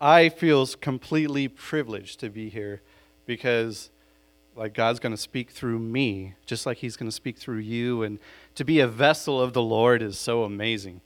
I 0.00 0.30
feel 0.30 0.66
completely 0.66 1.46
privileged 1.48 2.20
to 2.20 2.30
be 2.30 2.48
here 2.48 2.80
because 3.26 3.90
like 4.56 4.74
God's 4.74 4.98
going 4.98 5.12
to 5.12 5.20
speak 5.20 5.50
through 5.50 5.78
me 5.78 6.34
just 6.46 6.66
like 6.66 6.78
he's 6.78 6.96
going 6.96 7.08
to 7.08 7.14
speak 7.14 7.36
through 7.36 7.58
you 7.58 8.02
and 8.02 8.18
to 8.54 8.64
be 8.64 8.80
a 8.80 8.88
vessel 8.88 9.40
of 9.40 9.52
the 9.52 9.62
Lord 9.62 10.02
is 10.02 10.18
so 10.18 10.44
amazing. 10.44 11.00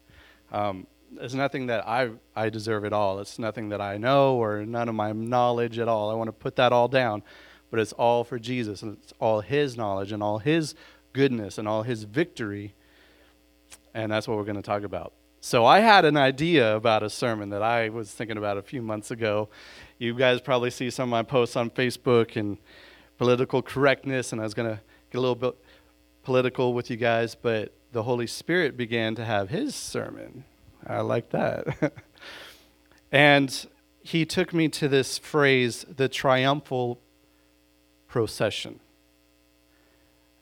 Um, 0.53 0.87
it's 1.21 1.35
nothing 1.35 1.67
that 1.67 1.87
I, 1.87 2.11
I 2.35 2.51
deserve 2.51 2.85
at 2.85 2.93
all. 2.93 3.19
It's 3.19 3.39
nothing 3.39 3.69
that 3.71 3.81
I 3.81 3.97
know 3.97 4.37
or 4.37 4.65
none 4.65 4.89
of 4.89 4.95
my 4.95 5.13
knowledge 5.13 5.79
at 5.79 5.89
all. 5.89 6.11
I 6.11 6.15
want 6.15 6.29
to 6.29 6.33
put 6.33 6.57
that 6.57 6.73
all 6.73 6.89
down. 6.89 7.23
But 7.71 7.81
it's 7.81 7.93
all 7.93 8.23
for 8.23 8.39
Jesus 8.39 8.83
and 8.83 8.99
it's 9.03 9.13
all 9.19 9.41
His 9.41 9.77
knowledge 9.77 10.13
and 10.13 10.23
all 10.23 10.39
His 10.39 10.75
goodness 11.13 11.59
and 11.59 11.67
all 11.67 11.83
His 11.83 12.05
victory. 12.05 12.75
And 13.93 14.13
that's 14.13 14.29
what 14.29 14.37
we're 14.37 14.45
going 14.45 14.57
to 14.57 14.63
talk 14.63 14.83
about. 14.85 15.13
So 15.47 15.67
I 15.67 15.81
had 15.81 16.07
an 16.07 16.17
idea 16.17 16.75
about 16.75 17.03
a 17.03 17.11
sermon 17.11 17.51
that 17.51 17.61
I 17.61 17.91
was 17.91 18.11
thinking 18.11 18.39
about 18.39 18.57
a 18.57 18.63
few 18.63 18.81
months 18.81 19.11
ago. 19.11 19.51
You 19.99 20.15
guys 20.15 20.41
probably 20.41 20.71
see 20.71 20.89
some 20.89 21.11
of 21.11 21.11
my 21.11 21.23
posts 21.23 21.55
on 21.55 21.69
Facebook 21.69 22.35
and 22.37 22.57
political 23.19 23.61
correctness, 23.61 24.33
and 24.33 24.41
I 24.41 24.45
was 24.45 24.55
going 24.55 24.71
to 24.71 24.81
get 25.11 25.19
a 25.19 25.21
little 25.21 25.35
bit 25.35 25.55
political 26.23 26.73
with 26.73 26.89
you 26.91 26.97
guys, 26.97 27.35
but 27.35 27.75
the 27.93 28.05
Holy 28.05 28.27
Spirit 28.27 28.79
began 28.79 29.15
to 29.17 29.25
have 29.27 29.51
his 29.51 29.75
sermon. 29.75 30.45
I 30.87 31.03
like 31.03 31.29
that. 31.33 31.93
and 33.13 33.67
he 34.03 34.25
took 34.25 34.55
me 34.55 34.69
to 34.69 34.89
this 34.89 35.19
phrase, 35.19 35.85
the 35.95 36.09
triumphal 36.09 37.01
procession. 38.09 38.81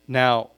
Now, 0.06 0.50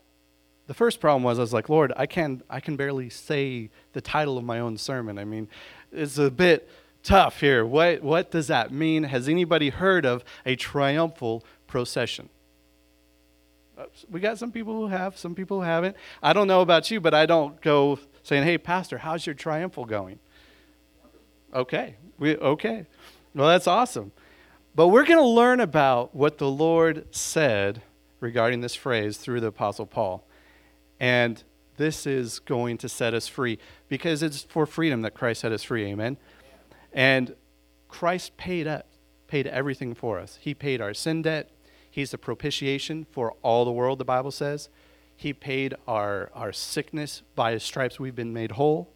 the 0.67 0.75
first 0.75 1.01
problem 1.01 1.23
was 1.23 1.39
I 1.39 1.43
was 1.43 1.53
like, 1.53 1.69
Lord, 1.69 1.93
I 1.97 2.07
can 2.07 2.43
I 2.49 2.61
can 2.61 2.77
barely 2.77 3.11
say 3.11 3.71
the 3.93 4.01
title 4.01 4.39
of 4.39 4.45
my 4.45 4.61
own 4.61 4.79
sermon. 4.79 5.19
I 5.19 5.25
mean, 5.25 5.49
it's 5.93 6.19
a 6.19 6.31
bit 6.31 6.69
tough 7.03 7.41
here. 7.41 7.65
What 7.65 8.03
what 8.03 8.31
does 8.31 8.47
that 8.49 8.73
mean? 8.73 9.05
Has 9.05 9.29
anybody 9.29 9.71
heard 9.71 10.07
of 10.07 10.25
a 10.47 10.57
triumphal 10.57 11.45
procession? 11.67 12.29
We 14.09 14.21
got 14.21 14.39
some 14.39 14.53
people 14.53 14.75
who 14.75 14.87
have, 14.87 15.19
some 15.19 15.35
people 15.35 15.59
who 15.59 15.67
haven't. 15.67 15.97
I 16.23 16.33
don't 16.33 16.47
know 16.47 16.61
about 16.61 16.91
you, 16.91 17.01
but 17.01 17.13
I 17.13 17.27
don't 17.27 17.61
go 17.61 17.99
saying, 18.23 18.45
"Hey, 18.45 18.57
pastor, 18.57 18.99
how's 18.99 19.27
your 19.27 19.35
triumphal 19.35 19.85
going?" 19.85 20.19
Okay. 21.53 21.97
We 22.19 22.37
okay. 22.37 22.87
Well, 23.35 23.49
that's 23.49 23.67
awesome. 23.67 24.13
But 24.75 24.89
we're 24.89 25.05
going 25.05 25.19
to 25.19 25.27
learn 25.27 25.61
about 25.61 26.15
what 26.15 26.39
the 26.39 26.49
Lord 26.49 27.07
said 27.15 27.83
regarding 28.21 28.61
this 28.61 28.75
phrase 28.75 29.19
through 29.19 29.41
the 29.41 29.49
apostle 29.49 29.87
Paul. 29.87 30.25
And 31.01 31.43
this 31.77 32.07
is 32.07 32.39
going 32.39 32.79
to 32.79 32.89
set 32.89 33.15
us 33.15 33.27
free 33.27 33.59
because 33.89 34.23
it's 34.23 34.43
for 34.43 34.67
freedom 34.67 35.03
that 35.03 35.15
Christ 35.15 35.41
set 35.41 35.53
us 35.53 35.63
free. 35.63 35.85
Amen. 35.87 36.17
And 36.93 37.35
Christ 37.89 38.37
paid 38.37 38.67
up, 38.67 38.87
paid 39.27 39.47
everything 39.47 39.95
for 39.95 40.19
us. 40.19 40.39
He 40.41 40.55
paid 40.55 40.81
our 40.81 40.95
sin 40.95 41.23
debt. 41.23 41.51
He's 41.91 42.11
the 42.11 42.19
propitiation 42.19 43.07
for 43.11 43.35
all 43.43 43.65
the 43.65 43.73
world, 43.73 43.99
the 43.99 44.05
Bible 44.05 44.31
says. 44.31 44.69
He 45.17 45.33
paid 45.33 45.75
our, 45.87 46.31
our 46.35 46.53
sickness. 46.53 47.23
By 47.35 47.53
his 47.53 47.63
stripes, 47.63 48.01
we've 48.01 48.17
been 48.17 48.33
made 48.33 48.53
whole. 48.53 48.91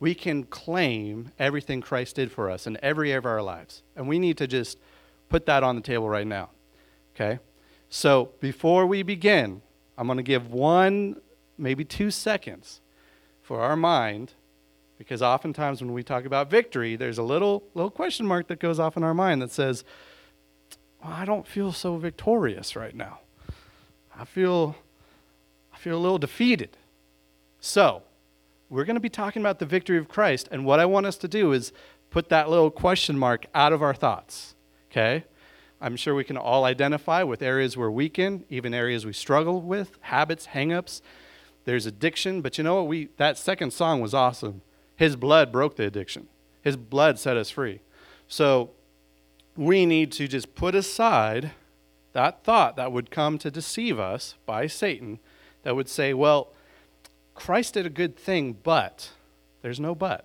We 0.00 0.14
can 0.14 0.44
claim 0.44 1.32
everything 1.38 1.80
Christ 1.80 2.16
did 2.16 2.30
for 2.30 2.50
us 2.50 2.66
in 2.66 2.78
every 2.82 3.10
area 3.10 3.18
of 3.18 3.26
our 3.26 3.42
lives. 3.42 3.82
And 3.96 4.06
we 4.06 4.18
need 4.18 4.36
to 4.38 4.46
just 4.46 4.78
put 5.28 5.46
that 5.46 5.62
on 5.62 5.76
the 5.76 5.82
table 5.82 6.08
right 6.08 6.26
now. 6.26 6.50
Okay? 7.14 7.40
So 7.88 8.30
before 8.40 8.86
we 8.86 9.02
begin, 9.02 9.62
I'm 9.98 10.06
going 10.06 10.18
to 10.18 10.22
give 10.22 10.52
one, 10.52 11.20
maybe 11.58 11.84
two 11.84 12.12
seconds 12.12 12.80
for 13.42 13.60
our 13.60 13.74
mind, 13.74 14.32
because 14.96 15.22
oftentimes 15.22 15.80
when 15.80 15.92
we 15.92 16.04
talk 16.04 16.24
about 16.24 16.48
victory, 16.48 16.94
there's 16.94 17.18
a 17.18 17.22
little, 17.24 17.64
little 17.74 17.90
question 17.90 18.24
mark 18.24 18.46
that 18.46 18.60
goes 18.60 18.78
off 18.78 18.96
in 18.96 19.02
our 19.02 19.12
mind 19.12 19.42
that 19.42 19.50
says, 19.50 19.82
well, 21.02 21.12
I 21.12 21.24
don't 21.24 21.48
feel 21.48 21.72
so 21.72 21.96
victorious 21.96 22.76
right 22.76 22.94
now. 22.94 23.18
I 24.16 24.24
feel, 24.24 24.76
I 25.74 25.78
feel 25.78 25.96
a 25.96 25.98
little 25.98 26.18
defeated. 26.18 26.76
So, 27.58 28.02
we're 28.70 28.84
going 28.84 28.94
to 28.94 29.00
be 29.00 29.08
talking 29.08 29.42
about 29.42 29.58
the 29.58 29.66
victory 29.66 29.98
of 29.98 30.08
Christ, 30.08 30.48
and 30.52 30.64
what 30.64 30.78
I 30.78 30.86
want 30.86 31.06
us 31.06 31.16
to 31.18 31.28
do 31.28 31.52
is 31.52 31.72
put 32.10 32.28
that 32.28 32.48
little 32.48 32.70
question 32.70 33.18
mark 33.18 33.46
out 33.52 33.72
of 33.72 33.82
our 33.82 33.94
thoughts. 33.94 34.54
Okay? 34.92 35.24
I'm 35.80 35.96
sure 35.96 36.14
we 36.14 36.24
can 36.24 36.36
all 36.36 36.64
identify 36.64 37.22
with 37.22 37.42
areas 37.42 37.76
we're 37.76 37.90
weak 37.90 38.18
in, 38.18 38.44
even 38.50 38.74
areas 38.74 39.06
we 39.06 39.12
struggle 39.12 39.60
with, 39.60 39.96
habits, 40.00 40.48
hangups. 40.48 41.00
There's 41.64 41.86
addiction, 41.86 42.40
but 42.40 42.58
you 42.58 42.64
know 42.64 42.76
what? 42.76 42.88
We 42.88 43.08
that 43.16 43.38
second 43.38 43.72
song 43.72 44.00
was 44.00 44.14
awesome. 44.14 44.62
His 44.96 45.14
blood 45.14 45.52
broke 45.52 45.76
the 45.76 45.84
addiction. 45.84 46.26
His 46.62 46.76
blood 46.76 47.18
set 47.18 47.36
us 47.36 47.50
free. 47.50 47.80
So 48.26 48.70
we 49.56 49.86
need 49.86 50.10
to 50.12 50.26
just 50.26 50.54
put 50.54 50.74
aside 50.74 51.52
that 52.12 52.42
thought 52.42 52.76
that 52.76 52.90
would 52.90 53.10
come 53.10 53.38
to 53.38 53.50
deceive 53.50 53.98
us 53.98 54.34
by 54.46 54.66
Satan 54.66 55.20
that 55.62 55.76
would 55.76 55.88
say, 55.88 56.14
well, 56.14 56.48
Christ 57.34 57.74
did 57.74 57.86
a 57.86 57.90
good 57.90 58.16
thing, 58.16 58.56
but 58.62 59.10
there's 59.62 59.78
no 59.78 59.94
but. 59.94 60.24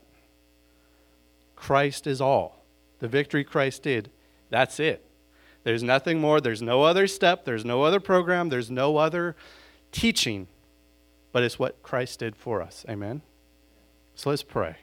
Christ 1.55 2.07
is 2.07 2.19
all. 2.19 2.63
The 2.99 3.07
victory 3.07 3.43
Christ 3.43 3.83
did, 3.83 4.09
that's 4.49 4.79
it. 4.79 5.05
There's 5.63 5.83
nothing 5.83 6.19
more. 6.19 6.41
There's 6.41 6.61
no 6.61 6.83
other 6.83 7.07
step. 7.07 7.45
There's 7.45 7.63
no 7.63 7.83
other 7.83 7.99
program. 7.99 8.49
There's 8.49 8.69
no 8.69 8.97
other 8.97 9.35
teaching. 9.91 10.47
But 11.31 11.43
it's 11.43 11.57
what 11.57 11.81
Christ 11.81 12.19
did 12.19 12.35
for 12.35 12.61
us. 12.61 12.85
Amen? 12.89 13.21
So 14.15 14.29
let's 14.29 14.43
pray. 14.43 14.75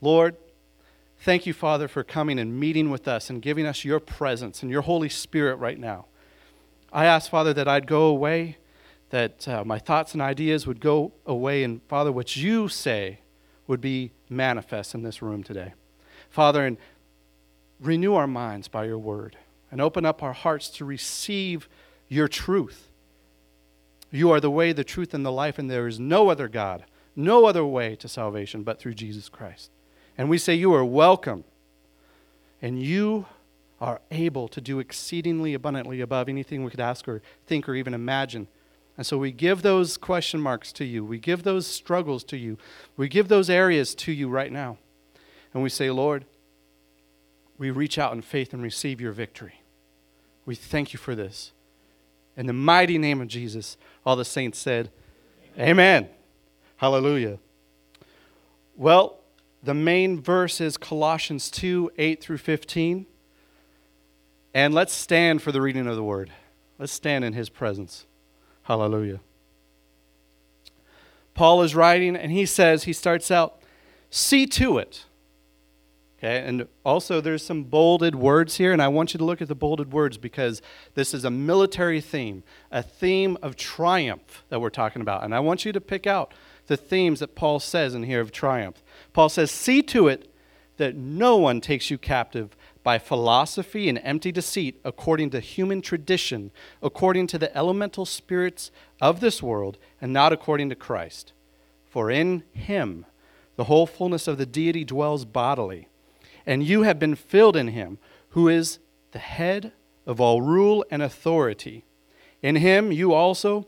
Lord, 0.00 0.36
thank 1.20 1.46
you, 1.46 1.52
Father, 1.52 1.88
for 1.88 2.04
coming 2.04 2.38
and 2.38 2.58
meeting 2.58 2.90
with 2.90 3.08
us 3.08 3.28
and 3.28 3.42
giving 3.42 3.66
us 3.66 3.84
your 3.84 4.00
presence 4.00 4.62
and 4.62 4.70
your 4.70 4.82
Holy 4.82 5.08
Spirit 5.08 5.56
right 5.56 5.78
now. 5.78 6.06
I 6.92 7.06
ask, 7.06 7.30
Father, 7.30 7.52
that 7.54 7.68
I'd 7.68 7.86
go 7.86 8.04
away, 8.04 8.58
that 9.10 9.46
uh, 9.48 9.64
my 9.64 9.78
thoughts 9.78 10.12
and 10.12 10.22
ideas 10.22 10.66
would 10.66 10.80
go 10.80 11.12
away, 11.26 11.64
and 11.64 11.82
Father, 11.88 12.12
what 12.12 12.36
you 12.36 12.68
say 12.68 13.20
would 13.66 13.80
be 13.80 14.12
manifest 14.30 14.94
in 14.94 15.02
this 15.02 15.20
room 15.20 15.42
today. 15.42 15.74
Father, 16.30 16.64
and 16.64 16.78
renew 17.80 18.14
our 18.14 18.26
minds 18.26 18.68
by 18.68 18.84
your 18.84 18.98
word 18.98 19.36
and 19.70 19.80
open 19.80 20.04
up 20.04 20.22
our 20.22 20.32
hearts 20.32 20.68
to 20.70 20.84
receive 20.84 21.68
your 22.08 22.28
truth. 22.28 22.88
You 24.10 24.30
are 24.30 24.40
the 24.40 24.50
way, 24.50 24.72
the 24.72 24.84
truth, 24.84 25.12
and 25.12 25.26
the 25.26 25.32
life, 25.32 25.58
and 25.58 25.70
there 25.70 25.86
is 25.86 25.98
no 25.98 26.30
other 26.30 26.48
God, 26.48 26.84
no 27.14 27.46
other 27.46 27.64
way 27.64 27.96
to 27.96 28.08
salvation 28.08 28.62
but 28.62 28.78
through 28.78 28.94
Jesus 28.94 29.28
Christ. 29.28 29.70
And 30.16 30.30
we 30.30 30.38
say, 30.38 30.54
You 30.54 30.72
are 30.74 30.84
welcome, 30.84 31.44
and 32.62 32.82
you 32.82 33.26
are 33.80 34.00
able 34.10 34.48
to 34.48 34.60
do 34.60 34.78
exceedingly 34.78 35.52
abundantly 35.52 36.00
above 36.00 36.28
anything 36.28 36.64
we 36.64 36.70
could 36.70 36.80
ask 36.80 37.06
or 37.06 37.20
think 37.46 37.68
or 37.68 37.74
even 37.74 37.92
imagine. 37.92 38.48
And 38.96 39.06
so 39.06 39.18
we 39.18 39.30
give 39.30 39.60
those 39.60 39.98
question 39.98 40.40
marks 40.40 40.72
to 40.72 40.84
you. 40.84 41.04
We 41.04 41.18
give 41.18 41.42
those 41.42 41.66
struggles 41.66 42.24
to 42.24 42.36
you. 42.38 42.56
We 42.96 43.08
give 43.08 43.28
those 43.28 43.50
areas 43.50 43.94
to 43.96 44.12
you 44.12 44.28
right 44.28 44.50
now. 44.50 44.78
And 45.52 45.62
we 45.62 45.68
say, 45.68 45.90
Lord, 45.90 46.24
we 47.58 47.70
reach 47.70 47.98
out 47.98 48.12
in 48.12 48.22
faith 48.22 48.52
and 48.52 48.62
receive 48.62 49.00
your 49.00 49.12
victory. 49.12 49.62
We 50.44 50.54
thank 50.54 50.92
you 50.92 50.98
for 50.98 51.14
this. 51.14 51.52
In 52.36 52.46
the 52.46 52.52
mighty 52.52 52.98
name 52.98 53.20
of 53.20 53.28
Jesus, 53.28 53.76
all 54.04 54.16
the 54.16 54.24
saints 54.24 54.58
said, 54.58 54.90
Amen. 55.54 55.68
Amen. 55.70 56.08
Hallelujah. 56.76 57.38
Well, 58.76 59.20
the 59.62 59.74
main 59.74 60.20
verse 60.20 60.60
is 60.60 60.76
Colossians 60.76 61.50
2 61.50 61.92
8 61.96 62.22
through 62.22 62.38
15. 62.38 63.06
And 64.52 64.74
let's 64.74 64.92
stand 64.92 65.42
for 65.42 65.52
the 65.52 65.60
reading 65.60 65.86
of 65.86 65.96
the 65.96 66.02
word. 66.02 66.30
Let's 66.78 66.92
stand 66.92 67.24
in 67.24 67.32
his 67.32 67.48
presence. 67.48 68.06
Hallelujah. 68.62 69.20
Paul 71.34 71.62
is 71.62 71.74
writing, 71.74 72.16
and 72.16 72.32
he 72.32 72.46
says, 72.46 72.84
he 72.84 72.94
starts 72.94 73.30
out, 73.30 73.60
see 74.10 74.46
to 74.46 74.78
it 74.78 75.04
Okay, 76.26 76.44
and 76.44 76.66
also 76.84 77.20
there's 77.20 77.44
some 77.44 77.62
bolded 77.62 78.16
words 78.16 78.56
here, 78.56 78.72
and 78.72 78.82
I 78.82 78.88
want 78.88 79.14
you 79.14 79.18
to 79.18 79.24
look 79.24 79.40
at 79.40 79.46
the 79.46 79.54
bolded 79.54 79.92
words 79.92 80.18
because 80.18 80.60
this 80.94 81.14
is 81.14 81.24
a 81.24 81.30
military 81.30 82.00
theme, 82.00 82.42
a 82.72 82.82
theme 82.82 83.38
of 83.42 83.54
triumph 83.54 84.42
that 84.48 84.60
we're 84.60 84.70
talking 84.70 85.02
about. 85.02 85.22
And 85.22 85.32
I 85.32 85.38
want 85.38 85.64
you 85.64 85.70
to 85.70 85.80
pick 85.80 86.04
out 86.04 86.34
the 86.66 86.76
themes 86.76 87.20
that 87.20 87.36
Paul 87.36 87.60
says 87.60 87.94
in 87.94 88.02
here 88.02 88.20
of 88.20 88.32
triumph. 88.32 88.82
Paul 89.12 89.28
says, 89.28 89.52
See 89.52 89.82
to 89.82 90.08
it 90.08 90.28
that 90.78 90.96
no 90.96 91.36
one 91.36 91.60
takes 91.60 91.92
you 91.92 91.96
captive 91.96 92.56
by 92.82 92.98
philosophy 92.98 93.88
and 93.88 94.00
empty 94.02 94.32
deceit, 94.32 94.80
according 94.84 95.30
to 95.30 95.38
human 95.38 95.80
tradition, 95.80 96.50
according 96.82 97.28
to 97.28 97.38
the 97.38 97.56
elemental 97.56 98.04
spirits 98.04 98.72
of 99.00 99.20
this 99.20 99.44
world, 99.44 99.78
and 100.00 100.12
not 100.12 100.32
according 100.32 100.70
to 100.70 100.74
Christ. 100.74 101.32
For 101.88 102.10
in 102.10 102.42
him 102.52 103.06
the 103.54 103.64
whole 103.64 103.86
fullness 103.86 104.26
of 104.26 104.38
the 104.38 104.46
deity 104.46 104.84
dwells 104.84 105.24
bodily 105.24 105.86
and 106.46 106.62
you 106.62 106.82
have 106.82 106.98
been 106.98 107.14
filled 107.14 107.56
in 107.56 107.68
him, 107.68 107.98
who 108.30 108.48
is 108.48 108.78
the 109.12 109.18
head 109.18 109.72
of 110.06 110.20
all 110.20 110.40
rule 110.40 110.84
and 110.90 111.02
authority. 111.02 111.84
In 112.42 112.56
him 112.56 112.92
you 112.92 113.12
also 113.12 113.66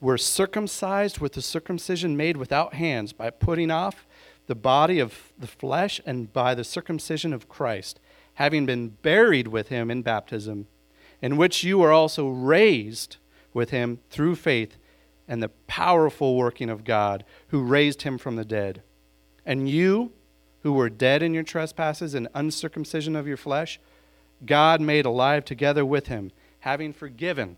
were 0.00 0.18
circumcised 0.18 1.18
with 1.18 1.34
the 1.34 1.42
circumcision 1.42 2.16
made 2.16 2.36
without 2.36 2.74
hands 2.74 3.12
by 3.12 3.30
putting 3.30 3.70
off 3.70 4.06
the 4.48 4.54
body 4.56 4.98
of 4.98 5.32
the 5.38 5.46
flesh 5.46 6.00
and 6.04 6.32
by 6.32 6.54
the 6.54 6.64
circumcision 6.64 7.32
of 7.32 7.48
Christ, 7.48 8.00
having 8.34 8.66
been 8.66 8.88
buried 8.88 9.48
with 9.48 9.68
him 9.68 9.90
in 9.90 10.02
baptism, 10.02 10.66
in 11.20 11.36
which 11.36 11.62
you 11.62 11.80
are 11.82 11.92
also 11.92 12.28
raised 12.28 13.18
with 13.54 13.70
him 13.70 14.00
through 14.10 14.34
faith 14.34 14.76
and 15.28 15.40
the 15.40 15.50
powerful 15.68 16.36
working 16.36 16.68
of 16.68 16.82
God, 16.82 17.24
who 17.48 17.62
raised 17.62 18.02
him 18.02 18.18
from 18.18 18.34
the 18.34 18.44
dead. 18.44 18.82
And 19.46 19.68
you, 19.68 20.12
who 20.62 20.72
were 20.72 20.88
dead 20.88 21.22
in 21.22 21.34
your 21.34 21.42
trespasses 21.42 22.14
and 22.14 22.28
uncircumcision 22.34 23.16
of 23.16 23.26
your 23.26 23.36
flesh, 23.36 23.80
God 24.44 24.80
made 24.80 25.04
alive 25.04 25.44
together 25.44 25.84
with 25.84 26.06
him, 26.06 26.30
having 26.60 26.92
forgiven 26.92 27.56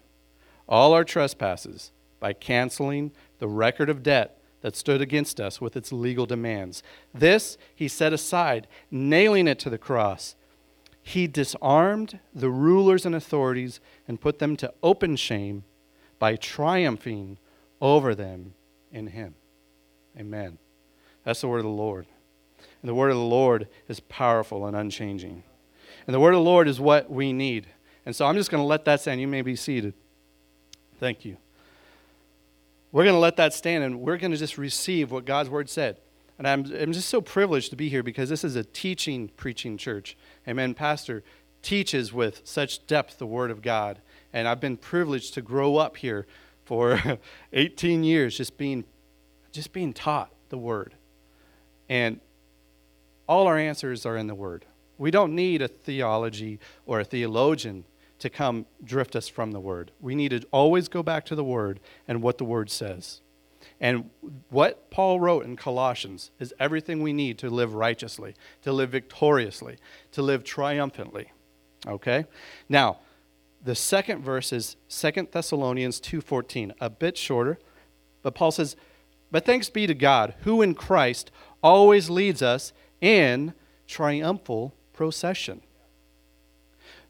all 0.68 0.92
our 0.92 1.04
trespasses 1.04 1.92
by 2.20 2.32
canceling 2.32 3.12
the 3.38 3.48
record 3.48 3.90
of 3.90 4.02
debt 4.02 4.38
that 4.62 4.76
stood 4.76 5.02
against 5.02 5.40
us 5.40 5.60
with 5.60 5.76
its 5.76 5.92
legal 5.92 6.24
demands. 6.24 6.82
This 7.12 7.58
he 7.74 7.86
set 7.86 8.14
aside, 8.14 8.66
nailing 8.90 9.46
it 9.46 9.58
to 9.60 9.70
the 9.70 9.76
cross. 9.76 10.34
He 11.02 11.26
disarmed 11.26 12.18
the 12.34 12.48
rulers 12.48 13.04
and 13.04 13.14
authorities 13.14 13.78
and 14.08 14.20
put 14.20 14.38
them 14.38 14.56
to 14.56 14.72
open 14.82 15.16
shame 15.16 15.64
by 16.18 16.36
triumphing 16.36 17.36
over 17.78 18.14
them 18.14 18.54
in 18.90 19.08
him. 19.08 19.34
Amen. 20.18 20.56
That's 21.24 21.42
the 21.42 21.48
word 21.48 21.58
of 21.58 21.64
the 21.64 21.68
Lord. 21.68 22.06
And 22.84 22.90
the 22.90 22.94
word 22.94 23.12
of 23.12 23.16
the 23.16 23.22
Lord 23.22 23.66
is 23.88 23.98
powerful 23.98 24.66
and 24.66 24.76
unchanging. 24.76 25.42
And 26.06 26.12
the 26.12 26.20
word 26.20 26.34
of 26.34 26.40
the 26.40 26.44
Lord 26.44 26.69
is 26.69 26.78
what 26.78 27.10
we 27.10 27.32
need. 27.32 27.66
And 28.04 28.14
so 28.14 28.26
I'm 28.26 28.34
just 28.34 28.50
going 28.50 28.62
to 28.62 28.66
let 28.66 28.84
that 28.84 29.00
stand. 29.00 29.22
You 29.22 29.26
may 29.26 29.40
be 29.40 29.56
seated. 29.56 29.94
Thank 31.00 31.25
you. 31.25 31.38
We're 32.92 33.04
going 33.04 33.14
to 33.14 33.20
let 33.20 33.36
that 33.36 33.54
stand 33.54 33.84
and 33.84 34.02
we're 34.02 34.19
going 34.19 34.32
to 34.32 34.36
just 34.36 34.58
receive 34.58 35.10
what 35.10 35.25
God's 35.25 35.48
word 35.48 35.70
said. 35.70 35.96
And 36.36 36.46
I'm, 36.46 36.66
I'm 36.78 36.92
just 36.92 37.08
so 37.08 37.22
privileged 37.22 37.70
to 37.70 37.76
be 37.76 37.88
here 37.88 38.02
because 38.02 38.28
this 38.28 38.44
is 38.44 38.54
a 38.54 38.64
teaching, 38.64 39.31
preaching 39.34 39.78
church. 39.78 40.14
Amen. 40.46 40.75
Pastor 40.75 41.22
teaches 41.62 42.12
with 42.12 42.42
such 42.44 42.86
depth 42.86 43.16
the 43.16 43.26
word 43.26 43.50
of 43.50 43.62
God. 43.62 43.98
And 44.31 44.46
I've 44.46 44.60
been 44.60 44.76
privileged 44.76 45.32
to 45.32 45.40
grow 45.40 45.76
up 45.76 45.96
here 45.96 46.26
for 46.66 47.19
18 47.54 48.04
years 48.04 48.36
just 48.36 48.58
being 48.58 48.84
just 49.52 49.72
being 49.72 49.94
taught 49.94 50.31
the 50.50 50.58
word. 50.58 50.96
And 51.88 52.20
all 53.28 53.46
our 53.46 53.58
answers 53.58 54.04
are 54.06 54.16
in 54.16 54.26
the 54.26 54.34
word. 54.34 54.66
We 54.98 55.10
don't 55.10 55.34
need 55.34 55.62
a 55.62 55.68
theology 55.68 56.58
or 56.86 57.00
a 57.00 57.04
theologian 57.04 57.84
to 58.18 58.30
come 58.30 58.66
drift 58.82 59.16
us 59.16 59.28
from 59.28 59.52
the 59.52 59.60
word. 59.60 59.90
We 60.00 60.14
need 60.14 60.30
to 60.30 60.46
always 60.50 60.88
go 60.88 61.02
back 61.02 61.26
to 61.26 61.34
the 61.34 61.44
word 61.44 61.80
and 62.06 62.22
what 62.22 62.38
the 62.38 62.44
word 62.44 62.70
says. 62.70 63.20
And 63.80 64.10
what 64.50 64.90
Paul 64.90 65.20
wrote 65.20 65.44
in 65.44 65.56
Colossians 65.56 66.30
is 66.38 66.54
everything 66.60 67.02
we 67.02 67.12
need 67.12 67.38
to 67.38 67.50
live 67.50 67.74
righteously, 67.74 68.34
to 68.62 68.72
live 68.72 68.90
victoriously, 68.90 69.78
to 70.12 70.22
live 70.22 70.44
triumphantly. 70.44 71.32
Okay? 71.86 72.26
Now, 72.68 72.98
the 73.62 73.74
second 73.74 74.22
verse 74.22 74.52
is 74.52 74.76
2 74.88 75.32
Thessalonians 75.32 76.00
2:14, 76.00 76.72
a 76.80 76.90
bit 76.90 77.16
shorter, 77.16 77.58
but 78.22 78.34
Paul 78.34 78.52
says, 78.52 78.76
"But 79.30 79.44
thanks 79.44 79.70
be 79.70 79.86
to 79.86 79.94
God, 79.94 80.34
who 80.42 80.62
in 80.62 80.74
Christ 80.74 81.30
always 81.62 82.10
leads 82.10 82.42
us 82.42 82.72
in 83.00 83.55
triumphal 83.87 84.75
procession." 84.93 85.61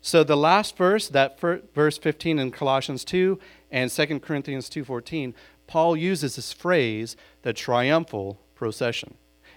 So 0.01 0.23
the 0.23 0.37
last 0.37 0.77
verse, 0.77 1.09
that 1.09 1.41
verse 1.41 1.97
15 1.97 2.39
in 2.39 2.51
Colossians 2.51 3.05
2 3.05 3.39
and 3.71 3.91
2 3.91 4.21
Corinthians 4.21 4.69
2:14, 4.69 5.35
Paul 5.67 5.97
uses 5.97 6.37
this 6.37 6.53
phrase, 6.53 7.17
the 7.43 7.55
triumphal 7.55 8.39
procession. 8.55 9.15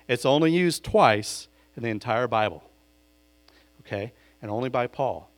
It's 0.07 0.25
only 0.25 0.51
used 0.53 0.83
twice 0.85 1.49
in 1.75 1.83
the 1.83 1.89
entire 1.89 2.27
Bible. 2.27 2.63
Okay? 3.81 4.13
And 4.41 4.49
only 4.49 4.69
by 4.69 4.87
Paul. 4.87 5.29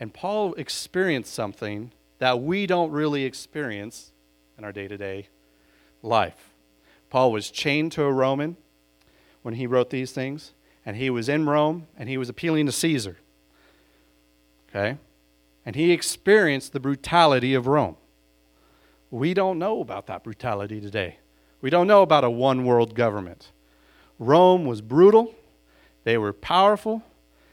And 0.00 0.14
Paul 0.14 0.54
experienced 0.54 1.32
something 1.32 1.92
that 2.18 2.40
we 2.40 2.66
don't 2.66 2.90
really 2.90 3.24
experience 3.24 4.12
in 4.56 4.64
our 4.64 4.72
day 4.72 4.88
to 4.88 4.96
day 4.96 5.28
life. 6.02 6.54
Paul 7.10 7.30
was 7.30 7.50
chained 7.50 7.92
to 7.92 8.04
a 8.04 8.12
Roman 8.12 8.56
when 9.44 9.54
he 9.54 9.66
wrote 9.66 9.90
these 9.90 10.10
things, 10.10 10.52
and 10.86 10.96
he 10.96 11.10
was 11.10 11.28
in 11.28 11.46
Rome 11.46 11.86
and 11.98 12.08
he 12.08 12.16
was 12.16 12.30
appealing 12.30 12.64
to 12.64 12.72
Caesar. 12.72 13.18
Okay? 14.70 14.96
And 15.66 15.76
he 15.76 15.92
experienced 15.92 16.72
the 16.72 16.80
brutality 16.80 17.52
of 17.52 17.66
Rome. 17.66 17.96
We 19.10 19.34
don't 19.34 19.58
know 19.58 19.82
about 19.82 20.06
that 20.06 20.24
brutality 20.24 20.80
today. 20.80 21.18
We 21.60 21.68
don't 21.68 21.86
know 21.86 22.00
about 22.00 22.24
a 22.24 22.30
one 22.30 22.64
world 22.64 22.94
government. 22.94 23.50
Rome 24.18 24.64
was 24.64 24.80
brutal, 24.80 25.34
they 26.04 26.16
were 26.16 26.32
powerful, 26.32 27.02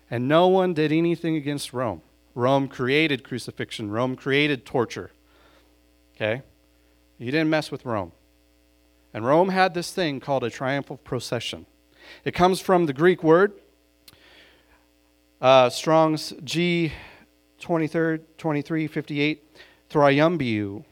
and 0.09 0.29
no 0.29 0.47
one 0.47 0.73
did 0.73 0.93
anything 0.93 1.35
against 1.35 1.73
Rome. 1.73 2.01
Rome 2.35 2.69
created 2.69 3.25
crucifixion, 3.25 3.91
Rome 3.91 4.15
created 4.15 4.65
torture. 4.65 5.11
Okay? 6.15 6.41
You 7.17 7.31
didn't 7.31 7.49
mess 7.49 7.69
with 7.69 7.85
Rome. 7.85 8.13
And 9.13 9.25
Rome 9.25 9.49
had 9.49 9.73
this 9.73 9.91
thing 9.91 10.21
called 10.21 10.45
a 10.45 10.49
triumphal 10.49 10.95
procession. 10.95 11.65
It 12.23 12.33
comes 12.33 12.59
from 12.61 12.85
the 12.85 12.93
Greek 12.93 13.23
word, 13.23 13.53
uh, 15.41 15.69
Strong's 15.69 16.33
G 16.43 16.93
23, 17.59 18.19
2358, 18.37 19.43
triumbiu. 19.89 20.83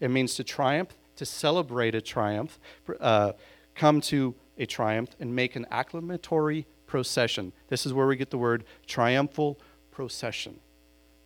It 0.00 0.10
means 0.10 0.34
to 0.34 0.44
triumph, 0.44 0.90
to 1.16 1.26
celebrate 1.26 1.94
a 1.94 2.00
triumph, 2.00 2.58
uh, 3.00 3.32
come 3.74 4.00
to 4.02 4.34
a 4.58 4.66
triumph, 4.66 5.10
and 5.20 5.34
make 5.34 5.56
an 5.56 5.66
acclamatory 5.70 6.66
procession. 6.86 7.52
This 7.68 7.86
is 7.86 7.92
where 7.92 8.06
we 8.06 8.16
get 8.16 8.30
the 8.30 8.38
word 8.38 8.64
triumphal 8.86 9.58
procession. 9.90 10.60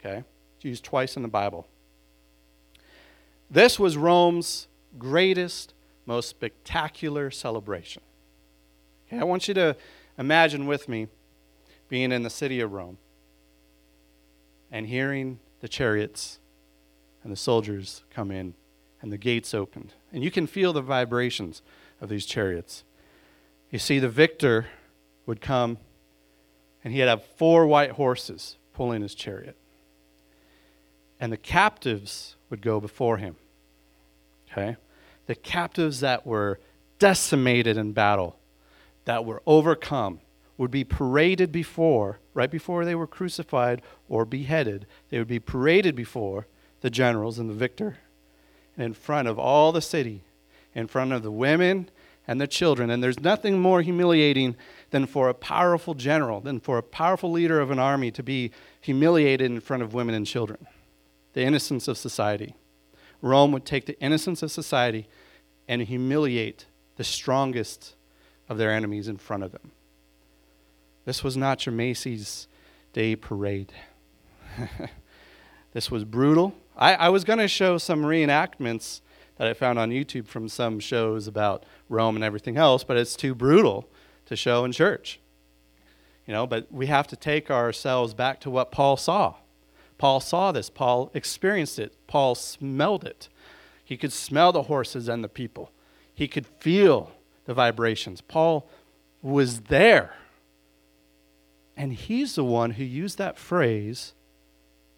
Okay? 0.00 0.24
It's 0.56 0.64
used 0.64 0.84
twice 0.84 1.16
in 1.16 1.22
the 1.22 1.28
Bible. 1.28 1.66
This 3.50 3.78
was 3.78 3.96
Rome's 3.96 4.68
greatest, 4.98 5.74
most 6.06 6.28
spectacular 6.28 7.30
celebration. 7.30 8.02
Okay, 9.10 9.20
I 9.20 9.24
want 9.24 9.48
you 9.48 9.54
to 9.54 9.76
imagine 10.18 10.66
with 10.66 10.88
me 10.88 11.08
being 11.88 12.12
in 12.12 12.22
the 12.22 12.30
city 12.30 12.60
of 12.60 12.72
Rome 12.72 12.98
and 14.70 14.86
hearing 14.86 15.40
the 15.60 15.68
chariots 15.68 16.38
and 17.24 17.32
the 17.32 17.36
soldiers 17.36 18.04
come 18.10 18.30
in 18.30 18.54
and 19.02 19.10
the 19.10 19.18
gates 19.18 19.52
opened. 19.52 19.94
And 20.12 20.22
you 20.22 20.30
can 20.30 20.46
feel 20.46 20.72
the 20.72 20.80
vibrations 20.80 21.60
of 22.00 22.08
these 22.08 22.24
chariots. 22.24 22.84
You 23.70 23.80
see, 23.80 23.98
the 23.98 24.08
victor 24.08 24.66
would 25.26 25.40
come 25.40 25.78
and 26.84 26.94
he'd 26.94 27.00
have 27.00 27.24
four 27.24 27.66
white 27.66 27.92
horses 27.92 28.58
pulling 28.74 29.02
his 29.02 29.14
chariot 29.14 29.56
and 31.18 31.32
the 31.32 31.36
captives 31.36 32.36
would 32.48 32.62
go 32.62 32.80
before 32.80 33.16
him. 33.16 33.34
Okay? 34.50 34.76
The 35.26 35.34
captives 35.34 36.00
that 36.00 36.26
were 36.26 36.60
decimated 36.98 37.76
in 37.76 37.92
battle, 37.92 38.39
that 39.04 39.24
were 39.24 39.42
overcome, 39.46 40.20
would 40.56 40.70
be 40.70 40.84
paraded 40.84 41.50
before, 41.50 42.18
right 42.34 42.50
before 42.50 42.84
they 42.84 42.94
were 42.94 43.06
crucified 43.06 43.80
or 44.08 44.24
beheaded, 44.24 44.86
they 45.08 45.18
would 45.18 45.28
be 45.28 45.40
paraded 45.40 45.96
before 45.96 46.46
the 46.82 46.90
generals 46.90 47.38
and 47.38 47.48
the 47.48 47.54
victor, 47.54 47.96
and 48.76 48.84
in 48.84 48.94
front 48.94 49.26
of 49.26 49.38
all 49.38 49.72
the 49.72 49.80
city, 49.80 50.22
in 50.74 50.86
front 50.86 51.12
of 51.12 51.22
the 51.22 51.30
women 51.30 51.88
and 52.26 52.40
the 52.40 52.46
children. 52.46 52.90
And 52.90 53.02
there's 53.02 53.20
nothing 53.20 53.58
more 53.58 53.82
humiliating 53.82 54.54
than 54.90 55.06
for 55.06 55.28
a 55.28 55.34
powerful 55.34 55.94
general, 55.94 56.40
than 56.40 56.60
for 56.60 56.78
a 56.78 56.82
powerful 56.82 57.30
leader 57.30 57.60
of 57.60 57.70
an 57.70 57.78
army 57.78 58.10
to 58.12 58.22
be 58.22 58.50
humiliated 58.80 59.50
in 59.50 59.60
front 59.60 59.82
of 59.82 59.94
women 59.94 60.14
and 60.14 60.26
children 60.26 60.66
the 61.32 61.42
innocence 61.42 61.86
of 61.88 61.96
society. 61.96 62.54
Rome 63.22 63.52
would 63.52 63.64
take 63.64 63.86
the 63.86 63.98
innocence 64.00 64.42
of 64.42 64.50
society 64.50 65.06
and 65.68 65.82
humiliate 65.82 66.66
the 66.96 67.04
strongest 67.04 67.94
of 68.50 68.58
their 68.58 68.72
enemies 68.72 69.08
in 69.08 69.16
front 69.16 69.44
of 69.44 69.52
them. 69.52 69.70
This 71.06 71.24
was 71.24 71.36
not 71.36 71.64
your 71.64 71.72
Macy's 71.72 72.48
Day 72.92 73.14
Parade. 73.14 73.72
this 75.72 75.90
was 75.90 76.04
brutal. 76.04 76.54
I, 76.76 76.94
I 76.94 77.08
was 77.08 77.24
going 77.24 77.38
to 77.38 77.48
show 77.48 77.78
some 77.78 78.02
reenactments 78.02 79.00
that 79.36 79.46
I 79.46 79.54
found 79.54 79.78
on 79.78 79.90
YouTube 79.90 80.26
from 80.26 80.48
some 80.48 80.80
shows 80.80 81.28
about 81.28 81.64
Rome 81.88 82.16
and 82.16 82.24
everything 82.24 82.56
else, 82.56 82.82
but 82.82 82.96
it's 82.96 83.14
too 83.14 83.34
brutal 83.34 83.88
to 84.26 84.34
show 84.34 84.64
in 84.64 84.72
church. 84.72 85.20
You 86.26 86.34
know, 86.34 86.46
but 86.46 86.70
we 86.70 86.86
have 86.86 87.06
to 87.08 87.16
take 87.16 87.50
ourselves 87.50 88.14
back 88.14 88.40
to 88.40 88.50
what 88.50 88.72
Paul 88.72 88.96
saw. 88.96 89.36
Paul 89.96 90.20
saw 90.20 90.50
this. 90.50 90.68
Paul 90.70 91.10
experienced 91.14 91.78
it. 91.78 91.94
Paul 92.08 92.34
smelled 92.34 93.04
it. 93.04 93.28
He 93.84 93.96
could 93.96 94.12
smell 94.12 94.50
the 94.50 94.64
horses 94.64 95.08
and 95.08 95.22
the 95.22 95.28
people. 95.28 95.70
He 96.14 96.26
could 96.26 96.46
feel 96.46 97.12
the 97.44 97.54
vibrations. 97.54 98.20
Paul 98.20 98.68
was 99.22 99.62
there. 99.62 100.14
And 101.76 101.92
he's 101.92 102.34
the 102.34 102.44
one 102.44 102.72
who 102.72 102.84
used 102.84 103.18
that 103.18 103.38
phrase 103.38 104.12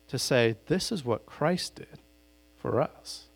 to 0.08 0.18
say, 0.18 0.56
This 0.66 0.90
is 0.90 1.04
what 1.04 1.26
Christ 1.26 1.76
did 1.76 2.00
for 2.56 2.80
us. 2.80 3.26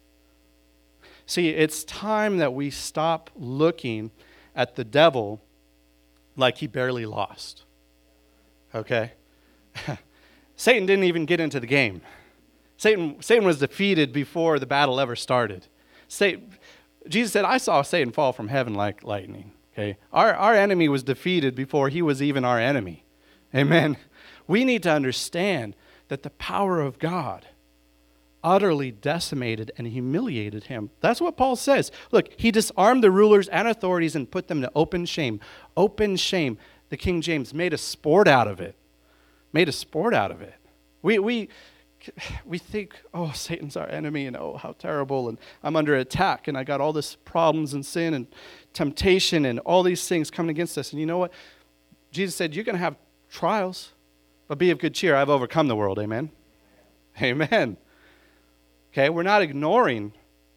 See, 1.27 1.51
it's 1.51 1.85
time 1.85 2.39
that 2.39 2.55
we 2.55 2.71
stop 2.71 3.31
looking 3.35 4.11
at 4.55 4.77
the 4.77 4.85
devil 4.85 5.43
like 6.37 6.59
he 6.59 6.67
barely 6.67 7.07
lost. 7.07 7.65
Okay? 8.75 9.13
Satan 10.57 10.87
didn't 10.87 11.05
even 11.05 11.27
get 11.27 11.41
into 11.41 11.59
the 11.59 11.67
game. 11.67 12.01
Satan, 12.77 13.21
Satan 13.21 13.45
was 13.45 13.59
defeated 13.59 14.13
before 14.13 14.59
the 14.59 14.67
battle 14.67 15.01
ever 15.01 15.17
started. 15.17 15.67
Satan, 16.09 16.57
Jesus 17.09 17.33
said, 17.33 17.45
I 17.45 17.59
saw 17.59 17.83
Satan 17.83 18.13
fall 18.13 18.33
from 18.33 18.49
heaven 18.49 18.75
like 18.75 19.05
lightning. 19.05 19.53
Okay? 19.73 19.99
Our, 20.13 20.35
our 20.35 20.55
enemy 20.55 20.89
was 20.89 21.03
defeated 21.03 21.55
before 21.55 21.89
he 21.89 22.03
was 22.03 22.23
even 22.23 22.45
our 22.45 22.59
enemy. 22.59 23.05
Amen. 23.55 23.97
We 24.47 24.65
need 24.65 24.83
to 24.85 24.91
understand 24.93 25.75
that 26.09 26.23
the 26.23 26.31
power 26.31 26.81
of 26.81 26.99
God 26.99 27.47
utterly 28.45 28.93
decimated 28.93 29.73
and 29.77 29.89
humiliated 29.89 30.65
him. 30.65 30.91
That's 31.01 31.21
what 31.21 31.37
Paul 31.37 31.57
says. 31.57 31.91
Look, 32.13 32.29
he 32.37 32.53
disarmed 32.53 33.03
the 33.03 33.11
rulers 33.11 33.49
and 33.49 33.67
authorities 33.67 34.15
and 34.15 34.31
put 34.31 34.47
them 34.47 34.61
to 34.61 34.71
open 34.75 35.05
shame. 35.05 35.41
Open 35.77 36.17
shame. 36.17 36.57
The 36.89 36.97
King 36.97 37.21
James 37.21 37.53
made 37.53 37.73
a 37.73 37.79
sport 37.79 38.29
out 38.29 38.47
of 38.47 38.61
it. 38.61 38.77
Made 39.53 39.69
a 39.69 39.73
sport 39.73 40.15
out 40.15 40.31
of 40.31 40.41
it. 40.43 40.55
We, 41.03 41.19
we, 41.19 41.49
we 42.45 42.59
think, 42.59 42.97
oh, 43.15 43.33
Satan's 43.33 43.77
our 43.77 43.89
enemy, 43.89 44.27
and 44.27 44.37
oh, 44.37 44.57
how 44.57 44.73
terrible, 44.73 45.29
and 45.29 45.39
I'm 45.63 45.77
under 45.77 45.95
attack, 45.97 46.49
and 46.49 46.57
I 46.57 46.65
got 46.65 46.81
all 46.81 46.93
this 46.93 47.17
problems 47.25 47.75
and 47.75 47.85
sin 47.85 48.15
and 48.15 48.27
temptation 48.73 49.45
and 49.45 49.59
all 49.61 49.83
these 49.83 50.07
things 50.07 50.31
coming 50.31 50.51
against 50.51 50.77
us. 50.79 50.93
And 50.93 51.01
you 51.01 51.07
know 51.07 51.19
what? 51.19 51.33
Jesus 52.11 52.35
said, 52.35 52.55
You're 52.55 52.65
going 52.65 52.77
to 52.77 52.81
have 52.81 52.97
trials, 53.31 53.93
but 54.49 54.59
be 54.59 54.71
of 54.71 54.79
good 54.79 54.95
cheer. 54.95 55.17
I've 55.17 55.31
overcome 55.31 55.69
the 55.69 55.77
world. 55.77 55.99
Amen. 55.99 56.31
Amen. 57.21 57.77
Okay, 58.93 59.09
we're 59.09 59.23
not 59.23 59.43
ignoring 59.43 60.13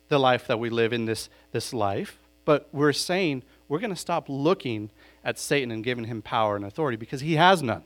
the 0.10 0.20
life 0.20 0.48
that 0.48 0.60
we 0.60 0.70
live 0.70 0.94
in 0.94 1.06
this, 1.06 1.30
this 1.52 1.74
life, 1.74 2.20
but 2.46 2.68
we're 2.72 2.94
saying 2.94 3.44
we're 3.68 3.80
going 3.80 3.92
to 3.92 3.96
stop 3.96 4.26
looking 4.28 4.90
at 5.24 5.38
Satan 5.38 5.72
and 5.72 5.84
giving 5.84 6.06
him 6.06 6.22
power 6.22 6.56
and 6.56 6.66
authority 6.66 6.98
because 6.98 7.22
he 7.22 7.36
has 7.36 7.62
none. 7.62 7.84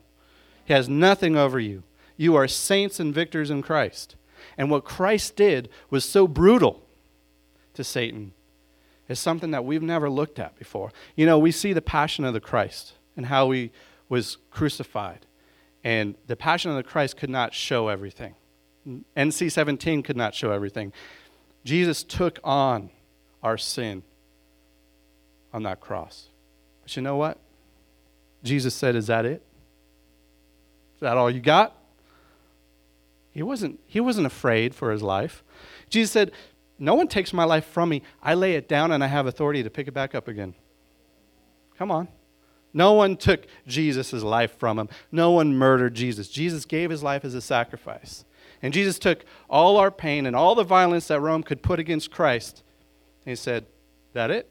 He 0.64 0.72
has 0.72 0.88
nothing 0.88 1.36
over 1.36 1.60
you. 1.60 1.82
You 2.16 2.36
are 2.36 2.48
saints 2.48 3.00
and 3.00 3.14
victors 3.14 3.50
in 3.50 3.62
Christ. 3.62 4.16
And 4.56 4.70
what 4.70 4.84
Christ 4.84 5.36
did 5.36 5.68
was 5.90 6.04
so 6.04 6.28
brutal 6.28 6.82
to 7.74 7.82
Satan 7.82 8.32
is 9.08 9.18
something 9.18 9.50
that 9.50 9.64
we've 9.64 9.82
never 9.82 10.08
looked 10.08 10.38
at 10.38 10.56
before. 10.58 10.92
You 11.16 11.26
know, 11.26 11.38
we 11.38 11.50
see 11.50 11.72
the 11.72 11.82
passion 11.82 12.24
of 12.24 12.34
the 12.34 12.40
Christ 12.40 12.94
and 13.16 13.26
how 13.26 13.50
he 13.50 13.70
was 14.08 14.38
crucified. 14.50 15.26
And 15.82 16.14
the 16.26 16.36
passion 16.36 16.70
of 16.70 16.76
the 16.76 16.82
Christ 16.82 17.16
could 17.16 17.30
not 17.30 17.52
show 17.52 17.88
everything. 17.88 18.34
NC 19.16 19.50
17 19.50 20.02
could 20.02 20.16
not 20.16 20.34
show 20.34 20.50
everything. 20.52 20.92
Jesus 21.64 22.02
took 22.02 22.38
on 22.44 22.90
our 23.42 23.58
sin 23.58 24.02
on 25.52 25.62
that 25.64 25.80
cross. 25.80 26.28
But 26.82 26.94
you 26.96 27.02
know 27.02 27.16
what? 27.16 27.38
Jesus 28.42 28.74
said, 28.74 28.94
Is 28.94 29.06
that 29.06 29.24
it? 29.24 29.42
Is 30.94 31.00
that 31.00 31.16
all 31.16 31.30
you 31.30 31.40
got? 31.40 31.76
He 33.34 33.42
wasn't, 33.42 33.80
he 33.86 34.00
wasn't 34.00 34.28
afraid 34.28 34.74
for 34.74 34.92
his 34.92 35.02
life. 35.02 35.42
Jesus 35.90 36.12
said, 36.12 36.30
No 36.78 36.94
one 36.94 37.08
takes 37.08 37.32
my 37.32 37.44
life 37.44 37.66
from 37.66 37.88
me. 37.88 38.02
I 38.22 38.34
lay 38.34 38.54
it 38.54 38.68
down 38.68 38.92
and 38.92 39.02
I 39.02 39.08
have 39.08 39.26
authority 39.26 39.62
to 39.64 39.70
pick 39.70 39.88
it 39.88 39.92
back 39.92 40.14
up 40.14 40.28
again. 40.28 40.54
Come 41.76 41.90
on. 41.90 42.08
No 42.72 42.92
one 42.92 43.16
took 43.16 43.46
Jesus' 43.66 44.12
life 44.12 44.56
from 44.56 44.78
him. 44.78 44.88
No 45.10 45.32
one 45.32 45.56
murdered 45.56 45.94
Jesus. 45.94 46.28
Jesus 46.28 46.64
gave 46.64 46.90
his 46.90 47.02
life 47.02 47.24
as 47.24 47.34
a 47.34 47.40
sacrifice. 47.40 48.24
And 48.62 48.72
Jesus 48.72 48.98
took 48.98 49.24
all 49.50 49.76
our 49.76 49.90
pain 49.90 50.26
and 50.26 50.34
all 50.34 50.54
the 50.54 50.64
violence 50.64 51.08
that 51.08 51.20
Rome 51.20 51.42
could 51.42 51.62
put 51.62 51.78
against 51.78 52.10
Christ. 52.10 52.62
And 53.24 53.30
he 53.30 53.36
said, 53.36 53.66
That 54.12 54.30
it? 54.30 54.48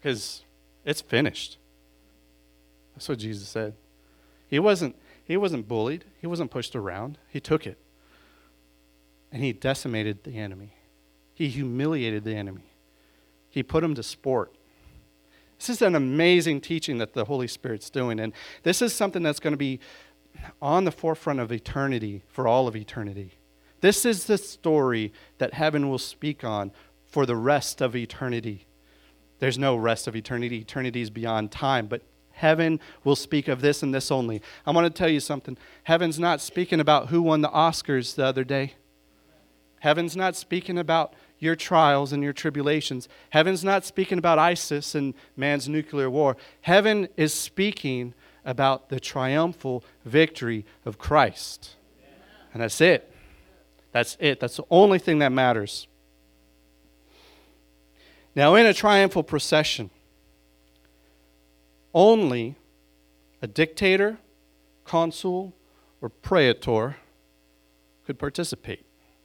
Because 0.00 0.42
it's 0.84 1.00
finished. 1.00 1.58
That's 2.94 3.08
what 3.08 3.18
Jesus 3.18 3.48
said. 3.48 3.74
He 4.48 4.58
wasn't, 4.58 4.96
he 5.32 5.38
wasn't 5.38 5.66
bullied, 5.66 6.04
he 6.20 6.26
wasn't 6.26 6.50
pushed 6.50 6.76
around. 6.76 7.16
He 7.26 7.40
took 7.40 7.66
it. 7.66 7.78
And 9.32 9.42
he 9.42 9.54
decimated 9.54 10.24
the 10.24 10.36
enemy. 10.36 10.74
He 11.32 11.48
humiliated 11.48 12.22
the 12.24 12.34
enemy. 12.34 12.74
He 13.48 13.62
put 13.62 13.82
him 13.82 13.94
to 13.94 14.02
sport. 14.02 14.54
This 15.58 15.70
is 15.70 15.80
an 15.80 15.94
amazing 15.94 16.60
teaching 16.60 16.98
that 16.98 17.14
the 17.14 17.24
Holy 17.24 17.48
Spirit's 17.48 17.88
doing. 17.88 18.20
And 18.20 18.34
this 18.62 18.82
is 18.82 18.92
something 18.92 19.22
that's 19.22 19.40
going 19.40 19.54
to 19.54 19.56
be 19.56 19.80
on 20.60 20.84
the 20.84 20.92
forefront 20.92 21.40
of 21.40 21.50
eternity 21.50 22.20
for 22.28 22.46
all 22.46 22.68
of 22.68 22.76
eternity. 22.76 23.38
This 23.80 24.04
is 24.04 24.26
the 24.26 24.36
story 24.36 25.14
that 25.38 25.54
heaven 25.54 25.88
will 25.88 25.96
speak 25.96 26.44
on 26.44 26.72
for 27.06 27.24
the 27.24 27.36
rest 27.36 27.80
of 27.80 27.96
eternity. 27.96 28.66
There's 29.38 29.56
no 29.56 29.76
rest 29.76 30.06
of 30.06 30.14
eternity. 30.14 30.58
Eternity 30.58 31.00
is 31.00 31.08
beyond 31.08 31.50
time, 31.50 31.86
but 31.86 32.02
heaven 32.42 32.80
will 33.04 33.14
speak 33.14 33.46
of 33.46 33.60
this 33.60 33.84
and 33.84 33.94
this 33.94 34.10
only. 34.10 34.42
I 34.66 34.72
want 34.72 34.84
to 34.84 34.98
tell 34.98 35.08
you 35.08 35.20
something. 35.20 35.56
Heaven's 35.84 36.18
not 36.18 36.40
speaking 36.40 36.80
about 36.80 37.06
who 37.06 37.22
won 37.22 37.40
the 37.40 37.48
Oscars 37.48 38.16
the 38.16 38.24
other 38.24 38.42
day. 38.42 38.74
Heaven's 39.78 40.16
not 40.16 40.34
speaking 40.34 40.76
about 40.76 41.14
your 41.38 41.54
trials 41.54 42.12
and 42.12 42.20
your 42.20 42.32
tribulations. 42.32 43.08
Heaven's 43.30 43.62
not 43.62 43.84
speaking 43.84 44.18
about 44.18 44.40
ISIS 44.40 44.96
and 44.96 45.14
man's 45.36 45.68
nuclear 45.68 46.10
war. 46.10 46.36
Heaven 46.62 47.08
is 47.16 47.32
speaking 47.32 48.12
about 48.44 48.88
the 48.88 48.98
triumphal 48.98 49.84
victory 50.04 50.66
of 50.84 50.98
Christ. 50.98 51.76
And 52.52 52.60
that's 52.60 52.80
it. 52.80 53.08
That's 53.92 54.16
it. 54.18 54.40
That's 54.40 54.56
the 54.56 54.64
only 54.68 54.98
thing 54.98 55.20
that 55.20 55.30
matters. 55.30 55.86
Now, 58.34 58.56
in 58.56 58.66
a 58.66 58.74
triumphal 58.74 59.22
procession, 59.22 59.90
only 61.94 62.56
a 63.40 63.46
dictator, 63.46 64.18
consul, 64.84 65.54
or 66.00 66.08
praetor 66.08 66.96
could 68.06 68.18
participate. 68.18 68.84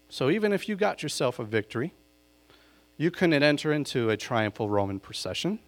So, 0.09 0.29
even 0.29 0.53
if 0.53 0.69
you 0.69 0.75
got 0.75 1.03
yourself 1.03 1.39
a 1.39 1.43
victory, 1.43 1.93
you 2.97 3.11
couldn't 3.11 3.43
enter 3.43 3.71
into 3.71 4.09
a 4.09 4.17
triumphal 4.17 4.69
Roman 4.69 4.99
procession. 4.99 5.59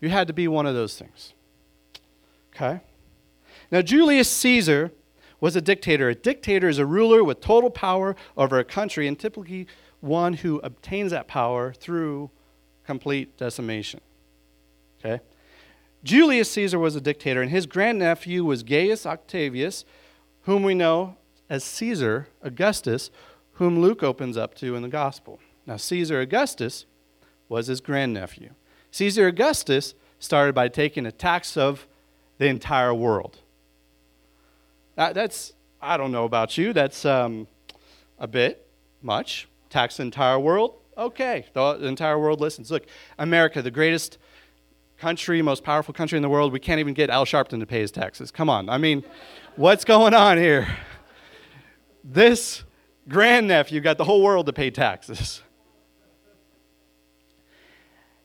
You 0.00 0.08
had 0.08 0.26
to 0.26 0.32
be 0.32 0.48
one 0.48 0.66
of 0.66 0.74
those 0.74 0.98
things. 0.98 1.34
Okay? 2.54 2.80
Now, 3.70 3.82
Julius 3.82 4.30
Caesar 4.30 4.90
was 5.40 5.56
a 5.56 5.60
dictator. 5.60 6.08
A 6.08 6.14
dictator 6.14 6.68
is 6.68 6.78
a 6.78 6.86
ruler 6.86 7.22
with 7.22 7.40
total 7.40 7.70
power 7.70 8.16
over 8.36 8.58
a 8.58 8.64
country, 8.64 9.06
and 9.06 9.18
typically 9.18 9.66
one 10.00 10.34
who 10.34 10.60
obtains 10.64 11.10
that 11.12 11.28
power 11.28 11.72
through 11.72 12.30
complete 12.86 13.36
decimation. 13.36 14.00
Okay? 14.98 15.20
Julius 16.04 16.50
Caesar 16.52 16.78
was 16.78 16.94
a 16.94 17.00
dictator, 17.00 17.40
and 17.40 17.50
his 17.50 17.64
grandnephew 17.64 18.44
was 18.44 18.62
Gaius 18.62 19.06
Octavius, 19.06 19.86
whom 20.42 20.62
we 20.62 20.74
know 20.74 21.16
as 21.48 21.64
Caesar 21.64 22.28
Augustus, 22.42 23.10
whom 23.54 23.80
Luke 23.80 24.02
opens 24.02 24.36
up 24.36 24.54
to 24.56 24.76
in 24.76 24.82
the 24.82 24.88
gospel. 24.88 25.40
Now, 25.66 25.78
Caesar 25.78 26.20
Augustus 26.20 26.84
was 27.48 27.68
his 27.68 27.80
grandnephew. 27.80 28.50
Caesar 28.90 29.26
Augustus 29.26 29.94
started 30.18 30.54
by 30.54 30.68
taking 30.68 31.06
a 31.06 31.12
tax 31.12 31.56
of 31.56 31.86
the 32.38 32.46
entire 32.46 32.92
world. 32.92 33.38
That, 34.96 35.14
that's, 35.14 35.54
I 35.80 35.96
don't 35.96 36.12
know 36.12 36.24
about 36.24 36.58
you, 36.58 36.74
that's 36.74 37.04
um, 37.06 37.46
a 38.18 38.26
bit 38.26 38.66
much. 39.00 39.48
Tax 39.70 39.96
the 39.96 40.02
entire 40.02 40.38
world? 40.38 40.74
Okay, 40.96 41.46
the, 41.54 41.74
the 41.74 41.86
entire 41.86 42.18
world 42.18 42.40
listens. 42.40 42.70
Look, 42.70 42.86
America, 43.18 43.62
the 43.62 43.70
greatest 43.70 44.18
country, 45.04 45.42
most 45.42 45.62
powerful 45.62 45.92
country 45.92 46.16
in 46.16 46.22
the 46.22 46.30
world, 46.30 46.50
we 46.50 46.58
can't 46.58 46.80
even 46.80 46.94
get 46.94 47.10
Al 47.10 47.26
Sharpton 47.26 47.60
to 47.60 47.66
pay 47.66 47.80
his 47.80 47.90
taxes. 47.90 48.30
Come 48.30 48.48
on. 48.48 48.70
I 48.70 48.78
mean, 48.78 49.04
what's 49.54 49.84
going 49.84 50.14
on 50.14 50.38
here? 50.38 50.66
This 52.02 52.64
grandnephew 53.06 53.82
got 53.82 53.98
the 53.98 54.04
whole 54.04 54.22
world 54.22 54.46
to 54.46 54.54
pay 54.54 54.70
taxes. 54.70 55.42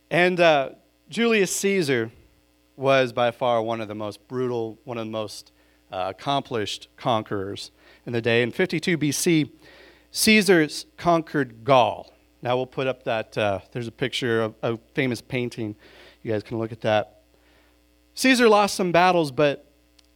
And 0.09 0.39
uh, 0.39 0.69
Julius 1.09 1.53
Caesar 1.57 2.11
was 2.77 3.11
by 3.11 3.31
far 3.31 3.61
one 3.61 3.81
of 3.81 3.89
the 3.89 3.95
most 3.95 4.25
brutal, 4.29 4.79
one 4.85 4.97
of 4.97 5.05
the 5.05 5.11
most 5.11 5.51
uh, 5.91 6.13
accomplished 6.15 6.87
conquerors 6.95 7.71
in 8.05 8.13
the 8.13 8.21
day. 8.21 8.41
In 8.41 8.51
52 8.51 8.97
BC, 8.97 9.51
Caesar 10.11 10.65
conquered 10.95 11.65
Gaul. 11.65 12.13
Now 12.41 12.55
we'll 12.55 12.67
put 12.67 12.87
up 12.87 13.03
that, 13.03 13.37
uh, 13.37 13.59
there's 13.73 13.87
a 13.89 13.91
picture 13.91 14.43
of 14.43 14.55
a 14.63 14.77
famous 14.93 15.19
painting. 15.19 15.75
You 16.23 16.31
guys 16.31 16.43
can 16.43 16.57
look 16.57 16.71
at 16.71 16.81
that. 16.81 17.21
Caesar 18.15 18.49
lost 18.49 18.75
some 18.75 18.91
battles, 18.91 19.31
but 19.31 19.65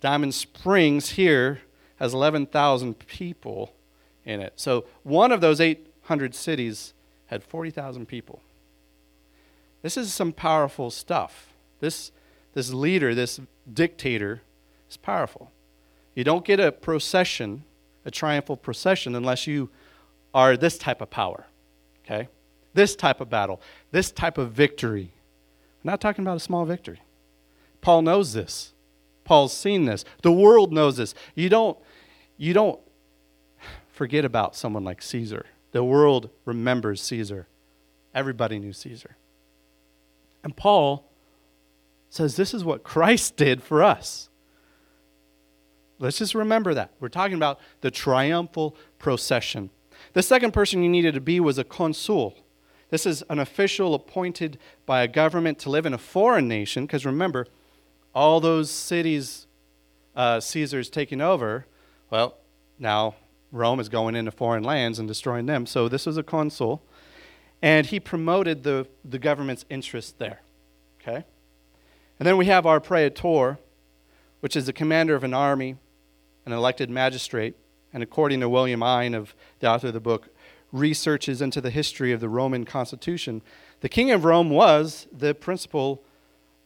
Diamond 0.00 0.34
Springs 0.34 1.10
here 1.10 1.60
has 1.96 2.14
11,000 2.14 2.94
people 3.06 3.72
in 4.24 4.40
it. 4.40 4.52
So 4.56 4.84
one 5.02 5.32
of 5.32 5.40
those 5.40 5.60
800 5.60 6.34
cities 6.34 6.92
had 7.26 7.42
40,000 7.42 8.06
people. 8.06 8.40
This 9.82 9.96
is 9.96 10.12
some 10.12 10.32
powerful 10.32 10.90
stuff. 10.90 11.48
This, 11.80 12.12
this 12.54 12.72
leader, 12.72 13.14
this 13.14 13.40
dictator, 13.72 14.42
is 14.90 14.96
powerful. 14.96 15.50
You 16.14 16.24
don't 16.24 16.44
get 16.44 16.60
a 16.60 16.72
procession, 16.72 17.64
a 18.06 18.10
triumphal 18.10 18.56
procession, 18.56 19.14
unless 19.14 19.46
you 19.46 19.68
are 20.32 20.56
this 20.56 20.78
type 20.78 21.02
of 21.02 21.10
power. 21.10 21.46
Okay? 22.04 22.28
This 22.72 22.96
type 22.96 23.20
of 23.20 23.28
battle, 23.28 23.60
this 23.90 24.10
type 24.10 24.38
of 24.38 24.52
victory. 24.52 25.12
I'm 25.12 25.90
not 25.90 26.00
talking 26.00 26.24
about 26.24 26.36
a 26.36 26.40
small 26.40 26.64
victory. 26.64 27.02
Paul 27.80 28.02
knows 28.02 28.32
this. 28.32 28.72
Paul's 29.24 29.52
seen 29.52 29.84
this. 29.84 30.04
The 30.22 30.32
world 30.32 30.72
knows 30.72 30.96
this. 30.96 31.14
You 31.34 31.48
don't, 31.48 31.76
you 32.36 32.52
don't 32.52 32.80
forget 33.88 34.24
about 34.24 34.54
someone 34.54 34.84
like 34.84 35.02
Caesar. 35.02 35.46
The 35.72 35.82
world 35.82 36.30
remembers 36.44 37.02
Caesar. 37.02 37.48
Everybody 38.14 38.58
knew 38.58 38.72
Caesar. 38.72 39.16
And 40.44 40.56
Paul 40.56 41.10
says 42.08 42.36
this 42.36 42.54
is 42.54 42.64
what 42.64 42.84
Christ 42.84 43.36
did 43.36 43.62
for 43.62 43.82
us. 43.82 44.28
Let's 45.98 46.18
just 46.18 46.34
remember 46.34 46.74
that. 46.74 46.92
We're 47.00 47.08
talking 47.08 47.36
about 47.36 47.58
the 47.80 47.90
triumphal 47.90 48.76
procession. 48.98 49.70
The 50.12 50.22
second 50.22 50.52
person 50.52 50.82
you 50.82 50.88
needed 50.88 51.14
to 51.14 51.20
be 51.20 51.40
was 51.40 51.58
a 51.58 51.64
consul. 51.64 52.36
This 52.90 53.06
is 53.06 53.22
an 53.28 53.38
official 53.38 53.94
appointed 53.94 54.58
by 54.84 55.02
a 55.02 55.08
government 55.08 55.58
to 55.60 55.70
live 55.70 55.86
in 55.86 55.94
a 55.94 55.98
foreign 55.98 56.48
nation, 56.48 56.86
because 56.86 57.04
remember, 57.04 57.46
all 58.14 58.40
those 58.40 58.70
cities 58.70 59.46
uh, 60.14 60.40
Caesar's 60.40 60.88
taking 60.88 61.20
over, 61.20 61.66
well, 62.10 62.38
now 62.78 63.14
Rome 63.52 63.80
is 63.80 63.88
going 63.88 64.16
into 64.16 64.30
foreign 64.30 64.64
lands 64.64 64.98
and 64.98 65.06
destroying 65.06 65.46
them. 65.46 65.66
So 65.66 65.88
this 65.88 66.06
was 66.06 66.16
a 66.16 66.22
consul 66.22 66.82
and 67.62 67.86
he 67.86 68.00
promoted 68.00 68.62
the, 68.62 68.86
the 69.04 69.18
government's 69.18 69.64
interest 69.70 70.18
there. 70.18 70.40
Okay? 71.00 71.24
And 72.18 72.26
then 72.26 72.36
we 72.36 72.46
have 72.46 72.66
our 72.66 72.80
praetor, 72.80 73.58
which 74.40 74.56
is 74.56 74.66
the 74.66 74.72
commander 74.72 75.14
of 75.14 75.24
an 75.24 75.34
army, 75.34 75.76
an 76.46 76.52
elected 76.52 76.88
magistrate, 76.88 77.56
and 77.92 78.02
according 78.02 78.40
to 78.40 78.48
William 78.48 78.80
Ihne, 78.80 79.14
of 79.14 79.34
the 79.60 79.68
author 79.68 79.88
of 79.88 79.92
the 79.92 80.00
book, 80.00 80.28
researches 80.72 81.42
into 81.42 81.60
the 81.60 81.70
history 81.70 82.12
of 82.12 82.20
the 82.20 82.28
Roman 82.28 82.64
constitution, 82.64 83.42
the 83.80 83.88
king 83.88 84.10
of 84.10 84.24
Rome 84.24 84.50
was 84.50 85.06
the 85.12 85.34
principal 85.34 86.02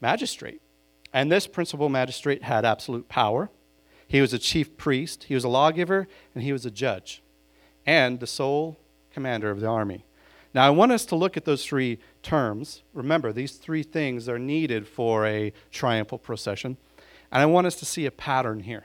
magistrate. 0.00 0.60
And 1.12 1.30
this 1.30 1.46
principal 1.46 1.88
magistrate 1.88 2.44
had 2.44 2.64
absolute 2.64 3.08
power. 3.08 3.50
He 4.06 4.20
was 4.20 4.32
a 4.32 4.38
chief 4.38 4.76
priest, 4.76 5.24
he 5.24 5.34
was 5.34 5.44
a 5.44 5.48
lawgiver, 5.48 6.06
and 6.34 6.44
he 6.44 6.52
was 6.52 6.66
a 6.66 6.70
judge, 6.70 7.22
and 7.86 8.20
the 8.20 8.26
sole 8.26 8.78
commander 9.12 9.50
of 9.50 9.60
the 9.60 9.66
army. 9.66 10.04
Now, 10.52 10.66
I 10.66 10.70
want 10.70 10.92
us 10.92 11.04
to 11.06 11.16
look 11.16 11.36
at 11.36 11.44
those 11.44 11.64
three 11.64 11.98
terms. 12.22 12.82
Remember, 12.92 13.32
these 13.32 13.52
three 13.52 13.84
things 13.84 14.28
are 14.28 14.38
needed 14.38 14.86
for 14.88 15.24
a 15.26 15.52
triumphal 15.70 16.18
procession. 16.18 16.76
And 17.30 17.40
I 17.40 17.46
want 17.46 17.68
us 17.68 17.76
to 17.76 17.84
see 17.84 18.06
a 18.06 18.10
pattern 18.10 18.60
here. 18.60 18.84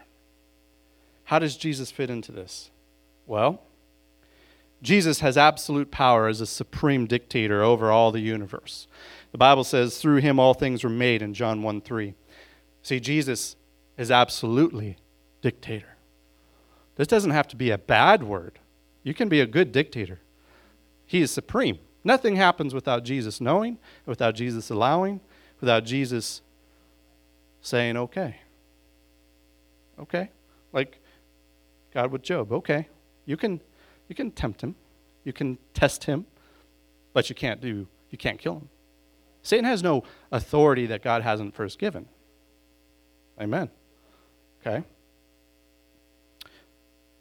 How 1.25 1.39
does 1.39 1.57
Jesus 1.57 1.91
fit 1.91 2.09
into 2.09 2.31
this? 2.31 2.71
Well, 3.27 3.61
Jesus 4.81 5.19
has 5.19 5.38
absolute 5.38 5.89
power 5.89 6.27
as 6.27 6.41
a 6.41 6.45
supreme 6.45 7.07
dictator 7.07 7.63
over 7.63 7.91
all 7.91 8.11
the 8.11 8.19
universe. 8.19 8.88
The 9.31 9.38
Bible 9.38 9.63
says, 9.63 9.97
through 9.97 10.17
him 10.17 10.39
all 10.39 10.53
things 10.53 10.83
were 10.83 10.89
made 10.89 11.21
in 11.21 11.33
John 11.33 11.63
1 11.63 11.81
3. 11.81 12.13
See, 12.83 12.99
Jesus 12.99 13.55
is 13.97 14.11
absolutely 14.11 14.97
dictator. 15.41 15.95
This 16.95 17.07
doesn't 17.07 17.31
have 17.31 17.47
to 17.49 17.55
be 17.55 17.71
a 17.71 17.77
bad 17.77 18.23
word, 18.23 18.59
you 19.03 19.13
can 19.13 19.27
be 19.27 19.41
a 19.41 19.47
good 19.47 19.71
dictator. 19.71 20.19
He 21.07 21.21
is 21.21 21.31
supreme. 21.31 21.79
Nothing 22.03 22.35
happens 22.35 22.73
without 22.73 23.03
Jesus 23.03 23.41
knowing, 23.41 23.77
without 24.05 24.35
Jesus 24.35 24.69
allowing, 24.69 25.21
without 25.59 25.83
Jesus 25.83 26.41
saying, 27.61 27.97
okay. 27.97 28.38
Okay. 29.99 30.29
Like 30.71 30.99
God 31.95 32.12
with 32.12 32.21
Job. 32.21 32.51
Okay. 32.51 32.88
You 33.25 33.38
can 33.38 33.62
you 34.08 34.13
can 34.13 34.29
tempt 34.29 34.62
him. 34.62 34.75
You 35.23 35.34
can 35.34 35.58
test 35.73 36.03
him, 36.03 36.25
but 37.13 37.29
you 37.29 37.36
can't 37.36 37.62
do 37.62 37.88
you 38.12 38.17
can't 38.17 38.38
kill 38.38 38.58
him. 38.58 38.69
Satan 39.41 39.65
has 39.65 39.81
no 39.81 40.03
authority 40.31 40.86
that 40.88 41.01
God 41.01 41.23
hasn't 41.23 41.55
first 41.55 41.79
given. 41.79 42.08
Amen. 43.41 43.69
Okay. 44.62 44.84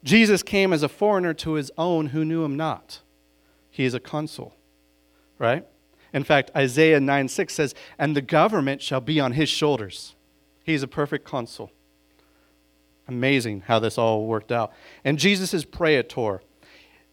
Jesus 0.02 0.42
came 0.42 0.72
as 0.72 0.82
a 0.82 0.88
foreigner 0.88 1.32
to 1.34 1.52
his 1.52 1.70
own 1.78 2.06
who 2.06 2.24
knew 2.24 2.44
him 2.44 2.56
not. 2.56 3.00
He 3.70 3.84
is 3.84 3.94
a 3.94 4.00
consul, 4.00 4.54
right? 5.38 5.66
In 6.12 6.24
fact, 6.24 6.50
Isaiah 6.56 7.00
9 7.00 7.28
6 7.28 7.54
says, 7.54 7.74
And 7.98 8.16
the 8.16 8.22
government 8.22 8.82
shall 8.82 9.00
be 9.00 9.20
on 9.20 9.32
his 9.32 9.48
shoulders. 9.48 10.14
He's 10.64 10.82
a 10.82 10.88
perfect 10.88 11.24
consul. 11.24 11.70
Amazing 13.06 13.62
how 13.66 13.78
this 13.78 13.98
all 13.98 14.26
worked 14.26 14.50
out. 14.50 14.72
And 15.04 15.18
Jesus 15.18 15.52
is 15.52 15.64
praetor. 15.64 16.42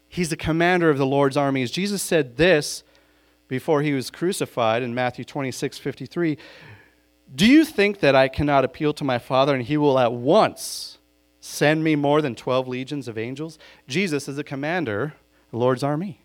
He's 0.07 0.29
the 0.29 0.37
commander 0.37 0.89
of 0.89 0.97
the 0.97 1.05
Lord's 1.05 1.37
armies. 1.37 1.71
Jesus 1.71 2.01
said 2.01 2.37
this 2.37 2.83
before 3.47 3.81
he 3.81 3.93
was 3.93 4.09
crucified 4.09 4.81
in 4.81 4.95
Matthew 4.95 5.25
26 5.25 5.77
53. 5.77 6.37
Do 7.33 7.45
you 7.45 7.63
think 7.63 7.99
that 7.99 8.15
I 8.15 8.27
cannot 8.27 8.65
appeal 8.65 8.93
to 8.93 9.03
my 9.03 9.19
Father 9.19 9.55
and 9.55 9.63
he 9.63 9.77
will 9.77 9.97
at 9.97 10.11
once 10.11 10.97
send 11.39 11.83
me 11.83 11.95
more 11.95 12.21
than 12.21 12.35
12 12.35 12.67
legions 12.67 13.07
of 13.07 13.17
angels? 13.17 13.57
Jesus 13.87 14.27
is 14.27 14.35
the 14.35 14.43
commander, 14.43 15.13
the 15.49 15.57
Lord's 15.57 15.83
army. 15.83 16.21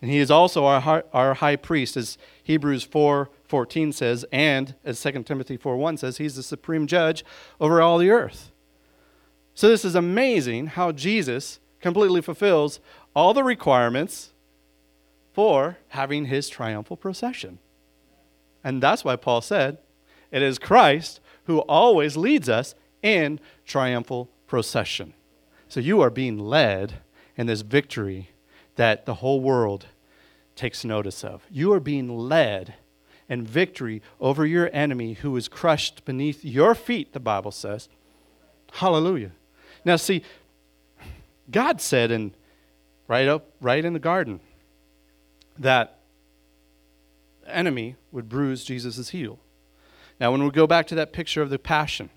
And 0.00 0.10
he 0.10 0.18
is 0.18 0.30
also 0.30 0.64
our, 0.64 1.04
our 1.12 1.34
high 1.34 1.56
priest, 1.56 1.96
as 1.96 2.18
Hebrews 2.42 2.82
4 2.82 3.30
14 3.52 3.92
says, 3.92 4.24
and 4.32 4.76
as 4.82 4.98
2 5.02 5.24
Timothy 5.24 5.58
4 5.58 5.76
1 5.76 5.98
says, 5.98 6.16
he's 6.16 6.36
the 6.36 6.42
supreme 6.42 6.86
judge 6.86 7.22
over 7.60 7.82
all 7.82 7.98
the 7.98 8.08
earth. 8.08 8.50
So 9.52 9.68
this 9.68 9.84
is 9.84 9.94
amazing 9.94 10.68
how 10.68 10.90
Jesus 10.90 11.60
completely 11.78 12.22
fulfills 12.22 12.80
all 13.14 13.34
the 13.34 13.44
requirements 13.44 14.32
for 15.34 15.76
having 15.88 16.24
his 16.24 16.48
triumphal 16.48 16.96
procession. 16.96 17.58
And 18.64 18.82
that's 18.82 19.04
why 19.04 19.16
Paul 19.16 19.42
said, 19.42 19.76
it 20.30 20.40
is 20.40 20.58
Christ 20.58 21.20
who 21.44 21.58
always 21.58 22.16
leads 22.16 22.48
us 22.48 22.74
in 23.02 23.38
triumphal 23.66 24.30
procession. 24.46 25.12
So 25.68 25.78
you 25.78 26.00
are 26.00 26.08
being 26.08 26.38
led 26.38 27.02
in 27.36 27.48
this 27.48 27.60
victory 27.60 28.30
that 28.76 29.04
the 29.04 29.16
whole 29.16 29.42
world 29.42 29.88
takes 30.56 30.86
notice 30.86 31.22
of. 31.22 31.44
You 31.50 31.70
are 31.74 31.80
being 31.80 32.08
led 32.08 32.76
in 33.32 33.46
victory 33.46 34.02
over 34.20 34.44
your 34.44 34.68
enemy 34.74 35.14
who 35.14 35.34
is 35.38 35.48
crushed 35.48 36.04
beneath 36.04 36.44
your 36.44 36.74
feet, 36.74 37.14
the 37.14 37.20
Bible 37.20 37.50
says. 37.50 37.88
Hallelujah. 38.72 39.30
Now, 39.86 39.96
see, 39.96 40.22
God 41.50 41.80
said 41.80 42.10
in 42.10 42.34
right 43.08 43.26
up, 43.26 43.46
right 43.58 43.82
in 43.82 43.94
the 43.94 43.98
garden, 43.98 44.40
that 45.58 45.98
enemy 47.46 47.96
would 48.10 48.28
bruise 48.28 48.64
Jesus' 48.64 49.08
heel. 49.08 49.38
Now, 50.20 50.30
when 50.30 50.44
we 50.44 50.50
go 50.50 50.66
back 50.66 50.86
to 50.88 50.94
that 50.96 51.14
picture 51.14 51.40
of 51.40 51.48
the 51.48 51.58
passion 51.58 52.10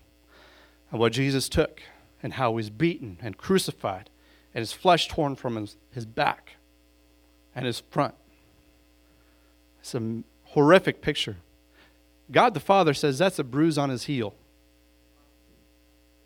and 0.90 1.00
what 1.00 1.12
Jesus 1.12 1.48
took 1.48 1.80
and 2.22 2.34
how 2.34 2.50
he 2.50 2.56
was 2.56 2.68
beaten 2.68 3.16
and 3.22 3.38
crucified 3.38 4.10
and 4.52 4.60
his 4.60 4.74
flesh 4.74 5.08
torn 5.08 5.34
from 5.34 5.56
his, 5.56 5.76
his 5.90 6.04
back 6.04 6.56
and 7.54 7.64
his 7.64 7.80
front, 7.80 8.14
it's 9.80 9.94
a 9.94 10.22
horrific 10.56 11.02
picture. 11.02 11.36
God 12.32 12.54
the 12.54 12.60
Father 12.60 12.94
says 12.94 13.18
that's 13.18 13.38
a 13.38 13.44
bruise 13.44 13.76
on 13.76 13.90
his 13.90 14.04
heel. 14.04 14.34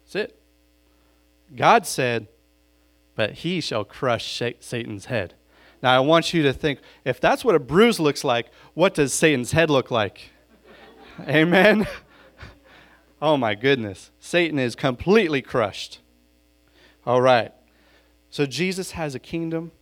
That's 0.05 0.15
it. 0.15 0.41
God 1.57 1.85
said, 1.85 2.29
but 3.17 3.33
he 3.33 3.61
shall 3.61 3.83
crush 3.83 4.41
Satan's 4.61 5.07
head. 5.07 5.35
Now, 5.83 5.97
I 5.97 5.99
want 5.99 6.33
you 6.33 6.45
to 6.45 6.53
think 6.53 6.79
if 7.05 7.21
that's 7.21 7.45
what 7.45 7.57
a 7.57 7.59
bruise 7.59 7.99
looks 7.99 8.23
like, 8.23 8.47
what 8.75 8.95
does 8.95 9.13
Satan's 9.13 9.51
head 9.51 9.69
look 9.69 9.91
like? 9.91 10.31
Amen? 11.29 11.87
Oh, 13.23 13.37
my 13.37 13.55
goodness. 13.55 14.11
Satan 14.19 14.59
is 14.59 14.75
completely 14.75 15.43
crushed. 15.43 15.99
All 17.05 17.21
right. 17.21 17.53
So, 18.31 18.47
Jesus 18.47 18.93
has 18.93 19.15
a 19.15 19.19
kingdom, 19.19 19.73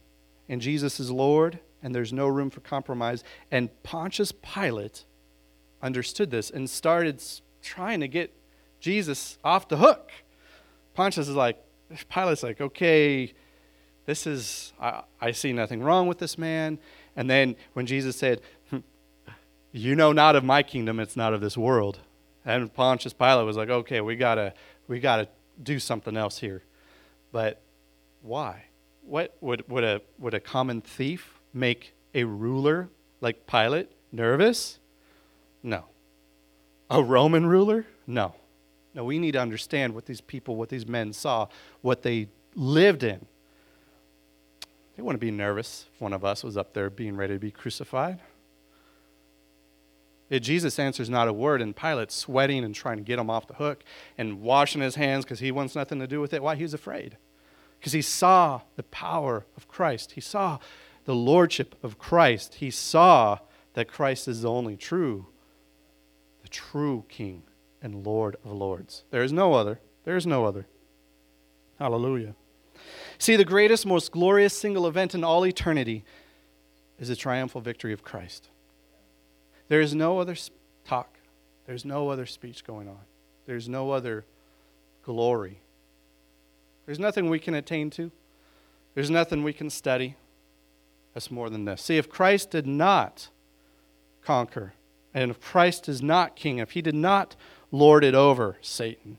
and 0.48 0.60
Jesus 0.60 0.98
is 0.98 1.12
Lord, 1.12 1.60
and 1.82 1.94
there's 1.94 2.12
no 2.12 2.26
room 2.26 2.50
for 2.50 2.60
compromise. 2.60 3.24
And 3.50 3.70
Pontius 3.82 4.32
Pilate 4.32 5.04
understood 5.82 6.30
this 6.30 6.50
and 6.50 6.68
started 6.68 7.22
trying 7.62 8.00
to 8.00 8.08
get 8.08 8.34
Jesus 8.80 9.38
off 9.44 9.68
the 9.68 9.76
hook. 9.76 10.10
Pontius 10.94 11.28
is 11.28 11.36
like, 11.36 11.62
Pilate's 12.08 12.42
like, 12.42 12.60
okay, 12.60 13.32
this 14.06 14.26
is, 14.26 14.72
I, 14.80 15.02
I 15.20 15.32
see 15.32 15.52
nothing 15.52 15.82
wrong 15.82 16.06
with 16.08 16.18
this 16.18 16.36
man. 16.38 16.78
And 17.16 17.28
then 17.28 17.56
when 17.72 17.86
Jesus 17.86 18.16
said, 18.16 18.40
hmm, 18.70 18.78
You 19.72 19.94
know 19.94 20.12
not 20.12 20.36
of 20.36 20.44
my 20.44 20.62
kingdom, 20.62 21.00
it's 21.00 21.16
not 21.16 21.34
of 21.34 21.40
this 21.40 21.56
world. 21.56 22.00
And 22.44 22.72
Pontius 22.72 23.12
Pilate 23.12 23.46
was 23.46 23.56
like, 23.56 23.68
Okay, 23.68 24.00
we 24.00 24.16
gotta, 24.16 24.54
we 24.86 25.00
gotta 25.00 25.28
do 25.62 25.78
something 25.78 26.16
else 26.16 26.38
here. 26.38 26.62
But 27.32 27.60
why? 28.22 28.64
What 29.02 29.36
would, 29.40 29.68
would 29.68 29.84
a 29.84 30.00
would 30.18 30.34
a 30.34 30.40
common 30.40 30.80
thief 30.80 31.37
make 31.58 31.94
a 32.14 32.24
ruler 32.24 32.88
like 33.20 33.46
Pilate 33.46 33.90
nervous? 34.12 34.78
No. 35.62 35.84
A 36.90 37.02
Roman 37.02 37.46
ruler? 37.46 37.86
No. 38.06 38.34
No, 38.94 39.04
we 39.04 39.18
need 39.18 39.32
to 39.32 39.40
understand 39.40 39.94
what 39.94 40.06
these 40.06 40.20
people, 40.20 40.56
what 40.56 40.70
these 40.70 40.86
men 40.86 41.12
saw, 41.12 41.48
what 41.82 42.02
they 42.02 42.28
lived 42.54 43.02
in. 43.02 43.26
They 44.96 45.02
wouldn't 45.02 45.20
be 45.20 45.30
nervous 45.30 45.86
if 45.94 46.00
one 46.00 46.12
of 46.12 46.24
us 46.24 46.42
was 46.42 46.56
up 46.56 46.72
there 46.72 46.90
being 46.90 47.16
ready 47.16 47.34
to 47.34 47.38
be 47.38 47.50
crucified. 47.50 48.20
If 50.30 50.42
Jesus 50.42 50.78
answers 50.78 51.08
not 51.08 51.28
a 51.28 51.32
word, 51.32 51.62
and 51.62 51.74
Pilate 51.74 52.10
sweating 52.10 52.64
and 52.64 52.74
trying 52.74 52.98
to 52.98 53.02
get 53.02 53.18
him 53.18 53.30
off 53.30 53.46
the 53.46 53.54
hook 53.54 53.82
and 54.18 54.42
washing 54.42 54.82
his 54.82 54.96
hands 54.96 55.24
because 55.24 55.38
he 55.38 55.50
wants 55.50 55.74
nothing 55.74 56.00
to 56.00 56.06
do 56.06 56.20
with 56.20 56.34
it. 56.34 56.42
Why? 56.42 56.54
He 56.54 56.64
was 56.64 56.74
afraid. 56.74 57.16
Because 57.78 57.92
he 57.92 58.02
saw 58.02 58.62
the 58.76 58.82
power 58.82 59.46
of 59.56 59.68
Christ. 59.68 60.12
He 60.12 60.20
saw 60.20 60.58
the 61.08 61.14
lordship 61.14 61.74
of 61.82 61.98
Christ. 61.98 62.56
He 62.56 62.70
saw 62.70 63.38
that 63.72 63.88
Christ 63.88 64.28
is 64.28 64.42
the 64.42 64.50
only 64.50 64.76
true, 64.76 65.24
the 66.42 66.50
true 66.50 67.06
King 67.08 67.44
and 67.80 68.04
Lord 68.04 68.36
of 68.44 68.52
Lords. 68.52 69.04
There 69.10 69.22
is 69.22 69.32
no 69.32 69.54
other. 69.54 69.80
There 70.04 70.18
is 70.18 70.26
no 70.26 70.44
other. 70.44 70.66
Hallelujah. 71.78 72.34
See, 73.16 73.36
the 73.36 73.46
greatest, 73.46 73.86
most 73.86 74.12
glorious 74.12 74.52
single 74.52 74.86
event 74.86 75.14
in 75.14 75.24
all 75.24 75.46
eternity 75.46 76.04
is 77.00 77.08
the 77.08 77.16
triumphal 77.16 77.62
victory 77.62 77.94
of 77.94 78.04
Christ. 78.04 78.50
There 79.68 79.80
is 79.80 79.94
no 79.94 80.18
other 80.18 80.36
talk, 80.84 81.16
there's 81.64 81.86
no 81.86 82.10
other 82.10 82.26
speech 82.26 82.66
going 82.66 82.86
on, 82.86 83.00
there's 83.46 83.66
no 83.66 83.92
other 83.92 84.26
glory. 85.02 85.62
There's 86.84 86.98
nothing 86.98 87.30
we 87.30 87.38
can 87.38 87.54
attain 87.54 87.88
to, 87.92 88.10
there's 88.94 89.08
nothing 89.08 89.42
we 89.42 89.54
can 89.54 89.70
study. 89.70 90.14
That's 91.18 91.32
more 91.32 91.50
than 91.50 91.64
this. 91.64 91.82
See, 91.82 91.96
if 91.96 92.08
Christ 92.08 92.52
did 92.52 92.64
not 92.64 93.30
conquer, 94.22 94.74
and 95.12 95.32
if 95.32 95.40
Christ 95.40 95.88
is 95.88 96.00
not 96.00 96.36
king, 96.36 96.58
if 96.58 96.70
he 96.70 96.80
did 96.80 96.94
not 96.94 97.34
lord 97.72 98.04
it 98.04 98.14
over 98.14 98.56
Satan 98.62 99.18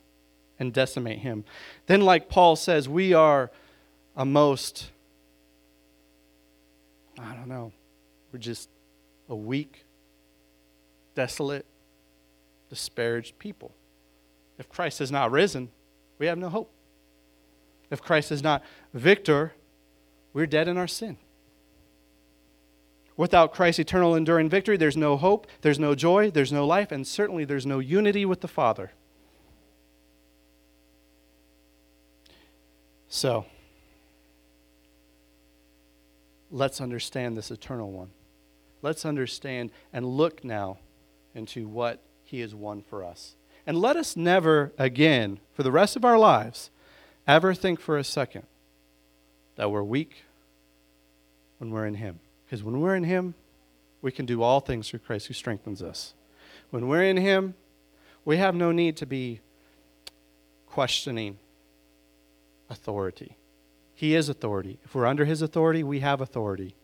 and 0.58 0.72
decimate 0.72 1.20
him. 1.20 1.44
Then, 1.88 2.00
like 2.00 2.30
Paul 2.30 2.56
says, 2.56 2.88
we 2.88 3.14
are 3.14 3.52
a 4.16 4.24
most, 4.24 4.92
I 7.20 7.34
don't 7.34 7.50
know, 7.50 7.74
we're 8.32 8.40
just 8.40 8.70
a 9.28 9.36
weak, 9.36 9.84
desolate, 11.16 11.66
disparaged 12.70 13.40
people. 13.40 13.74
If 14.58 14.70
Christ 14.70 15.00
has 15.00 15.12
not 15.12 15.32
risen, 15.32 15.68
we 16.18 16.28
have 16.28 16.38
no 16.38 16.48
hope. 16.48 16.72
If 17.92 18.02
Christ 18.02 18.32
is 18.32 18.42
not 18.42 18.64
victor, 18.94 19.52
we're 20.32 20.48
dead 20.48 20.70
in 20.70 20.78
our 20.78 20.88
sin. 20.88 21.18
Without 23.20 23.52
Christ's 23.52 23.80
eternal 23.80 24.16
enduring 24.16 24.48
victory, 24.48 24.78
there's 24.78 24.96
no 24.96 25.18
hope, 25.18 25.46
there's 25.60 25.78
no 25.78 25.94
joy, 25.94 26.32
there's 26.32 26.54
no 26.54 26.66
life, 26.66 26.90
and 26.90 27.06
certainly 27.06 27.44
there's 27.44 27.66
no 27.66 27.80
unity 27.80 28.26
with 28.26 28.40
the 28.40 28.48
Father. 28.48 28.94
So, 33.10 33.46
let's 36.50 36.80
understand 36.80 37.36
this 37.36 37.52
eternal 37.52 37.92
one. 37.92 38.12
Let's 38.82 39.04
understand 39.04 39.72
and 39.92 40.06
look 40.06 40.46
now 40.46 40.78
into 41.36 41.68
what 41.68 42.02
he 42.24 42.40
has 42.40 42.56
won 42.56 42.82
for 42.82 43.04
us. 43.04 43.36
And 43.68 43.82
let 43.82 43.98
us 43.98 44.16
never 44.16 44.72
again, 44.78 45.42
for 45.52 45.64
the 45.64 45.74
rest 45.74 45.98
of 45.98 46.06
our 46.06 46.18
lives, 46.18 46.70
ever 47.28 47.54
think 47.54 47.82
for 47.82 47.98
a 47.98 48.04
second 48.06 48.44
that 49.58 49.70
we're 49.70 49.84
weak 49.84 50.24
when 51.58 51.72
we're 51.72 51.86
in 51.86 51.96
him. 51.96 52.22
Because 52.50 52.64
when 52.64 52.80
we're 52.80 52.96
in 52.96 53.04
Him, 53.04 53.36
we 54.02 54.12
can 54.12 54.26
do 54.26 54.42
all 54.42 54.60
things 54.60 54.90
through 54.90 55.00
Christ 55.00 55.28
who 55.28 55.36
strengthens 55.36 55.84
us. 55.84 56.16
When 56.72 56.88
we're 56.88 57.04
in 57.04 57.18
Him, 57.18 57.54
we 58.26 58.38
have 58.38 58.56
no 58.56 58.72
need 58.72 58.98
to 58.98 59.06
be 59.06 59.42
questioning 60.66 61.38
authority. 62.68 63.38
He 63.94 64.16
is 64.16 64.30
authority. 64.30 64.80
If 64.84 64.96
we're 64.96 65.06
under 65.06 65.26
His 65.26 65.44
authority, 65.44 65.84
we 65.84 66.00
have 66.00 66.22
authority. 66.22 66.76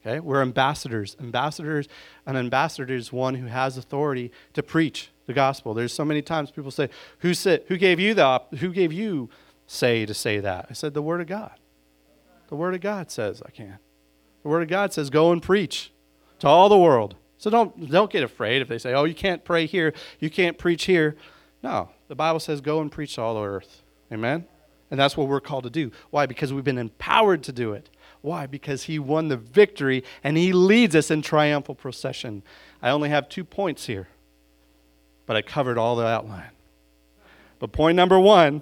Okay? 0.00 0.20
We're 0.20 0.40
ambassadors. 0.40 1.18
Ambassadors, 1.20 1.86
an 2.24 2.38
ambassador 2.38 2.94
is 2.94 3.12
one 3.12 3.34
who 3.34 3.46
has 3.46 3.76
authority 3.76 4.32
to 4.54 4.62
preach 4.62 5.10
the 5.26 5.34
gospel. 5.34 5.74
There's 5.74 5.92
so 5.92 6.06
many 6.06 6.22
times 6.22 6.50
people 6.50 6.70
say, 6.70 6.88
"Who 7.18 7.34
said? 7.34 7.64
Who 7.68 7.76
gave 7.76 8.00
you 8.00 8.14
the? 8.14 8.40
Who 8.60 8.72
gave 8.72 8.90
you 8.90 9.28
say 9.66 10.06
to 10.06 10.14
say 10.14 10.40
that?" 10.40 10.66
I 10.70 10.72
said, 10.72 10.94
"The 10.94 11.02
Word 11.02 11.20
of 11.20 11.26
God." 11.26 11.58
The 12.48 12.56
Word 12.56 12.74
of 12.74 12.80
God 12.80 13.10
says 13.10 13.42
I 13.44 13.50
can. 13.50 13.78
The 14.44 14.50
Word 14.50 14.62
of 14.62 14.68
God 14.68 14.92
says, 14.92 15.10
go 15.10 15.32
and 15.32 15.42
preach 15.42 15.90
to 16.38 16.46
all 16.46 16.68
the 16.68 16.78
world. 16.78 17.16
So 17.38 17.50
don't, 17.50 17.90
don't 17.90 18.10
get 18.10 18.22
afraid 18.22 18.62
if 18.62 18.68
they 18.68 18.78
say, 18.78 18.94
oh, 18.94 19.04
you 19.04 19.14
can't 19.14 19.42
pray 19.42 19.66
here, 19.66 19.92
you 20.20 20.30
can't 20.30 20.56
preach 20.56 20.84
here. 20.84 21.16
No, 21.62 21.90
the 22.08 22.14
Bible 22.14 22.40
says, 22.40 22.60
go 22.60 22.80
and 22.80 22.92
preach 22.92 23.16
to 23.16 23.22
all 23.22 23.34
the 23.34 23.42
earth. 23.42 23.82
Amen? 24.12 24.46
And 24.90 25.00
that's 25.00 25.16
what 25.16 25.28
we're 25.28 25.40
called 25.40 25.64
to 25.64 25.70
do. 25.70 25.90
Why? 26.10 26.26
Because 26.26 26.52
we've 26.52 26.62
been 26.62 26.78
empowered 26.78 27.42
to 27.44 27.52
do 27.52 27.72
it. 27.72 27.88
Why? 28.20 28.46
Because 28.46 28.84
He 28.84 28.98
won 28.98 29.28
the 29.28 29.36
victory 29.38 30.04
and 30.22 30.36
He 30.36 30.52
leads 30.52 30.94
us 30.94 31.10
in 31.10 31.22
triumphal 31.22 31.74
procession. 31.74 32.42
I 32.82 32.90
only 32.90 33.08
have 33.08 33.30
two 33.30 33.44
points 33.44 33.86
here, 33.86 34.08
but 35.24 35.36
I 35.36 35.42
covered 35.42 35.78
all 35.78 35.96
the 35.96 36.06
outline. 36.06 36.50
But 37.58 37.72
point 37.72 37.96
number 37.96 38.20
one 38.20 38.60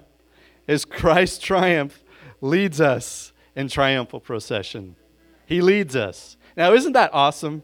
is 0.69 0.85
Christ's 0.85 1.41
triumph 1.41 2.05
leads 2.41 2.81
us 2.81 3.33
in 3.57 3.67
triumphal 3.69 4.21
procession. 4.21 4.95
He 5.53 5.61
leads 5.61 5.95
us. 5.95 6.39
Now, 6.57 6.73
isn't 6.73 6.95
that 6.95 7.11
awesome? 7.13 7.63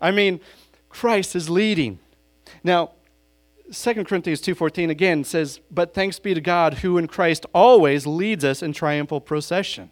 I 0.00 0.10
mean, 0.10 0.40
Christ 0.88 1.36
is 1.36 1.50
leading. 1.50 1.98
Now, 2.64 2.92
2 3.70 4.06
Corinthians 4.06 4.40
2:14 4.40 4.88
again 4.88 5.24
says, 5.24 5.60
"But 5.70 5.92
thanks 5.92 6.18
be 6.18 6.32
to 6.32 6.40
God 6.40 6.78
who 6.78 6.96
in 6.96 7.06
Christ 7.06 7.44
always 7.52 8.06
leads 8.06 8.44
us 8.44 8.62
in 8.62 8.72
triumphal 8.72 9.20
procession." 9.20 9.90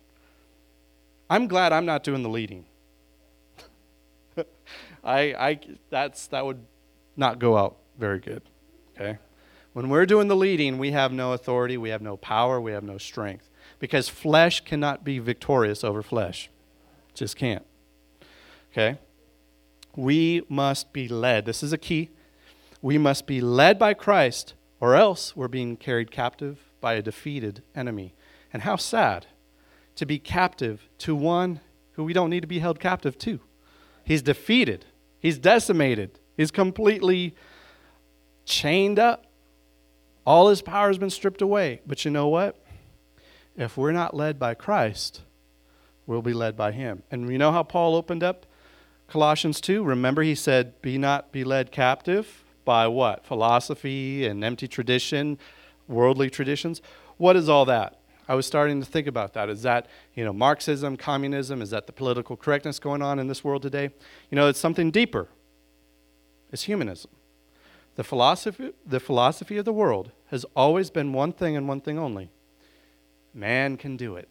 I'm 1.29 1.47
glad 1.47 1.75
I'm 1.75 1.85
not 1.85 2.03
doing 2.03 2.23
the 2.23 2.31
leading. 2.31 2.65
I, 5.05 5.21
I 5.35 5.61
that's 5.91 6.29
that 6.29 6.47
would 6.47 6.65
not 7.19 7.39
go 7.39 7.59
out 7.59 7.77
very 7.99 8.19
good. 8.19 8.41
Okay? 8.97 9.19
When 9.75 9.91
we're 9.91 10.07
doing 10.07 10.29
the 10.29 10.37
leading, 10.37 10.79
we 10.79 10.93
have 10.93 11.13
no 11.13 11.35
authority, 11.35 11.77
we 11.77 11.91
have 11.91 12.01
no 12.01 12.17
power, 12.17 12.59
we 12.59 12.73
have 12.73 12.83
no 12.83 12.97
strength 12.97 13.51
because 13.79 14.09
flesh 14.09 14.65
cannot 14.65 15.05
be 15.05 15.19
victorious 15.19 15.85
over 15.85 16.03
flesh. 16.03 16.49
Just 17.17 17.37
can't. 17.37 17.65
Okay? 18.71 18.99
We 19.97 20.43
must 20.49 20.93
be 20.93 21.09
led. 21.09 21.47
This 21.47 21.63
is 21.63 21.73
a 21.73 21.79
key. 21.79 22.11
We 22.83 22.99
must 22.99 23.27
be 23.27 23.41
led 23.41 23.79
by 23.79 23.95
Christ, 23.95 24.53
or 24.79 24.95
else 24.95 25.35
we're 25.35 25.49
being 25.49 25.77
carried 25.77 26.11
captive 26.11 26.59
by 26.81 26.95
a 26.95 27.03
defeated 27.03 27.63
enemy. 27.75 28.15
And 28.53 28.63
how 28.63 28.77
sad 28.77 29.27
to 29.97 30.05
be 30.05 30.19
captive 30.19 30.89
to 30.99 31.17
one 31.17 31.61
who 31.93 32.05
we 32.05 32.13
don't 32.13 32.31
need 32.31 32.43
to 32.43 32.47
be 32.47 32.59
held 32.59 32.79
captive 32.79 33.17
to. 33.19 33.41
He's 34.05 34.23
defeated, 34.23 34.85
he's 35.19 35.39
decimated, 35.39 36.21
he's 36.37 36.51
completely 36.51 37.35
chained 38.45 38.99
up. 38.99 39.25
All 40.27 40.49
his 40.49 40.61
power 40.61 40.89
has 40.89 40.99
been 40.99 41.11
stripped 41.11 41.41
away. 41.41 41.81
But 41.87 42.05
you 42.05 42.11
know 42.11 42.29
what? 42.29 42.57
If 43.57 43.77
we're 43.77 43.93
not 43.93 44.15
led 44.15 44.39
by 44.39 44.55
Christ, 44.55 45.23
we'll 46.07 46.23
be 46.23 46.33
led 46.33 46.57
by 46.57 46.73
him. 46.73 47.03
And 47.11 47.31
you 47.31 47.39
know 47.39 47.53
how 47.53 47.63
Paul 47.63 47.95
opened 47.95 48.23
up 48.23 48.47
Colossians 49.09 49.61
2? 49.61 49.83
Remember, 49.83 50.23
he 50.23 50.35
said, 50.35 50.81
Be 50.83 50.99
not 50.99 51.33
be 51.33 51.45
led 51.45 51.71
captive 51.71 52.45
by 52.65 52.87
what? 52.87 53.25
Philosophy 53.25 54.27
and 54.27 54.43
empty 54.43 54.69
tradition, 54.69 55.39
worldly 55.89 56.31
traditions. 56.31 56.83
What 57.17 57.37
is 57.37 57.49
all 57.49 57.65
that? 57.67 58.01
I 58.29 58.35
was 58.35 58.47
starting 58.47 58.81
to 58.81 58.87
think 58.87 59.07
about 59.07 59.35
that. 59.35 59.49
Is 59.49 59.63
that, 59.63 59.87
you 60.15 60.25
know, 60.25 60.33
Marxism, 60.33 60.97
communism? 60.97 61.63
Is 61.63 61.71
that 61.71 61.87
the 61.87 61.93
political 61.93 62.37
correctness 62.37 62.79
going 62.79 63.01
on 63.01 63.19
in 63.19 63.29
this 63.29 63.45
world 63.45 63.63
today? 63.63 63.91
You 64.31 64.37
know, 64.37 64.49
it's 64.49 64.59
something 64.59 64.91
deeper. 64.91 65.29
It's 66.53 66.65
humanism. 66.65 67.13
The 67.95 68.05
philosophy, 68.05 68.73
the 68.85 69.01
philosophy 69.01 69.57
of 69.59 69.65
the 69.65 69.73
world 69.73 70.11
has 70.27 70.45
always 70.57 70.91
been 70.91 71.13
one 71.13 71.33
thing 71.33 71.57
and 71.57 71.69
one 71.69 71.81
thing 71.81 71.99
only 71.99 72.31
man 73.33 73.77
can 73.77 73.97
do 73.99 74.17
it. 74.17 74.31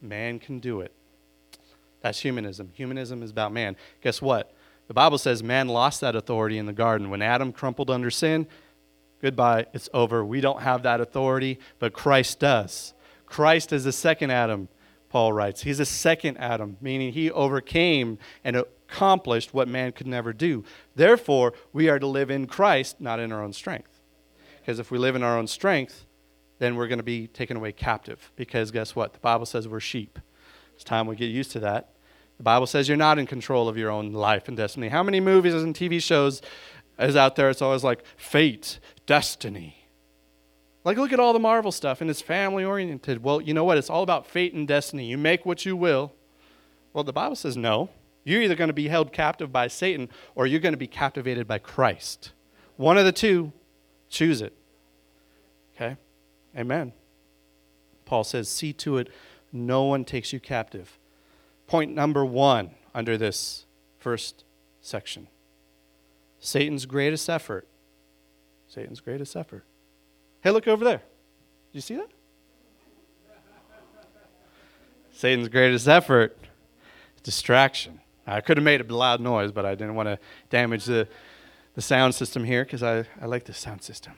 Man 0.00 0.38
can 0.38 0.58
do 0.58 0.80
it. 0.80 0.92
That's 2.00 2.20
humanism. 2.20 2.70
Humanism 2.74 3.22
is 3.22 3.30
about 3.30 3.52
man. 3.52 3.76
Guess 4.02 4.22
what? 4.22 4.54
The 4.88 4.94
Bible 4.94 5.18
says 5.18 5.42
man 5.42 5.68
lost 5.68 6.00
that 6.00 6.16
authority 6.16 6.58
in 6.58 6.66
the 6.66 6.72
garden. 6.72 7.10
When 7.10 7.22
Adam 7.22 7.52
crumpled 7.52 7.90
under 7.90 8.10
sin, 8.10 8.46
goodbye, 9.20 9.66
it's 9.72 9.88
over. 9.92 10.24
We 10.24 10.40
don't 10.40 10.62
have 10.62 10.82
that 10.82 11.00
authority, 11.00 11.58
but 11.78 11.92
Christ 11.92 12.40
does. 12.40 12.94
Christ 13.26 13.72
is 13.72 13.84
the 13.84 13.92
second 13.92 14.30
Adam, 14.30 14.68
Paul 15.08 15.32
writes. 15.32 15.62
He's 15.62 15.80
a 15.80 15.84
second 15.84 16.38
Adam, 16.38 16.76
meaning 16.80 17.12
he 17.12 17.30
overcame 17.30 18.18
and 18.42 18.56
accomplished 18.56 19.54
what 19.54 19.68
man 19.68 19.92
could 19.92 20.06
never 20.06 20.32
do. 20.32 20.64
Therefore, 20.96 21.52
we 21.72 21.88
are 21.88 21.98
to 21.98 22.06
live 22.06 22.30
in 22.30 22.46
Christ, 22.46 23.00
not 23.00 23.20
in 23.20 23.30
our 23.30 23.42
own 23.42 23.52
strength. 23.52 24.00
Because 24.60 24.78
if 24.78 24.90
we 24.90 24.98
live 24.98 25.14
in 25.14 25.22
our 25.22 25.38
own 25.38 25.46
strength, 25.46 26.06
then 26.60 26.76
we're 26.76 26.86
going 26.86 26.98
to 26.98 27.02
be 27.02 27.26
taken 27.26 27.56
away 27.56 27.72
captive. 27.72 28.30
Because 28.36 28.70
guess 28.70 28.94
what? 28.94 29.14
The 29.14 29.18
Bible 29.18 29.46
says 29.46 29.66
we're 29.66 29.80
sheep. 29.80 30.18
It's 30.74 30.84
time 30.84 31.08
we 31.08 31.16
get 31.16 31.26
used 31.26 31.50
to 31.52 31.60
that. 31.60 31.94
The 32.36 32.44
Bible 32.44 32.66
says 32.66 32.86
you're 32.86 32.96
not 32.96 33.18
in 33.18 33.26
control 33.26 33.68
of 33.68 33.76
your 33.76 33.90
own 33.90 34.12
life 34.12 34.46
and 34.46 34.56
destiny. 34.56 34.88
How 34.88 35.02
many 35.02 35.20
movies 35.20 35.54
and 35.54 35.74
TV 35.74 36.00
shows 36.00 36.40
is 36.98 37.16
out 37.16 37.34
there? 37.36 37.50
It's 37.50 37.62
always 37.62 37.82
like 37.82 38.04
fate, 38.16 38.78
destiny. 39.06 39.88
Like, 40.84 40.96
look 40.96 41.12
at 41.12 41.20
all 41.20 41.32
the 41.32 41.38
Marvel 41.38 41.72
stuff, 41.72 42.00
and 42.00 42.08
it's 42.08 42.22
family 42.22 42.64
oriented. 42.64 43.22
Well, 43.22 43.40
you 43.40 43.52
know 43.52 43.64
what? 43.64 43.76
It's 43.76 43.90
all 43.90 44.02
about 44.02 44.26
fate 44.26 44.54
and 44.54 44.66
destiny. 44.66 45.06
You 45.06 45.18
make 45.18 45.44
what 45.44 45.66
you 45.66 45.76
will. 45.76 46.14
Well, 46.92 47.04
the 47.04 47.12
Bible 47.12 47.36
says 47.36 47.56
no. 47.56 47.90
You're 48.24 48.42
either 48.42 48.54
going 48.54 48.68
to 48.68 48.74
be 48.74 48.88
held 48.88 49.12
captive 49.12 49.52
by 49.52 49.66
Satan 49.68 50.08
or 50.34 50.46
you're 50.46 50.60
going 50.60 50.72
to 50.72 50.78
be 50.78 50.86
captivated 50.86 51.46
by 51.46 51.58
Christ. 51.58 52.32
One 52.76 52.96
of 52.96 53.04
the 53.04 53.12
two, 53.12 53.52
choose 54.08 54.40
it. 54.40 54.54
Okay? 55.74 55.96
Amen. 56.56 56.92
Paul 58.04 58.24
says, 58.24 58.48
see 58.48 58.72
to 58.74 58.98
it 58.98 59.08
no 59.52 59.84
one 59.84 60.04
takes 60.04 60.32
you 60.32 60.40
captive. 60.40 60.98
Point 61.66 61.94
number 61.94 62.24
one 62.24 62.70
under 62.94 63.16
this 63.16 63.66
first 63.98 64.44
section 64.80 65.28
Satan's 66.40 66.86
greatest 66.86 67.28
effort. 67.28 67.66
Satan's 68.66 69.00
greatest 69.00 69.36
effort. 69.36 69.64
Hey, 70.40 70.50
look 70.50 70.66
over 70.66 70.84
there. 70.84 70.98
Do 70.98 71.72
you 71.72 71.80
see 71.82 71.96
that? 71.96 72.08
Satan's 75.12 75.48
greatest 75.48 75.86
effort 75.86 76.38
distraction. 77.22 78.00
I 78.26 78.40
could 78.40 78.56
have 78.56 78.64
made 78.64 78.80
a 78.80 78.94
loud 78.94 79.20
noise, 79.20 79.52
but 79.52 79.66
I 79.66 79.74
didn't 79.74 79.96
want 79.96 80.08
to 80.08 80.18
damage 80.48 80.86
the, 80.86 81.08
the 81.74 81.82
sound 81.82 82.14
system 82.14 82.44
here 82.44 82.64
because 82.64 82.82
I, 82.82 83.04
I 83.20 83.26
like 83.26 83.44
the 83.44 83.52
sound 83.52 83.82
system. 83.82 84.14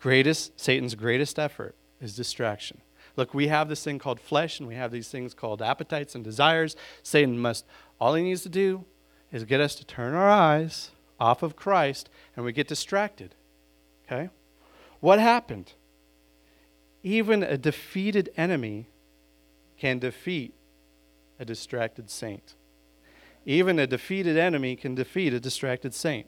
Greatest, 0.00 0.58
Satan's 0.58 0.94
greatest 0.94 1.38
effort 1.38 1.74
is 2.00 2.16
distraction. 2.16 2.80
Look, 3.16 3.34
we 3.34 3.48
have 3.48 3.68
this 3.68 3.84
thing 3.84 3.98
called 3.98 4.20
flesh, 4.20 4.58
and 4.58 4.68
we 4.68 4.74
have 4.74 4.92
these 4.92 5.08
things 5.08 5.34
called 5.34 5.60
appetites 5.60 6.14
and 6.14 6.24
desires. 6.24 6.74
Satan 7.02 7.38
must, 7.38 7.66
all 8.00 8.14
he 8.14 8.22
needs 8.22 8.42
to 8.42 8.48
do 8.48 8.84
is 9.30 9.44
get 9.44 9.60
us 9.60 9.74
to 9.76 9.84
turn 9.84 10.14
our 10.14 10.28
eyes 10.28 10.90
off 11.18 11.42
of 11.42 11.54
Christ, 11.54 12.08
and 12.34 12.44
we 12.44 12.52
get 12.52 12.66
distracted. 12.68 13.34
Okay? 14.06 14.30
What 15.00 15.18
happened? 15.18 15.74
Even 17.02 17.42
a 17.42 17.58
defeated 17.58 18.30
enemy 18.36 18.88
can 19.78 19.98
defeat 19.98 20.54
a 21.38 21.44
distracted 21.44 22.10
saint. 22.10 22.54
Even 23.46 23.78
a 23.78 23.86
defeated 23.86 24.36
enemy 24.36 24.76
can 24.76 24.94
defeat 24.94 25.32
a 25.32 25.40
distracted 25.40 25.94
saint. 25.94 26.26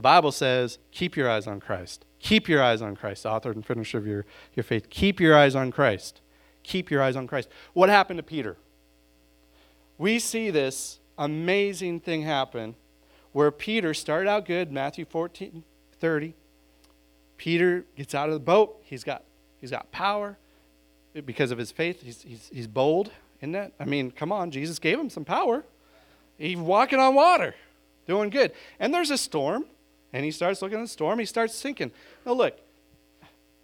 The 0.00 0.04
Bible 0.04 0.32
says, 0.32 0.78
keep 0.92 1.14
your 1.14 1.28
eyes 1.28 1.46
on 1.46 1.60
Christ. 1.60 2.06
Keep 2.20 2.48
your 2.48 2.62
eyes 2.62 2.80
on 2.80 2.96
Christ, 2.96 3.26
author 3.26 3.50
and 3.50 3.62
finisher 3.62 3.98
of 3.98 4.06
your, 4.06 4.24
your 4.54 4.64
faith. 4.64 4.88
Keep 4.88 5.20
your 5.20 5.36
eyes 5.36 5.54
on 5.54 5.70
Christ. 5.70 6.22
Keep 6.62 6.90
your 6.90 7.02
eyes 7.02 7.16
on 7.16 7.26
Christ. 7.26 7.50
What 7.74 7.90
happened 7.90 8.16
to 8.16 8.22
Peter? 8.22 8.56
We 9.98 10.18
see 10.18 10.48
this 10.48 11.00
amazing 11.18 12.00
thing 12.00 12.22
happen 12.22 12.76
where 13.32 13.50
Peter 13.50 13.92
started 13.92 14.26
out 14.26 14.46
good, 14.46 14.72
Matthew 14.72 15.04
14, 15.04 15.64
30. 15.98 16.34
Peter 17.36 17.84
gets 17.94 18.14
out 18.14 18.30
of 18.30 18.32
the 18.32 18.40
boat. 18.40 18.80
He's 18.82 19.04
got, 19.04 19.22
he's 19.60 19.70
got 19.70 19.92
power 19.92 20.38
because 21.26 21.50
of 21.50 21.58
his 21.58 21.72
faith. 21.72 22.00
He's, 22.00 22.22
he's, 22.22 22.50
he's 22.50 22.66
bold, 22.66 23.10
isn't 23.40 23.52
that? 23.52 23.74
I 23.78 23.84
mean, 23.84 24.12
come 24.12 24.32
on, 24.32 24.50
Jesus 24.50 24.78
gave 24.78 24.98
him 24.98 25.10
some 25.10 25.26
power. 25.26 25.62
He's 26.38 26.56
walking 26.56 26.98
on 26.98 27.14
water, 27.14 27.54
doing 28.06 28.30
good. 28.30 28.52
And 28.78 28.94
there's 28.94 29.10
a 29.10 29.18
storm, 29.18 29.66
and 30.12 30.24
he 30.24 30.30
starts 30.30 30.62
looking 30.62 30.78
at 30.78 30.82
the 30.82 30.88
storm. 30.88 31.18
He 31.18 31.24
starts 31.24 31.54
sinking. 31.54 31.92
Now, 32.26 32.32
look, 32.32 32.58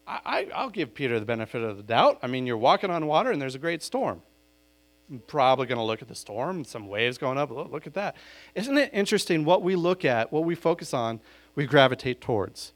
I, 0.07 0.47
will 0.57 0.71
give 0.71 0.95
Peter 0.95 1.19
the 1.19 1.27
benefit 1.27 1.63
of 1.63 1.77
the 1.77 1.83
doubt. 1.83 2.19
I 2.23 2.29
mean, 2.29 2.47
you're 2.47 2.57
walking 2.57 2.91
on 2.91 3.07
water, 3.07 3.31
and 3.31 3.43
there's 3.43 3.57
a 3.57 3.61
great 3.61 3.83
storm. 3.83 4.23
I'm 5.11 5.21
probably 5.27 5.67
going 5.67 5.79
to 5.79 5.85
look 5.85 6.03
at 6.03 6.09
the 6.09 6.15
storm, 6.15 6.65
some 6.65 6.89
waves 6.89 7.19
going 7.19 7.39
up. 7.39 7.51
Look 7.51 7.87
at 7.87 7.95
that. 7.95 8.17
Isn't 8.55 8.77
it 8.79 8.91
interesting 8.93 9.45
what 9.45 9.63
we 9.63 9.77
look 9.77 10.05
at, 10.05 10.33
what 10.33 10.45
we 10.45 10.55
focus 10.55 10.95
on, 10.95 11.21
we 11.55 11.67
gravitate 11.67 12.21
towards? 12.21 12.73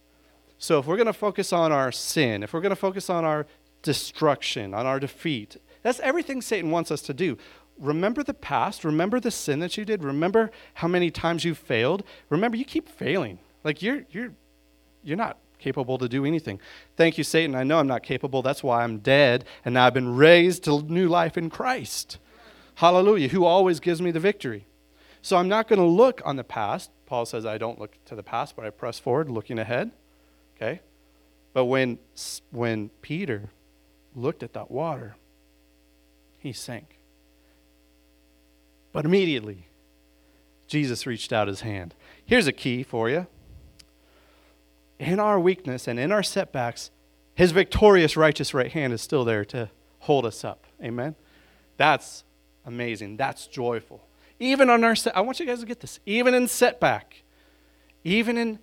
So 0.59 0.79
if 0.79 0.87
we're 0.87 0.97
going 0.97 1.07
to 1.07 1.13
focus 1.13 1.53
on 1.53 1.73
our 1.73 1.91
sin, 1.91 2.43
if 2.43 2.53
we're 2.53 2.61
going 2.61 2.71
to 2.71 2.77
focus 2.77 3.09
on 3.09 3.25
our 3.25 3.47
destruction, 3.83 4.75
on 4.75 4.87
our 4.87 5.01
defeat, 5.01 5.57
that's 5.83 6.01
everything 6.01 6.43
Satan 6.43 6.71
wants 6.71 6.91
us 6.91 7.01
to 7.03 7.15
do 7.15 7.39
remember 7.81 8.23
the 8.23 8.35
past. 8.35 8.85
Remember 8.85 9.19
the 9.19 9.31
sin 9.31 9.59
that 9.61 9.77
you 9.77 9.85
did. 9.85 10.05
Remember 10.05 10.51
how 10.75 10.89
many 10.89 11.11
times 11.11 11.45
you 11.45 11.55
failed. 11.55 12.05
Remember, 12.29 12.57
you 12.57 12.65
keep 12.65 12.89
failing. 12.89 13.39
Like 13.65 13.83
you're 13.83 14.05
you're 14.11 14.33
you're 15.03 15.17
not 15.17 15.39
capable 15.59 15.99
to 15.99 16.09
do 16.09 16.25
anything. 16.25 16.61
Thank 16.97 17.19
you, 17.19 17.25
Satan. 17.25 17.55
I 17.55 17.63
know 17.63 17.79
I'm 17.79 17.87
not 17.87 18.03
capable. 18.03 18.43
That's 18.43 18.63
why 18.63 18.83
I'm 18.83 18.99
dead, 18.99 19.45
and 19.65 19.75
now 19.75 19.87
I've 19.87 19.95
been 19.95 20.17
raised 20.17 20.65
to 20.65 20.83
new 20.83 21.09
life 21.09 21.37
in 21.37 21.51
Christ. 21.51 22.19
Hallelujah. 22.77 23.29
Who 23.29 23.45
always 23.45 23.79
gives 23.79 24.01
me 24.01 24.11
the 24.11 24.21
victory. 24.21 24.67
So 25.23 25.37
I'm 25.37 25.49
not 25.49 25.69
going 25.69 25.79
to 25.79 25.85
look 25.85 26.23
on 26.25 26.37
the 26.37 26.45
past. 26.45 26.91
Paul 27.05 27.27
says 27.27 27.45
I 27.45 27.59
don't 27.59 27.79
look 27.79 28.03
to 28.07 28.15
the 28.15 28.23
past, 28.23 28.57
but 28.57 28.65
I 28.65 28.71
press 28.71 28.99
forward, 28.99 29.29
looking 29.29 29.59
ahead. 29.59 29.91
Okay? 30.57 30.81
But 31.53 31.67
when 31.67 31.99
when 32.51 32.89
Peter 33.03 33.51
looked 34.15 34.43
at 34.43 34.53
that 34.55 34.71
water, 34.71 35.17
he 36.39 36.53
sank. 36.53 36.99
But 38.93 39.05
immediately, 39.05 39.67
Jesus 40.67 41.07
reached 41.07 41.33
out 41.33 41.49
his 41.49 41.61
hand. 41.61 41.95
Here's 42.25 42.47
a 42.47 42.53
key 42.53 42.83
for 42.83 43.11
you. 43.11 43.27
In 45.01 45.19
our 45.19 45.41
weakness 45.41 45.89
and 45.89 45.99
in 45.99 46.13
our 46.13 46.23
setbacks, 46.23 46.91
his 47.35 47.53
victorious 47.53 48.19
righteous 48.19 48.53
right 48.53 48.71
hand 48.71 48.93
is 48.93 49.01
still 49.01 49.25
there 49.25 49.47
to 49.47 49.71
hold 50.01 50.27
us 50.27 50.45
up. 50.45 50.67
Amen? 50.85 51.15
That's 51.79 52.23
amazing. 52.67 53.17
That's 53.17 53.47
joyful. 53.47 54.03
Even 54.39 54.69
on 54.69 54.85
our 54.85 54.95
set, 54.95 55.17
I 55.17 55.23
want 55.23 55.41
you 55.41 55.47
guys 55.47 55.61
to 55.61 55.67
get 55.67 55.81
this. 55.81 56.01
Even 56.05 56.35
in 56.35 56.47
setback, 56.47 57.23
even 58.05 58.37
in 58.37 58.59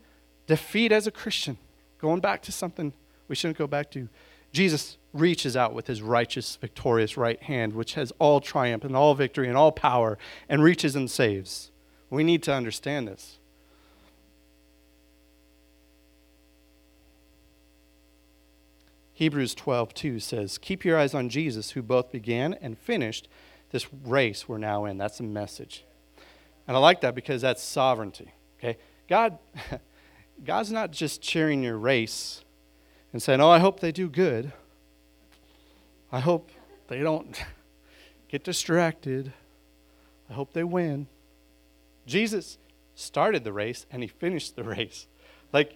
defeat 0.46 0.92
as 0.92 1.08
a 1.08 1.12
Christian, 1.12 1.58
going 1.98 2.20
back 2.20 2.44
to 2.44 2.52
something 2.52 2.94
we 3.28 3.34
shouldn't 3.34 3.58
go 3.58 3.66
back 3.66 3.90
to, 3.92 4.08
Jesus 4.52 5.00
reaches 5.14 5.58
out 5.58 5.74
with 5.74 5.88
his 5.88 6.04
righteous, 6.04 6.56
victorious 6.58 7.18
right 7.18 7.42
hand, 7.42 7.74
which 7.74 7.96
has 7.96 8.14
all 8.20 8.42
triumph 8.42 8.84
and 8.84 8.96
all 8.96 9.16
victory 9.16 9.48
and 9.48 9.58
all 9.58 9.72
power, 9.72 10.20
and 10.48 10.62
reaches 10.62 10.96
and 10.96 11.10
saves. 11.10 11.72
We 12.12 12.24
need 12.24 12.44
to 12.44 12.54
understand 12.54 13.08
this. 13.08 13.37
Hebrews 19.18 19.56
12, 19.56 19.96
2 19.96 20.20
says, 20.20 20.60
Keep 20.60 20.86
your 20.86 20.96
eyes 20.96 21.16
on 21.16 21.30
Jesus, 21.30 21.72
who 21.72 21.82
both 21.82 22.12
began 22.12 22.54
and 22.54 22.78
finished 22.78 23.28
this 23.72 23.92
race 23.92 24.48
we're 24.48 24.60
now 24.60 24.86
in. 24.86 25.00
That's 25.00 25.20
a 25.20 25.24
message. 25.24 25.84
And 26.68 26.78
I 26.78 26.80
like 26.80 27.02
that 27.02 27.16
because 27.16 27.42
that's 27.42 27.64
sovereignty. 27.64 28.32
Okay? 28.60 28.78
God, 29.10 29.40
God's 30.46 30.72
not 30.72 30.92
just 30.92 31.20
cheering 31.20 31.64
your 31.64 31.80
race 31.80 32.44
and 33.12 33.20
saying, 33.20 33.42
Oh, 33.42 33.50
I 33.50 33.58
hope 33.58 33.80
they 33.80 33.92
do 33.92 34.08
good. 34.08 34.54
I 36.12 36.20
hope, 36.20 36.52
they 36.88 37.00
don't 37.00 37.44
get 38.30 38.44
distracted. 38.44 39.34
I 40.30 40.34
hope 40.34 40.54
they 40.54 40.64
win. 40.64 41.08
Jesus 42.06 42.60
started 42.94 43.44
the 43.44 43.52
race 43.52 43.88
and 43.90 44.04
he 44.04 44.08
finished 44.08 44.56
the 44.56 44.64
race. 44.64 45.08
Like, 45.52 45.76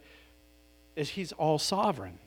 he's 0.96 1.32
all 1.32 1.58
sovereign. 1.58 2.20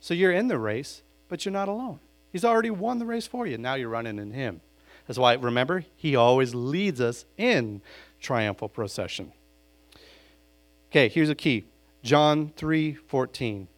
So 0.00 0.14
you're 0.14 0.32
in 0.32 0.48
the 0.48 0.58
race, 0.58 1.02
but 1.28 1.44
you're 1.44 1.52
not 1.52 1.68
alone. 1.68 2.00
He's 2.32 2.44
already 2.44 2.70
won 2.70 2.98
the 2.98 3.06
race 3.06 3.26
for 3.26 3.46
you. 3.46 3.58
Now 3.58 3.74
you're 3.74 3.88
running 3.88 4.18
in 4.18 4.32
him. 4.32 4.60
That's 5.06 5.18
why, 5.18 5.34
remember, 5.34 5.84
he 5.96 6.14
always 6.14 6.54
leads 6.54 7.00
us 7.00 7.24
in 7.36 7.80
triumphal 8.20 8.68
procession. 8.68 9.32
Okay, 10.90 11.08
here's 11.08 11.30
a 11.30 11.34
key 11.34 11.64
John 12.02 12.52
3 12.56 12.94
14. 12.94 13.68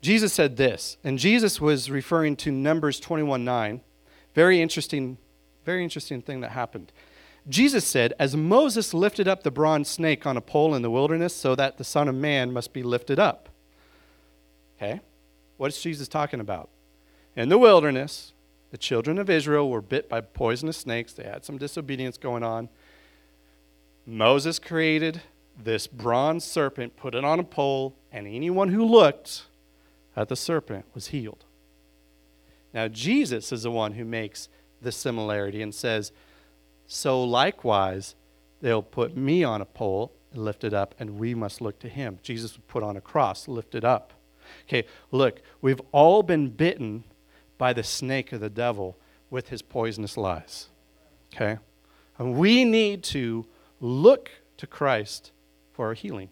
Jesus 0.00 0.32
said 0.32 0.56
this, 0.56 0.96
and 1.04 1.18
Jesus 1.18 1.60
was 1.60 1.88
referring 1.88 2.34
to 2.36 2.50
Numbers 2.50 2.98
21 2.98 3.44
9. 3.44 3.80
Very 4.34 4.60
interesting, 4.60 5.18
very 5.64 5.84
interesting 5.84 6.22
thing 6.22 6.40
that 6.40 6.50
happened. 6.50 6.90
Jesus 7.48 7.84
said, 7.84 8.12
As 8.18 8.36
Moses 8.36 8.94
lifted 8.94 9.28
up 9.28 9.42
the 9.42 9.50
bronze 9.50 9.88
snake 9.88 10.26
on 10.26 10.36
a 10.36 10.40
pole 10.40 10.74
in 10.74 10.82
the 10.82 10.90
wilderness, 10.90 11.34
so 11.34 11.54
that 11.54 11.78
the 11.78 11.84
Son 11.84 12.08
of 12.08 12.14
Man 12.14 12.52
must 12.52 12.72
be 12.72 12.82
lifted 12.82 13.18
up. 13.18 13.48
Okay? 14.82 15.00
What 15.58 15.70
is 15.70 15.80
Jesus 15.80 16.08
talking 16.08 16.40
about? 16.40 16.68
In 17.36 17.48
the 17.48 17.58
wilderness, 17.58 18.32
the 18.70 18.78
children 18.78 19.18
of 19.18 19.30
Israel 19.30 19.70
were 19.70 19.80
bit 19.80 20.08
by 20.08 20.20
poisonous 20.20 20.76
snakes. 20.76 21.12
They 21.12 21.24
had 21.24 21.44
some 21.44 21.56
disobedience 21.56 22.18
going 22.18 22.42
on. 22.42 22.68
Moses 24.04 24.58
created 24.58 25.22
this 25.62 25.86
bronze 25.86 26.44
serpent, 26.44 26.96
put 26.96 27.14
it 27.14 27.24
on 27.24 27.38
a 27.38 27.44
pole, 27.44 27.94
and 28.10 28.26
anyone 28.26 28.70
who 28.70 28.84
looked 28.84 29.44
at 30.16 30.28
the 30.28 30.36
serpent 30.36 30.84
was 30.94 31.08
healed. 31.08 31.44
Now, 32.74 32.88
Jesus 32.88 33.52
is 33.52 33.62
the 33.62 33.70
one 33.70 33.92
who 33.92 34.04
makes 34.04 34.48
the 34.80 34.90
similarity 34.90 35.62
and 35.62 35.74
says, 35.74 36.10
So 36.86 37.22
likewise, 37.22 38.14
they'll 38.60 38.82
put 38.82 39.16
me 39.16 39.44
on 39.44 39.60
a 39.60 39.66
pole 39.66 40.12
and 40.32 40.44
lift 40.44 40.64
it 40.64 40.74
up, 40.74 40.94
and 40.98 41.18
we 41.18 41.34
must 41.34 41.60
look 41.60 41.78
to 41.80 41.88
him. 41.88 42.18
Jesus 42.22 42.56
would 42.56 42.66
put 42.66 42.82
on 42.82 42.96
a 42.96 43.00
cross, 43.00 43.46
lift 43.46 43.74
it 43.74 43.84
up. 43.84 44.14
Okay, 44.68 44.86
look, 45.10 45.40
we've 45.60 45.80
all 45.92 46.22
been 46.22 46.50
bitten 46.50 47.04
by 47.58 47.72
the 47.72 47.82
snake 47.82 48.32
of 48.32 48.40
the 48.40 48.50
devil 48.50 48.96
with 49.30 49.48
his 49.48 49.62
poisonous 49.62 50.16
lies. 50.16 50.68
Okay? 51.34 51.58
And 52.18 52.34
we 52.34 52.64
need 52.64 53.02
to 53.04 53.46
look 53.80 54.30
to 54.58 54.66
Christ 54.66 55.32
for 55.72 55.86
our 55.86 55.94
healing. 55.94 56.28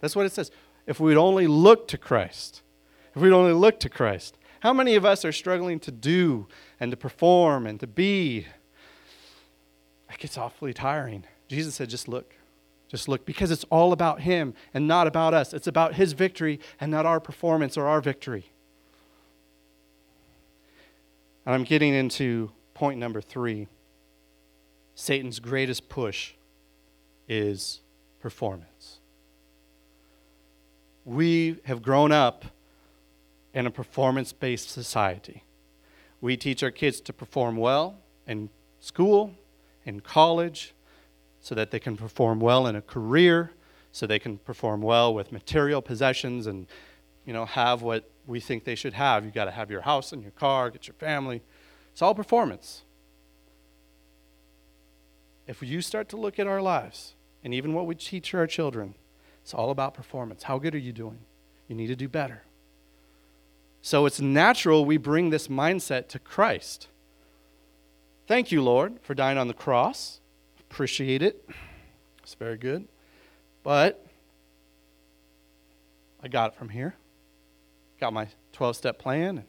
That's 0.00 0.14
what 0.14 0.26
it 0.26 0.32
says. 0.32 0.50
If 0.86 1.00
we'd 1.00 1.16
only 1.16 1.46
look 1.46 1.88
to 1.88 1.98
Christ, 1.98 2.62
if 3.14 3.20
we'd 3.20 3.32
only 3.32 3.52
look 3.52 3.80
to 3.80 3.88
Christ. 3.88 4.36
How 4.60 4.72
many 4.72 4.94
of 4.94 5.04
us 5.04 5.24
are 5.24 5.32
struggling 5.32 5.78
to 5.80 5.92
do 5.92 6.48
and 6.80 6.90
to 6.90 6.96
perform 6.96 7.66
and 7.66 7.78
to 7.80 7.86
be? 7.86 8.46
It 10.10 10.18
gets 10.18 10.38
awfully 10.38 10.72
tiring. 10.72 11.24
Jesus 11.48 11.74
said, 11.74 11.88
just 11.90 12.08
look. 12.08 12.34
Just 12.88 13.06
look, 13.06 13.26
because 13.26 13.50
it's 13.50 13.64
all 13.64 13.92
about 13.92 14.22
Him 14.22 14.54
and 14.72 14.88
not 14.88 15.06
about 15.06 15.34
us. 15.34 15.52
It's 15.52 15.66
about 15.66 15.94
His 15.94 16.14
victory 16.14 16.58
and 16.80 16.90
not 16.90 17.04
our 17.04 17.20
performance 17.20 17.76
or 17.76 17.86
our 17.86 18.00
victory. 18.00 18.50
And 21.44 21.54
I'm 21.54 21.64
getting 21.64 21.94
into 21.94 22.50
point 22.74 22.98
number 22.98 23.20
three 23.20 23.68
Satan's 24.94 25.38
greatest 25.38 25.88
push 25.88 26.32
is 27.28 27.80
performance. 28.20 28.98
We 31.04 31.58
have 31.64 31.82
grown 31.82 32.10
up 32.10 32.46
in 33.54 33.66
a 33.66 33.70
performance 33.70 34.32
based 34.32 34.70
society. 34.70 35.44
We 36.20 36.36
teach 36.36 36.62
our 36.62 36.70
kids 36.70 37.00
to 37.02 37.12
perform 37.12 37.56
well 37.56 37.98
in 38.26 38.50
school, 38.80 39.34
in 39.84 40.00
college, 40.00 40.74
so 41.40 41.54
that 41.54 41.70
they 41.70 41.78
can 41.78 41.96
perform 41.96 42.40
well 42.40 42.66
in 42.66 42.76
a 42.76 42.82
career, 42.82 43.52
so 43.92 44.06
they 44.06 44.18
can 44.18 44.38
perform 44.38 44.82
well 44.82 45.14
with 45.14 45.32
material 45.32 45.80
possessions 45.80 46.46
and 46.46 46.66
you 47.24 47.32
know 47.32 47.44
have 47.44 47.82
what 47.82 48.10
we 48.26 48.40
think 48.40 48.64
they 48.64 48.74
should 48.74 48.94
have. 48.94 49.24
You 49.24 49.30
got 49.30 49.46
to 49.46 49.50
have 49.50 49.70
your 49.70 49.80
house 49.82 50.12
and 50.12 50.22
your 50.22 50.32
car, 50.32 50.70
get 50.70 50.86
your 50.86 50.94
family. 50.94 51.42
It's 51.92 52.02
all 52.02 52.14
performance. 52.14 52.82
If 55.46 55.62
you 55.62 55.80
start 55.80 56.08
to 56.10 56.16
look 56.16 56.38
at 56.38 56.46
our 56.46 56.60
lives 56.60 57.14
and 57.42 57.54
even 57.54 57.72
what 57.72 57.86
we 57.86 57.94
teach 57.94 58.34
our 58.34 58.46
children, 58.46 58.94
it's 59.42 59.54
all 59.54 59.70
about 59.70 59.94
performance. 59.94 60.42
How 60.42 60.58
good 60.58 60.74
are 60.74 60.78
you 60.78 60.92
doing? 60.92 61.20
You 61.68 61.74
need 61.74 61.86
to 61.86 61.96
do 61.96 62.06
better. 62.06 62.42
So 63.80 64.04
it's 64.04 64.20
natural 64.20 64.84
we 64.84 64.98
bring 64.98 65.30
this 65.30 65.48
mindset 65.48 66.08
to 66.08 66.18
Christ. 66.18 66.88
Thank 68.26 68.52
you, 68.52 68.62
Lord, 68.62 68.98
for 69.00 69.14
dying 69.14 69.38
on 69.38 69.48
the 69.48 69.54
cross. 69.54 70.17
Appreciate 70.70 71.22
it. 71.22 71.48
It's 72.22 72.34
very 72.34 72.56
good. 72.56 72.86
But 73.62 74.04
I 76.22 76.28
got 76.28 76.52
it 76.52 76.58
from 76.58 76.68
here. 76.68 76.94
Got 78.00 78.12
my 78.12 78.28
12 78.52 78.76
step 78.76 78.98
plan. 78.98 79.38
And 79.38 79.46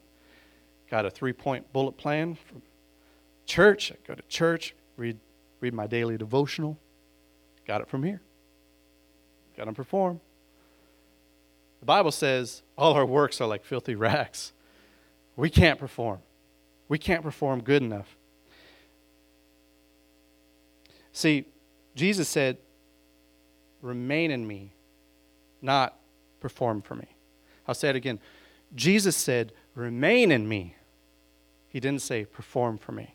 got 0.90 1.06
a 1.06 1.10
three 1.10 1.32
point 1.32 1.72
bullet 1.72 1.96
plan 1.96 2.34
from 2.34 2.62
church. 3.46 3.92
I 3.92 3.96
go 4.06 4.14
to 4.14 4.22
church, 4.28 4.74
read, 4.96 5.18
read 5.60 5.74
my 5.74 5.86
daily 5.86 6.16
devotional. 6.16 6.78
Got 7.66 7.82
it 7.82 7.88
from 7.88 8.02
here. 8.02 8.20
Got 9.56 9.64
to 9.64 9.72
perform. 9.72 10.20
The 11.80 11.86
Bible 11.86 12.12
says 12.12 12.62
all 12.76 12.94
our 12.94 13.06
works 13.06 13.40
are 13.40 13.46
like 13.48 13.64
filthy 13.64 13.94
rags. 13.96 14.52
We 15.36 15.50
can't 15.50 15.78
perform. 15.78 16.20
We 16.88 16.98
can't 16.98 17.22
perform 17.22 17.62
good 17.62 17.82
enough. 17.82 18.16
See, 21.12 21.46
Jesus 21.94 22.28
said, 22.28 22.58
remain 23.82 24.30
in 24.30 24.46
me, 24.46 24.74
not 25.60 25.96
perform 26.40 26.82
for 26.82 26.94
me. 26.94 27.08
I'll 27.66 27.74
say 27.74 27.90
it 27.90 27.96
again. 27.96 28.20
Jesus 28.74 29.16
said, 29.16 29.52
remain 29.74 30.30
in 30.32 30.48
me. 30.48 30.76
He 31.68 31.80
didn't 31.80 32.02
say, 32.02 32.24
perform 32.24 32.78
for 32.78 32.92
me. 32.92 33.14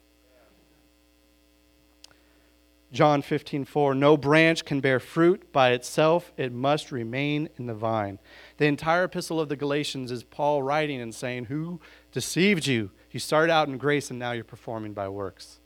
John 2.92 3.22
15, 3.22 3.66
4, 3.66 3.94
no 3.94 4.16
branch 4.16 4.64
can 4.64 4.80
bear 4.80 5.02
fruit 5.02 5.52
by 5.52 5.72
itself, 5.72 6.32
it 6.38 6.54
must 6.54 6.94
remain 6.94 7.50
in 7.58 7.66
the 7.66 7.74
vine. 7.74 8.20
The 8.58 8.68
entire 8.68 9.04
epistle 9.04 9.42
of 9.42 9.50
the 9.50 9.58
Galatians 9.58 10.12
is 10.12 10.24
Paul 10.24 10.64
writing 10.64 11.02
and 11.02 11.14
saying, 11.14 11.46
Who 11.46 11.82
deceived 12.14 12.68
you? 12.68 12.92
You 13.12 13.20
started 13.20 13.52
out 13.52 13.68
in 13.68 13.78
grace 13.78 14.10
and 14.10 14.20
now 14.20 14.32
you're 14.32 14.46
performing 14.46 14.94
by 14.94 15.10
works. 15.10 15.60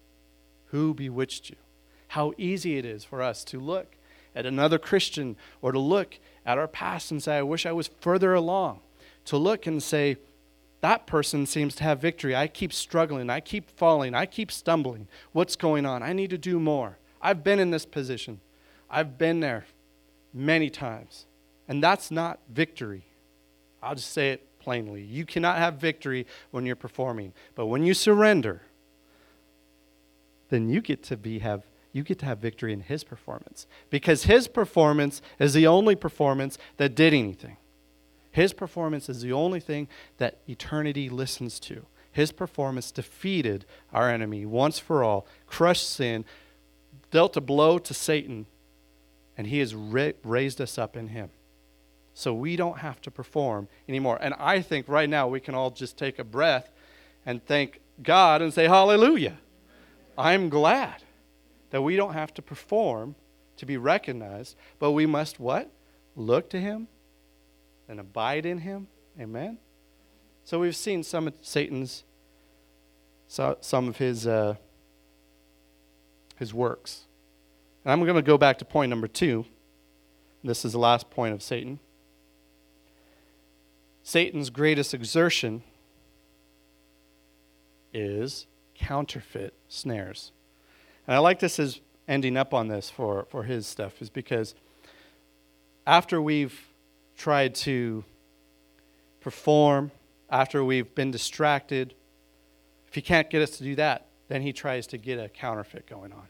Who 0.67 0.95
bewitched 0.95 1.51
you? 1.51 1.57
How 2.09 2.33
easy 2.37 2.77
it 2.77 2.85
is 2.85 3.03
for 3.03 3.21
us 3.21 3.43
to 3.45 3.59
look 3.59 3.95
at 4.35 4.45
another 4.45 4.79
Christian 4.79 5.35
or 5.61 5.71
to 5.71 5.79
look 5.79 6.19
at 6.45 6.57
our 6.57 6.67
past 6.67 7.11
and 7.11 7.21
say, 7.21 7.37
I 7.37 7.43
wish 7.43 7.65
I 7.65 7.71
was 7.71 7.89
further 8.01 8.33
along. 8.33 8.79
To 9.25 9.37
look 9.37 9.67
and 9.67 9.81
say, 9.81 10.17
that 10.81 11.05
person 11.05 11.45
seems 11.45 11.75
to 11.75 11.83
have 11.83 11.99
victory. 11.99 12.35
I 12.35 12.47
keep 12.47 12.73
struggling. 12.73 13.29
I 13.29 13.41
keep 13.41 13.69
falling. 13.69 14.15
I 14.15 14.25
keep 14.25 14.51
stumbling. 14.51 15.07
What's 15.33 15.55
going 15.55 15.85
on? 15.85 16.01
I 16.01 16.13
need 16.13 16.31
to 16.31 16.37
do 16.37 16.59
more. 16.59 16.97
I've 17.21 17.43
been 17.43 17.59
in 17.59 17.69
this 17.69 17.85
position. 17.85 18.39
I've 18.89 19.17
been 19.17 19.39
there 19.39 19.65
many 20.33 20.69
times. 20.69 21.25
And 21.67 21.83
that's 21.83 22.09
not 22.09 22.39
victory. 22.49 23.05
I'll 23.83 23.95
just 23.95 24.11
say 24.11 24.31
it 24.31 24.59
plainly. 24.59 25.03
You 25.03 25.25
cannot 25.25 25.57
have 25.57 25.75
victory 25.75 26.25
when 26.49 26.65
you're 26.65 26.75
performing. 26.75 27.33
But 27.53 27.67
when 27.67 27.83
you 27.83 27.93
surrender, 27.93 28.63
then 30.49 30.69
you 30.69 30.81
get 30.81 31.03
to 31.03 31.17
be 31.17 31.39
have 31.39 31.63
you 31.91 32.03
get 32.03 32.19
to 32.19 32.25
have 32.25 32.39
victory 32.39 32.71
in 32.71 32.81
his 32.81 33.03
performance. 33.03 33.65
Because 33.89 34.23
his 34.23 34.47
performance 34.47 35.21
is 35.39 35.53
the 35.53 35.67
only 35.67 35.95
performance 35.95 36.57
that 36.77 36.95
did 36.95 37.13
anything. 37.13 37.57
His 38.31 38.53
performance 38.53 39.09
is 39.09 39.21
the 39.21 39.33
only 39.33 39.59
thing 39.59 39.87
that 40.17 40.39
eternity 40.47 41.09
listens 41.09 41.59
to. 41.61 41.85
His 42.11 42.31
performance 42.31 42.91
defeated 42.91 43.65
our 43.91 44.09
enemy 44.09 44.45
once 44.45 44.77
for 44.77 45.03
all, 45.03 45.25
crushed 45.47 45.89
sin, 45.89 46.25
dealt 47.11 47.37
a 47.37 47.41
blow 47.41 47.79
to 47.79 47.93
Satan, 47.93 48.45
and 49.37 49.47
he 49.47 49.59
has 49.59 49.73
ra- 49.73 50.11
raised 50.23 50.61
us 50.61 50.77
up 50.77 50.95
in 50.95 51.07
him. 51.07 51.29
So 52.13 52.33
we 52.33 52.55
don't 52.55 52.79
have 52.79 53.01
to 53.01 53.11
perform 53.11 53.67
anymore. 53.87 54.17
And 54.21 54.33
I 54.37 54.61
think 54.61 54.87
right 54.89 55.09
now 55.09 55.27
we 55.27 55.39
can 55.39 55.55
all 55.55 55.71
just 55.71 55.97
take 55.97 56.19
a 56.19 56.23
breath 56.23 56.69
and 57.25 57.43
thank 57.45 57.79
God 58.03 58.41
and 58.41 58.53
say, 58.53 58.67
Hallelujah. 58.67 59.37
I'm 60.17 60.49
glad 60.49 61.01
that 61.69 61.81
we 61.81 61.95
don't 61.95 62.13
have 62.13 62.33
to 62.35 62.41
perform 62.41 63.15
to 63.57 63.65
be 63.65 63.77
recognized, 63.77 64.55
but 64.79 64.91
we 64.91 65.05
must 65.05 65.39
what? 65.39 65.71
Look 66.15 66.49
to 66.51 66.59
him 66.59 66.87
and 67.87 67.99
abide 67.99 68.45
in 68.45 68.59
him. 68.59 68.87
Amen. 69.19 69.57
So 70.43 70.59
we've 70.59 70.75
seen 70.75 71.03
some 71.03 71.27
of 71.27 71.33
Satan's, 71.41 72.03
some 73.27 73.87
of 73.87 73.97
his. 73.97 74.25
Uh, 74.25 74.55
his 76.39 76.53
works. 76.53 77.05
And 77.83 77.91
I'm 77.91 77.99
going 78.03 78.15
to 78.15 78.21
go 78.21 78.37
back 78.37 78.57
to 78.59 78.65
point 78.65 78.89
number 78.89 79.07
two. 79.07 79.45
This 80.43 80.63
is 80.63 80.71
the 80.71 80.79
last 80.79 81.09
point 81.09 81.33
of 81.33 81.43
Satan. 81.43 81.79
Satan's 84.01 84.49
greatest 84.49 84.93
exertion 84.93 85.61
is 87.93 88.47
counterfeit 88.73 89.53
snares. 89.67 90.31
And 91.09 91.15
I 91.15 91.19
like 91.21 91.39
this 91.39 91.57
as 91.57 91.81
ending 92.07 92.37
up 92.37 92.53
on 92.53 92.67
this 92.67 92.91
for, 92.91 93.25
for 93.31 93.41
his 93.41 93.65
stuff, 93.65 93.99
is 93.99 94.11
because 94.11 94.53
after 95.87 96.21
we've 96.21 96.67
tried 97.17 97.55
to 97.55 98.03
perform, 99.19 99.89
after 100.29 100.63
we've 100.63 100.93
been 100.93 101.09
distracted, 101.09 101.95
if 102.87 102.93
he 102.93 103.01
can't 103.01 103.27
get 103.27 103.41
us 103.41 103.57
to 103.57 103.63
do 103.63 103.73
that, 103.77 104.05
then 104.27 104.43
he 104.43 104.53
tries 104.53 104.85
to 104.85 104.99
get 104.99 105.17
a 105.17 105.27
counterfeit 105.27 105.87
going 105.87 106.13
on. 106.13 106.27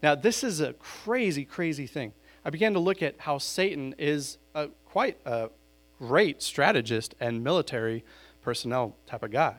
Now, 0.00 0.14
this 0.14 0.44
is 0.44 0.60
a 0.60 0.74
crazy, 0.74 1.44
crazy 1.44 1.88
thing. 1.88 2.12
I 2.44 2.50
began 2.50 2.72
to 2.74 2.78
look 2.78 3.02
at 3.02 3.16
how 3.18 3.38
Satan 3.38 3.96
is 3.98 4.38
a, 4.54 4.68
quite 4.84 5.18
a 5.24 5.50
great 5.98 6.40
strategist 6.40 7.16
and 7.18 7.42
military 7.42 8.04
personnel 8.42 8.94
type 9.08 9.24
of 9.24 9.32
guy. 9.32 9.56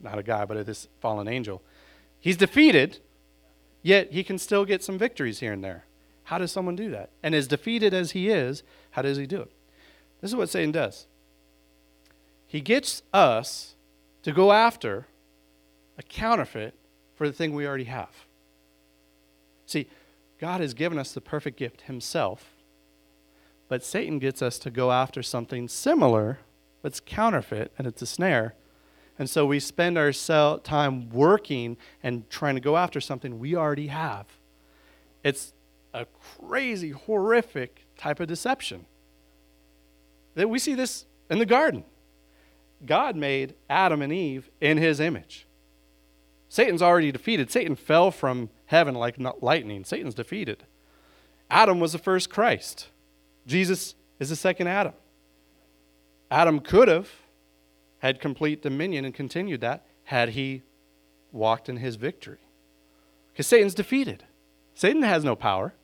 Not 0.00 0.18
a 0.18 0.24
guy, 0.24 0.46
but 0.46 0.66
this 0.66 0.88
fallen 1.00 1.28
angel. 1.28 1.62
He's 2.18 2.36
defeated, 2.36 2.98
yet 3.82 4.12
he 4.12 4.22
can 4.22 4.38
still 4.38 4.64
get 4.64 4.82
some 4.82 4.98
victories 4.98 5.40
here 5.40 5.52
and 5.52 5.64
there. 5.64 5.84
How 6.24 6.38
does 6.38 6.52
someone 6.52 6.76
do 6.76 6.90
that? 6.90 7.10
And 7.22 7.34
as 7.34 7.48
defeated 7.48 7.92
as 7.92 8.12
he 8.12 8.28
is, 8.28 8.62
how 8.92 9.02
does 9.02 9.16
he 9.16 9.26
do 9.26 9.40
it? 9.40 9.50
This 10.20 10.30
is 10.30 10.36
what 10.36 10.48
Satan 10.48 10.70
does. 10.70 11.06
He 12.46 12.60
gets 12.60 13.02
us 13.12 13.74
to 14.22 14.32
go 14.32 14.52
after 14.52 15.06
a 15.98 16.02
counterfeit 16.02 16.74
for 17.14 17.26
the 17.26 17.32
thing 17.32 17.54
we 17.54 17.66
already 17.66 17.84
have. 17.84 18.26
See, 19.66 19.88
God 20.38 20.60
has 20.60 20.74
given 20.74 20.98
us 20.98 21.12
the 21.12 21.20
perfect 21.20 21.58
gift 21.58 21.82
himself, 21.82 22.54
but 23.68 23.84
Satan 23.84 24.18
gets 24.18 24.42
us 24.42 24.58
to 24.60 24.70
go 24.70 24.90
after 24.90 25.22
something 25.22 25.68
similar, 25.68 26.38
but 26.82 26.92
it's 26.92 27.00
counterfeit 27.00 27.72
and 27.78 27.86
it's 27.86 28.02
a 28.02 28.06
snare. 28.06 28.54
And 29.20 29.28
so 29.28 29.44
we 29.44 29.60
spend 29.60 29.98
our 29.98 30.12
time 30.12 31.10
working 31.10 31.76
and 32.02 32.28
trying 32.30 32.54
to 32.54 32.60
go 32.62 32.78
after 32.78 33.02
something 33.02 33.38
we 33.38 33.54
already 33.54 33.88
have. 33.88 34.24
It's 35.22 35.52
a 35.92 36.06
crazy, 36.38 36.92
horrific 36.92 37.84
type 37.98 38.18
of 38.18 38.28
deception. 38.28 38.86
That 40.36 40.48
we 40.48 40.58
see 40.58 40.74
this 40.74 41.04
in 41.28 41.38
the 41.38 41.44
garden. 41.44 41.84
God 42.86 43.14
made 43.14 43.56
Adam 43.68 44.00
and 44.00 44.10
Eve 44.10 44.48
in 44.58 44.78
his 44.78 45.00
image. 45.00 45.46
Satan's 46.48 46.80
already 46.80 47.12
defeated. 47.12 47.50
Satan 47.50 47.76
fell 47.76 48.10
from 48.10 48.48
heaven 48.64 48.94
like 48.94 49.16
lightning. 49.42 49.84
Satan's 49.84 50.14
defeated. 50.14 50.64
Adam 51.50 51.78
was 51.78 51.92
the 51.92 51.98
first 51.98 52.30
Christ. 52.30 52.88
Jesus 53.46 53.94
is 54.18 54.30
the 54.30 54.36
second 54.36 54.68
Adam. 54.68 54.94
Adam 56.30 56.58
could 56.58 56.88
have 56.88 57.10
had 58.00 58.20
complete 58.20 58.62
dominion 58.62 59.04
and 59.04 59.14
continued 59.14 59.60
that 59.60 59.86
had 60.04 60.30
he 60.30 60.62
walked 61.32 61.68
in 61.68 61.76
his 61.76 61.96
victory. 61.96 62.38
Because 63.32 63.46
Satan's 63.46 63.74
defeated. 63.74 64.24
Satan 64.74 65.02
has 65.02 65.24
no 65.24 65.36
power. 65.36 65.74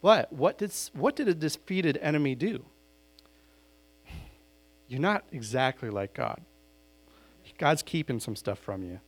But 0.00 0.32
what 0.32 0.58
did, 0.58 0.72
what 0.92 1.16
did 1.16 1.28
a 1.28 1.34
defeated 1.34 1.98
enemy 2.00 2.34
do? 2.34 2.66
You're 4.86 5.00
not 5.00 5.24
exactly 5.32 5.90
like 5.90 6.14
God. 6.14 6.40
God's 7.58 7.82
keeping 7.82 8.20
some 8.20 8.36
stuff 8.36 8.58
from 8.58 8.82
you. 8.82 9.00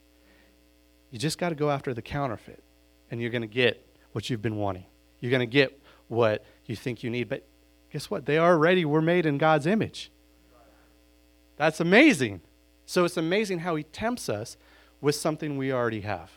You 1.10 1.18
just 1.18 1.38
got 1.38 1.50
to 1.50 1.54
go 1.54 1.70
after 1.70 1.92
the 1.94 2.02
counterfeit, 2.02 2.62
and 3.10 3.20
you're 3.20 3.30
going 3.30 3.42
to 3.42 3.48
get 3.48 3.86
what 4.12 4.30
you've 4.30 4.42
been 4.42 4.56
wanting. 4.56 4.86
You're 5.20 5.30
going 5.30 5.40
to 5.40 5.46
get 5.46 5.78
what 6.08 6.44
you 6.64 6.76
think 6.76 7.02
you 7.02 7.10
need. 7.10 7.28
But 7.28 7.46
guess 7.90 8.10
what? 8.10 8.26
They 8.26 8.38
already 8.38 8.84
were 8.84 9.02
made 9.02 9.26
in 9.26 9.38
God's 9.38 9.66
image. 9.66 10.10
That's 11.56 11.80
amazing. 11.80 12.42
So 12.84 13.04
it's 13.04 13.16
amazing 13.16 13.60
how 13.60 13.76
He 13.76 13.82
tempts 13.82 14.28
us 14.28 14.56
with 15.00 15.14
something 15.14 15.56
we 15.56 15.72
already 15.72 16.02
have. 16.02 16.30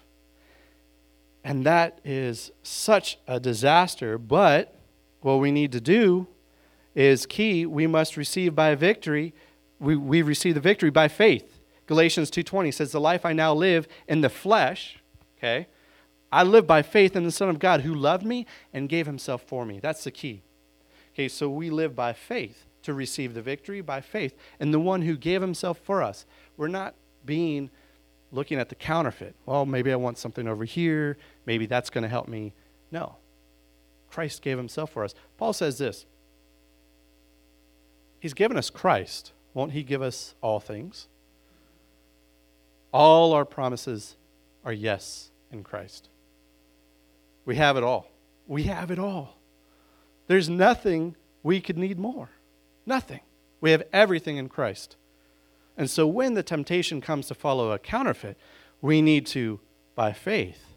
And 1.44 1.66
that 1.66 2.00
is 2.04 2.52
such 2.64 3.20
a 3.28 3.40
disaster. 3.40 4.18
But 4.18 4.76
what 5.22 5.36
we 5.36 5.52
need 5.52 5.72
to 5.74 5.82
do 5.82 6.28
is 6.96 7.26
key. 7.26 7.66
We 7.66 7.88
must 7.88 8.18
receive 8.18 8.56
by 8.56 8.76
victory. 8.76 9.34
We, 9.80 9.96
we 9.96 10.22
receive 10.22 10.56
the 10.56 10.62
victory 10.62 10.90
by 10.90 11.08
faith. 11.08 11.60
Galatians 11.88 12.30
2.20 12.30 12.74
says, 12.74 12.92
The 12.92 13.00
life 13.00 13.26
I 13.26 13.34
now 13.34 13.54
live 13.54 13.88
in 14.08 14.22
the 14.22 14.30
flesh, 14.30 15.00
okay, 15.38 15.68
I 16.32 16.44
live 16.44 16.68
by 16.68 16.82
faith 16.82 17.16
in 17.16 17.24
the 17.24 17.32
Son 17.32 17.50
of 17.50 17.58
God 17.58 17.82
who 17.82 17.96
loved 17.96 18.26
me 18.26 18.46
and 18.74 18.90
gave 18.90 19.06
himself 19.06 19.42
for 19.42 19.66
me. 19.66 19.80
That's 19.80 20.04
the 20.04 20.12
key. 20.12 20.44
Okay, 21.14 21.28
so 21.28 21.50
we 21.50 21.70
live 21.70 21.96
by 21.96 22.14
faith 22.14 22.66
to 22.90 22.94
receive 22.94 23.34
the 23.34 23.42
victory 23.42 23.82
by 23.82 24.02
faith 24.02 24.36
and 24.60 24.74
the 24.74 24.80
one 24.80 25.04
who 25.04 25.16
gave 25.16 25.42
himself 25.42 25.80
for 25.80 26.04
us. 26.04 26.26
We're 26.58 26.68
not 26.68 26.96
being 27.26 27.70
looking 28.32 28.60
at 28.60 28.70
the 28.70 28.76
counterfeit. 28.76 29.36
Well, 29.46 29.66
maybe 29.66 29.92
I 29.92 29.96
want 29.96 30.18
something 30.18 30.48
over 30.48 30.66
here. 30.66 31.18
Maybe 31.46 31.66
that's 31.66 31.90
going 31.90 32.02
to 32.04 32.08
help 32.08 32.28
me. 32.28 32.54
No. 32.92 33.16
Christ 34.10 34.42
gave 34.42 34.58
himself 34.58 34.92
for 34.92 35.04
us. 35.04 35.14
Paul 35.38 35.54
says 35.54 35.78
this 35.78 36.06
He's 38.20 38.34
given 38.34 38.58
us 38.58 38.70
Christ. 38.70 39.32
Won't 39.54 39.72
he 39.72 39.84
give 39.84 40.02
us 40.02 40.36
all 40.42 40.60
things? 40.60 41.08
All 42.92 43.34
our 43.34 43.46
promises 43.46 44.16
are 44.66 44.74
yes 44.74 45.32
in 45.52 45.64
Christ. 45.64 46.10
We 47.46 47.56
have 47.56 47.78
it 47.78 47.84
all. 47.84 48.12
We 48.48 48.64
have 48.64 48.92
it 48.92 49.00
all. 49.00 49.38
There's 50.28 50.50
nothing 50.50 51.16
we 51.42 51.62
could 51.62 51.78
need 51.78 51.98
more. 51.98 52.30
Nothing. 52.90 53.20
We 53.62 53.70
have 53.70 53.84
everything 53.94 54.38
in 54.38 54.50
Christ. 54.50 54.96
And 55.78 55.88
so 55.88 56.08
when 56.08 56.34
the 56.34 56.42
temptation 56.42 57.02
comes 57.02 57.28
to 57.28 57.36
follow 57.36 57.72
a 57.72 57.78
counterfeit, 57.78 58.36
we 58.82 59.00
need 59.00 59.28
to, 59.28 59.60
by 59.94 60.12
faith, 60.12 60.74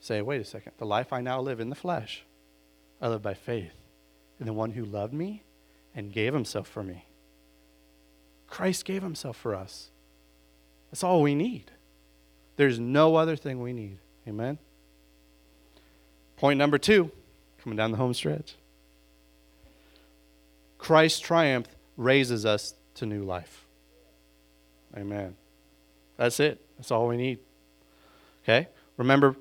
say, 0.00 0.20
wait 0.20 0.40
a 0.40 0.44
second, 0.44 0.72
the 0.78 0.84
life 0.84 1.12
I 1.12 1.20
now 1.20 1.40
live 1.40 1.60
in 1.60 1.70
the 1.70 1.76
flesh, 1.76 2.24
I 3.00 3.06
live 3.06 3.22
by 3.22 3.34
faith 3.34 3.72
in 4.40 4.46
the 4.46 4.52
one 4.52 4.72
who 4.72 4.84
loved 4.84 5.14
me 5.14 5.44
and 5.94 6.12
gave 6.12 6.34
himself 6.34 6.66
for 6.66 6.82
me. 6.82 7.04
Christ 8.48 8.84
gave 8.84 9.02
himself 9.04 9.36
for 9.36 9.54
us. 9.54 9.90
That's 10.90 11.04
all 11.04 11.22
we 11.22 11.36
need. 11.36 11.70
There's 12.56 12.80
no 12.80 13.14
other 13.14 13.36
thing 13.36 13.62
we 13.62 13.72
need. 13.72 13.98
Amen? 14.26 14.58
Point 16.36 16.58
number 16.58 16.78
two, 16.78 17.12
coming 17.62 17.76
down 17.76 17.92
the 17.92 17.96
home 17.96 18.12
stretch. 18.12 18.56
Christ's 20.84 21.20
triumph 21.20 21.66
raises 21.96 22.44
us 22.44 22.74
to 22.96 23.06
new 23.06 23.22
life. 23.22 23.64
Amen. 24.94 25.34
That's 26.18 26.38
it. 26.40 26.60
That's 26.76 26.90
all 26.90 27.08
we 27.08 27.16
need. 27.16 27.38
Okay? 28.42 28.68
Remember 28.98 29.34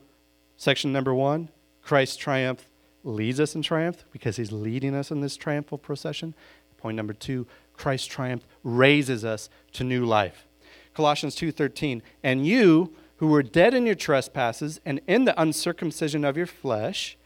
section 0.55 0.93
number 0.93 1.13
one? 1.13 1.49
Christ's 1.81 2.15
triumph 2.15 2.69
leads 3.03 3.41
us 3.41 3.55
in 3.55 3.61
triumph 3.61 4.05
because 4.13 4.37
he's 4.37 4.53
leading 4.53 4.95
us 4.95 5.11
in 5.11 5.19
this 5.19 5.35
triumphal 5.35 5.77
procession. 5.77 6.33
Point 6.77 6.95
number 6.95 7.11
two 7.11 7.45
Christ's 7.73 8.07
triumph 8.07 8.47
raises 8.63 9.25
us 9.25 9.49
to 9.73 9.83
new 9.83 10.05
life. 10.05 10.47
Colossians 10.93 11.35
2:13, 11.35 12.01
and 12.23 12.47
you 12.47 12.95
who 13.17 13.27
were 13.27 13.43
dead 13.43 13.73
in 13.73 13.85
your 13.85 13.95
trespasses 13.95 14.79
and 14.85 15.01
in 15.07 15.25
the 15.25 15.41
uncircumcision 15.41 16.23
of 16.23 16.37
your 16.37 16.47
flesh, 16.47 17.17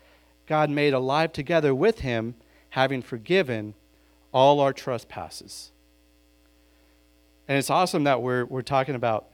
God 0.47 0.71
made 0.71 0.95
alive 0.95 1.33
together 1.33 1.75
with 1.75 1.99
him, 1.99 2.33
having 2.71 3.03
forgiven 3.03 3.75
all 4.37 4.59
our 4.59 4.71
trespasses. 4.71 5.71
And 7.47 7.57
it's 7.57 7.71
awesome 7.71 8.03
that 8.03 8.21
we're, 8.21 8.45
we're 8.45 8.61
talking 8.61 8.93
about 8.93 9.29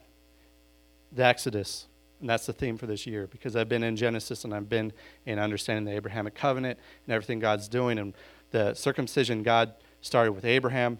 the 1.12 1.26
Exodus, 1.26 1.88
and 2.22 2.30
that's 2.30 2.45
the 2.45 2.54
theme 2.54 2.78
for 2.78 2.86
this 2.86 3.06
year 3.06 3.28
because 3.28 3.58
I've 3.58 3.68
been 3.68 3.84
in 3.84 3.97
Genesis 3.97 4.45
and 4.45 4.54
I've 4.54 4.70
been 4.70 4.93
in 5.26 5.39
understanding 5.39 5.84
the 5.84 5.91
Abrahamic 5.91 6.36
covenant 6.36 6.80
and 7.06 7.14
everything 7.14 7.39
God's 7.39 7.68
doing. 7.68 7.99
And 7.99 8.14
the 8.51 8.76
circumcision, 8.76 9.43
God 9.43 9.74
started 9.99 10.32
with 10.32 10.45
Abraham. 10.45 10.99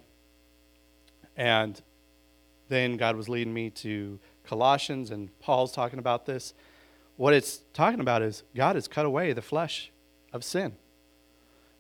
And 1.38 1.82
then 2.68 2.98
God 2.98 3.16
was 3.16 3.30
leading 3.30 3.54
me 3.54 3.70
to 3.70 4.20
Colossians, 4.44 5.12
and 5.12 5.30
Paul's 5.40 5.72
talking 5.72 5.98
about 5.98 6.26
this. 6.26 6.54
What 7.16 7.34
it's 7.34 7.62
talking 7.72 8.02
about 8.02 8.22
is 8.22 8.44
God 8.54 8.76
has 8.76 8.90
cut 8.90 9.06
away 9.06 9.32
the 9.32 9.42
flesh 9.42 9.94
of 10.34 10.44
sin. 10.44 10.74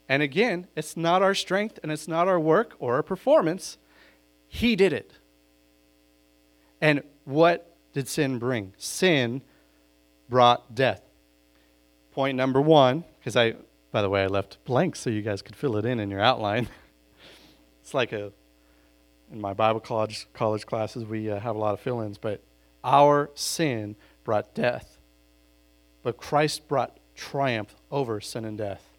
And 0.09 0.21
again, 0.21 0.67
it's 0.75 0.97
not 0.97 1.21
our 1.21 1.33
strength 1.33 1.79
and 1.81 1.91
it's 1.91 2.07
not 2.07 2.27
our 2.27 2.39
work 2.39 2.75
or 2.79 2.95
our 2.95 3.03
performance. 3.03 3.77
He 4.47 4.75
did 4.75 4.93
it. 4.93 5.13
And 6.81 7.03
what 7.23 7.75
did 7.93 8.07
sin 8.07 8.39
bring? 8.39 8.73
Sin 8.77 9.41
brought 10.29 10.75
death. 10.75 11.01
Point 12.11 12.37
number 12.37 12.61
one, 12.61 13.05
because 13.19 13.35
I, 13.35 13.55
by 13.91 14.01
the 14.01 14.09
way, 14.09 14.23
I 14.23 14.27
left 14.27 14.57
blank 14.65 14.95
so 14.95 15.09
you 15.09 15.21
guys 15.21 15.41
could 15.41 15.55
fill 15.55 15.77
it 15.77 15.85
in 15.85 15.99
in 15.99 16.11
your 16.11 16.19
outline. 16.19 16.67
it's 17.81 17.93
like 17.93 18.11
a 18.11 18.31
in 19.33 19.41
my 19.41 19.53
Bible 19.53 19.79
college, 19.79 20.27
college 20.33 20.65
classes, 20.65 21.03
we 21.03 21.29
uh, 21.29 21.39
have 21.39 21.55
a 21.55 21.59
lot 21.59 21.73
of 21.73 21.79
fill 21.79 22.01
ins, 22.01 22.19
but 22.19 22.41
our 22.83 23.31
sin 23.33 23.95
brought 24.23 24.53
death. 24.53 24.99
But 26.03 26.17
Christ 26.17 26.67
brought 26.67 26.99
triumph 27.15 27.75
over 27.89 28.21
sin 28.21 28.45
and 28.45 28.57
death. 28.57 28.92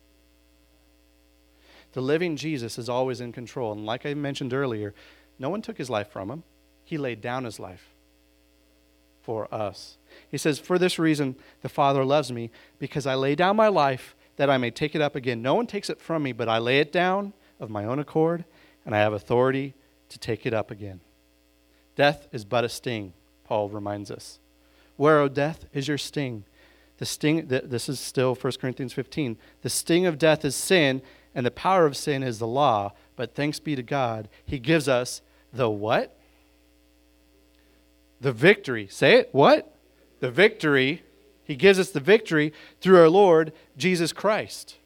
The 1.95 2.01
living 2.01 2.36
Jesus 2.36 2.76
is 2.76 2.88
always 2.88 3.20
in 3.20 3.32
control. 3.32 3.72
And 3.72 3.86
like 3.86 4.05
I 4.05 4.14
mentioned 4.14 4.53
earlier, 4.53 4.92
no 5.38 5.49
one 5.49 5.62
took 5.62 5.78
his 5.78 5.88
life 5.90 6.11
from 6.11 6.30
him, 6.30 6.42
he 6.84 6.99
laid 6.99 7.20
down 7.20 7.45
his 7.45 7.59
life. 7.59 7.95
for 9.22 9.53
us. 9.53 9.97
He 10.30 10.36
says, 10.36 10.59
For 10.59 10.78
this 10.78 10.99
reason, 10.99 11.36
the 11.62 11.68
Father 11.70 12.05
loves 12.05 12.30
me, 12.30 12.51
because 12.78 13.07
I 13.07 13.14
lay 13.14 13.34
down 13.34 13.57
my 13.57 13.68
life 13.68 14.14
that 14.36 14.51
I 14.51 14.59
may 14.59 14.70
take 14.70 14.95
it 14.95 15.01
up 15.01 15.16
again. 15.16 15.40
No 15.40 15.55
one 15.55 15.66
takes 15.66 15.88
it 15.88 15.99
from 15.99 16.22
me, 16.22 16.32
but 16.32 16.47
I 16.47 16.59
lay 16.59 16.78
it 16.78 16.92
down 16.92 17.32
of 17.59 17.70
my 17.70 17.86
own 17.86 17.99
accord, 17.99 18.45
and 18.84 18.95
I 18.95 18.99
have 18.99 19.14
authority 19.14 19.72
to 20.11 20.18
take 20.18 20.45
it 20.45 20.53
up 20.53 20.70
again. 20.70 21.01
Death 21.97 22.28
is 22.32 22.45
but 22.45 22.64
a 22.64 22.68
sting, 22.68 23.14
Paul 23.45 23.70
reminds 23.70 24.11
us. 24.11 24.40
Where, 24.97 25.20
O 25.20 25.28
death, 25.28 25.64
is 25.72 25.88
your 25.88 25.97
sting? 25.97 26.45
The 26.99 27.07
sting, 27.07 27.47
this 27.47 27.88
is 27.88 27.99
still 27.99 28.34
1 28.34 28.53
Corinthians 28.61 28.92
15. 28.92 29.38
The 29.62 29.70
sting 29.70 30.05
of 30.05 30.18
death 30.18 30.45
is 30.45 30.55
sin, 30.55 31.01
and 31.35 31.45
the 31.45 31.51
power 31.51 31.87
of 31.87 31.97
sin 31.97 32.22
is 32.22 32.39
the 32.39 32.47
law. 32.47 32.93
But 33.16 33.35
thanks 33.35 33.59
be 33.61 33.76
to 33.76 33.82
God, 33.82 34.28
He 34.45 34.59
gives 34.59 34.89
us 34.89 35.22
the 35.53 35.70
what? 35.70 36.16
The 38.20 38.32
victory. 38.32 38.89
Say 38.89 39.16
it. 39.16 39.28
What? 39.32 39.74
The 40.20 40.30
victory. 40.30 41.03
He 41.45 41.57
gives 41.57 41.78
us 41.78 41.91
the 41.91 42.01
victory 42.01 42.53
through 42.80 42.99
our 42.99 43.09
Lord 43.09 43.53
Jesus 43.76 44.12
Christ. 44.12 44.76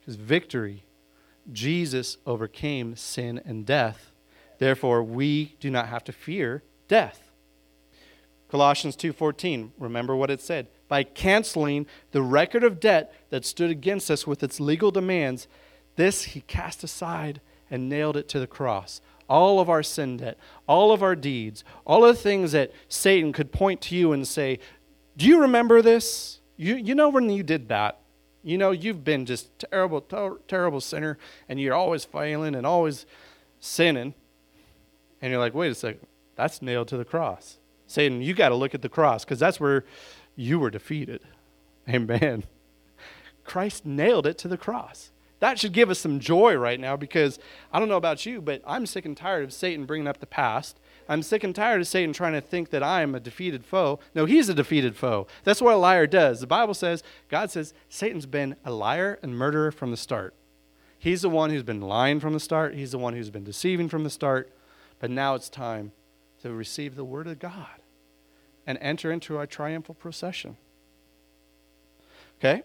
Because 0.00 0.16
victory, 0.16 0.84
Jesus 1.52 2.16
overcame 2.26 2.96
sin 2.96 3.40
and 3.44 3.64
death. 3.64 4.12
Therefore, 4.58 5.02
we 5.02 5.56
do 5.60 5.70
not 5.70 5.88
have 5.88 6.04
to 6.04 6.12
fear 6.12 6.62
death. 6.88 7.29
Colossians 8.50 8.96
2:14, 8.96 9.72
remember 9.78 10.16
what 10.16 10.30
it 10.30 10.40
said, 10.40 10.68
by 10.88 11.04
canceling 11.04 11.86
the 12.10 12.22
record 12.22 12.64
of 12.64 12.80
debt 12.80 13.12
that 13.30 13.44
stood 13.44 13.70
against 13.70 14.10
us 14.10 14.26
with 14.26 14.42
its 14.42 14.58
legal 14.58 14.90
demands, 14.90 15.46
this 15.96 16.24
he 16.24 16.40
cast 16.42 16.82
aside 16.82 17.40
and 17.70 17.88
nailed 17.88 18.16
it 18.16 18.28
to 18.28 18.40
the 18.40 18.46
cross. 18.46 19.00
All 19.28 19.60
of 19.60 19.70
our 19.70 19.84
sin 19.84 20.16
debt, 20.16 20.36
all 20.66 20.90
of 20.90 21.02
our 21.02 21.14
deeds, 21.14 21.62
all 21.86 22.04
of 22.04 22.16
the 22.16 22.22
things 22.22 22.50
that 22.50 22.72
Satan 22.88 23.32
could 23.32 23.52
point 23.52 23.80
to 23.82 23.94
you 23.94 24.12
and 24.12 24.26
say, 24.26 24.58
Do 25.16 25.26
you 25.26 25.40
remember 25.40 25.80
this? 25.80 26.40
You, 26.56 26.74
you 26.74 26.94
know 26.94 27.08
when 27.08 27.30
you 27.30 27.44
did 27.44 27.68
that? 27.68 28.00
You 28.42 28.58
know, 28.58 28.72
you've 28.72 29.04
been 29.04 29.26
just 29.26 29.50
terrible, 29.58 30.00
ter- 30.00 30.38
terrible 30.48 30.80
sinner, 30.80 31.18
and 31.48 31.60
you're 31.60 31.74
always 31.74 32.04
failing 32.04 32.56
and 32.56 32.66
always 32.66 33.06
sinning. 33.60 34.14
And 35.22 35.30
you're 35.30 35.40
like, 35.40 35.54
wait 35.54 35.70
a 35.70 35.74
second, 35.74 36.06
that's 36.34 36.60
nailed 36.62 36.88
to 36.88 36.96
the 36.96 37.04
cross. 37.04 37.59
Satan, 37.90 38.22
you 38.22 38.34
got 38.34 38.50
to 38.50 38.54
look 38.54 38.72
at 38.72 38.82
the 38.82 38.88
cross 38.88 39.24
because 39.24 39.40
that's 39.40 39.58
where 39.58 39.84
you 40.36 40.60
were 40.60 40.70
defeated. 40.70 41.22
Amen. 41.88 42.44
Christ 43.42 43.84
nailed 43.84 44.28
it 44.28 44.38
to 44.38 44.46
the 44.46 44.56
cross. 44.56 45.10
That 45.40 45.58
should 45.58 45.72
give 45.72 45.90
us 45.90 45.98
some 45.98 46.20
joy 46.20 46.54
right 46.54 46.78
now 46.78 46.96
because 46.96 47.40
I 47.72 47.80
don't 47.80 47.88
know 47.88 47.96
about 47.96 48.24
you, 48.24 48.40
but 48.40 48.62
I'm 48.64 48.86
sick 48.86 49.04
and 49.04 49.16
tired 49.16 49.42
of 49.42 49.52
Satan 49.52 49.86
bringing 49.86 50.06
up 50.06 50.20
the 50.20 50.26
past. 50.26 50.78
I'm 51.08 51.24
sick 51.24 51.42
and 51.42 51.52
tired 51.52 51.80
of 51.80 51.88
Satan 51.88 52.12
trying 52.12 52.34
to 52.34 52.40
think 52.40 52.70
that 52.70 52.84
I 52.84 53.02
am 53.02 53.16
a 53.16 53.20
defeated 53.20 53.66
foe. 53.66 53.98
No, 54.14 54.24
he's 54.24 54.48
a 54.48 54.54
defeated 54.54 54.94
foe. 54.94 55.26
That's 55.42 55.60
what 55.60 55.74
a 55.74 55.76
liar 55.76 56.06
does. 56.06 56.38
The 56.38 56.46
Bible 56.46 56.74
says, 56.74 57.02
God 57.28 57.50
says, 57.50 57.74
Satan's 57.88 58.26
been 58.26 58.54
a 58.64 58.70
liar 58.70 59.18
and 59.20 59.36
murderer 59.36 59.72
from 59.72 59.90
the 59.90 59.96
start. 59.96 60.32
He's 60.96 61.22
the 61.22 61.28
one 61.28 61.50
who's 61.50 61.64
been 61.64 61.80
lying 61.80 62.20
from 62.20 62.34
the 62.34 62.40
start, 62.40 62.76
he's 62.76 62.92
the 62.92 62.98
one 62.98 63.14
who's 63.14 63.30
been 63.30 63.42
deceiving 63.42 63.88
from 63.88 64.04
the 64.04 64.10
start. 64.10 64.52
But 65.00 65.10
now 65.10 65.34
it's 65.34 65.48
time 65.48 65.90
to 66.42 66.52
receive 66.52 66.94
the 66.94 67.04
word 67.04 67.26
of 67.26 67.40
God 67.40 67.79
and 68.70 68.78
enter 68.80 69.10
into 69.10 69.36
our 69.36 69.46
triumphal 69.46 69.96
procession. 69.96 70.56
Okay? 72.38 72.62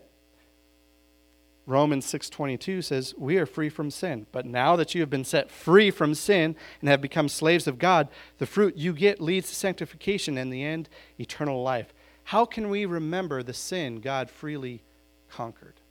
Romans 1.65 2.05
6:22 2.05 2.83
says, 2.83 3.15
"We 3.17 3.37
are 3.37 3.47
free 3.47 3.69
from 3.69 3.89
sin, 3.89 4.27
but 4.31 4.45
now 4.45 4.75
that 4.75 4.93
you 4.93 5.01
have 5.01 5.09
been 5.09 5.23
set 5.23 5.49
free 5.49 5.89
from 5.89 6.13
sin 6.13 6.55
and 6.79 6.89
have 6.89 7.01
become 7.01 7.27
slaves 7.27 7.65
of 7.65 7.79
God, 7.79 8.07
the 8.37 8.45
fruit 8.45 8.77
you 8.77 8.93
get 8.93 9.19
leads 9.19 9.49
to 9.49 9.55
sanctification 9.55 10.37
and 10.37 10.53
the 10.53 10.63
end 10.63 10.89
eternal 11.19 11.63
life." 11.63 11.91
How 12.25 12.45
can 12.45 12.69
we 12.69 12.85
remember 12.85 13.41
the 13.41 13.53
sin 13.53 13.99
God 13.99 14.29
freely 14.29 14.83
conquered 15.27 15.81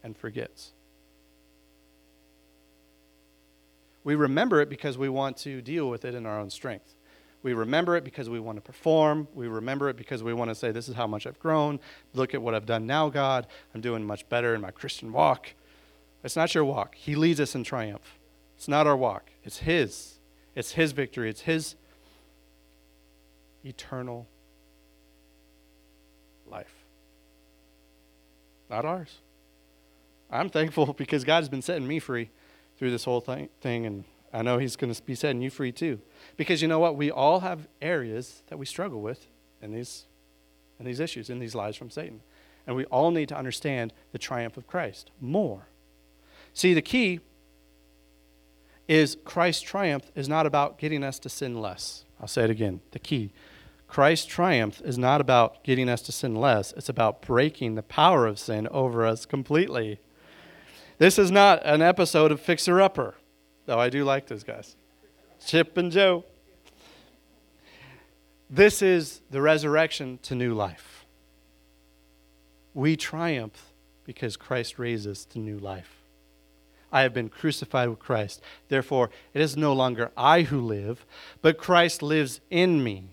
and 0.00 0.16
forgets? 0.16 0.72
We 4.04 4.14
remember 4.14 4.60
it 4.60 4.68
because 4.68 4.96
we 4.96 5.08
want 5.08 5.36
to 5.38 5.60
deal 5.60 5.90
with 5.90 6.04
it 6.04 6.14
in 6.14 6.24
our 6.24 6.38
own 6.38 6.50
strength. 6.50 6.94
We 7.42 7.54
remember 7.54 7.96
it 7.96 8.04
because 8.04 8.28
we 8.28 8.38
want 8.38 8.56
to 8.56 8.62
perform. 8.62 9.26
We 9.34 9.48
remember 9.48 9.88
it 9.88 9.96
because 9.96 10.22
we 10.22 10.34
want 10.34 10.50
to 10.50 10.54
say, 10.54 10.72
This 10.72 10.88
is 10.88 10.94
how 10.94 11.06
much 11.06 11.26
I've 11.26 11.38
grown. 11.38 11.80
Look 12.12 12.34
at 12.34 12.42
what 12.42 12.54
I've 12.54 12.66
done 12.66 12.86
now, 12.86 13.08
God. 13.08 13.46
I'm 13.74 13.80
doing 13.80 14.04
much 14.04 14.28
better 14.28 14.54
in 14.54 14.60
my 14.60 14.70
Christian 14.70 15.12
walk. 15.12 15.54
It's 16.22 16.36
not 16.36 16.54
your 16.54 16.64
walk. 16.64 16.94
He 16.96 17.14
leads 17.14 17.40
us 17.40 17.54
in 17.54 17.64
triumph. 17.64 18.18
It's 18.56 18.68
not 18.68 18.86
our 18.86 18.96
walk, 18.96 19.30
it's 19.42 19.60
His. 19.60 20.18
It's 20.54 20.72
His 20.72 20.92
victory, 20.92 21.30
it's 21.30 21.40
His 21.42 21.76
eternal 23.64 24.26
life, 26.46 26.84
not 28.68 28.84
ours. 28.84 29.20
I'm 30.30 30.50
thankful 30.50 30.92
because 30.98 31.24
God 31.24 31.36
has 31.36 31.48
been 31.48 31.62
setting 31.62 31.88
me 31.88 32.00
free 32.00 32.28
through 32.76 32.90
this 32.90 33.04
whole 33.04 33.22
thing, 33.22 33.48
thing 33.62 33.86
and 33.86 34.04
I 34.32 34.42
know 34.42 34.58
He's 34.58 34.76
going 34.76 34.92
to 34.92 35.02
be 35.02 35.14
setting 35.14 35.42
you 35.42 35.50
free 35.50 35.72
too. 35.72 36.00
Because 36.36 36.62
you 36.62 36.68
know 36.68 36.78
what? 36.78 36.96
We 36.96 37.10
all 37.10 37.40
have 37.40 37.68
areas 37.82 38.42
that 38.48 38.58
we 38.58 38.66
struggle 38.66 39.00
with 39.00 39.26
in 39.60 39.72
these, 39.72 40.06
in 40.78 40.86
these 40.86 41.00
issues, 41.00 41.30
in 41.30 41.38
these 41.38 41.54
lies 41.54 41.76
from 41.76 41.90
Satan. 41.90 42.20
And 42.66 42.76
we 42.76 42.84
all 42.86 43.10
need 43.10 43.28
to 43.30 43.36
understand 43.36 43.92
the 44.12 44.18
triumph 44.18 44.56
of 44.56 44.66
Christ 44.66 45.10
more. 45.20 45.66
See, 46.52 46.74
the 46.74 46.82
key 46.82 47.20
is 48.86 49.16
Christ's 49.24 49.62
triumph 49.62 50.10
is 50.14 50.28
not 50.28 50.46
about 50.46 50.78
getting 50.78 51.04
us 51.04 51.18
to 51.20 51.28
sin 51.28 51.60
less. 51.60 52.04
I'll 52.20 52.28
say 52.28 52.44
it 52.44 52.50
again. 52.50 52.80
The 52.90 52.98
key. 52.98 53.32
Christ's 53.90 54.26
triumph 54.26 54.80
is 54.84 54.98
not 54.98 55.20
about 55.20 55.64
getting 55.64 55.88
us 55.88 56.02
to 56.02 56.12
sin 56.12 56.36
less, 56.36 56.72
it's 56.76 56.88
about 56.88 57.22
breaking 57.22 57.74
the 57.74 57.82
power 57.82 58.26
of 58.26 58.38
sin 58.38 58.68
over 58.68 59.04
us 59.04 59.26
completely. 59.26 59.98
This 60.98 61.18
is 61.18 61.30
not 61.30 61.60
an 61.64 61.82
episode 61.82 62.30
of 62.30 62.40
Fixer 62.40 62.80
Upper. 62.80 63.14
Though 63.70 63.78
I 63.78 63.88
do 63.88 64.02
like 64.02 64.26
those 64.26 64.42
guys. 64.42 64.74
Chip 65.46 65.76
and 65.76 65.92
Jo. 65.92 66.24
This 68.50 68.82
is 68.82 69.20
the 69.30 69.40
resurrection 69.40 70.18
to 70.22 70.34
new 70.34 70.54
life. 70.54 71.06
We 72.74 72.96
triumph 72.96 73.70
because 74.02 74.36
Christ 74.36 74.80
raises 74.80 75.24
to 75.26 75.38
new 75.38 75.56
life. 75.56 76.02
I 76.90 77.02
have 77.02 77.14
been 77.14 77.28
crucified 77.28 77.88
with 77.88 78.00
Christ. 78.00 78.42
Therefore, 78.66 79.08
it 79.34 79.40
is 79.40 79.56
no 79.56 79.72
longer 79.72 80.10
I 80.16 80.42
who 80.42 80.60
live, 80.60 81.06
but 81.40 81.56
Christ 81.56 82.02
lives 82.02 82.40
in 82.50 82.82
me. 82.82 83.10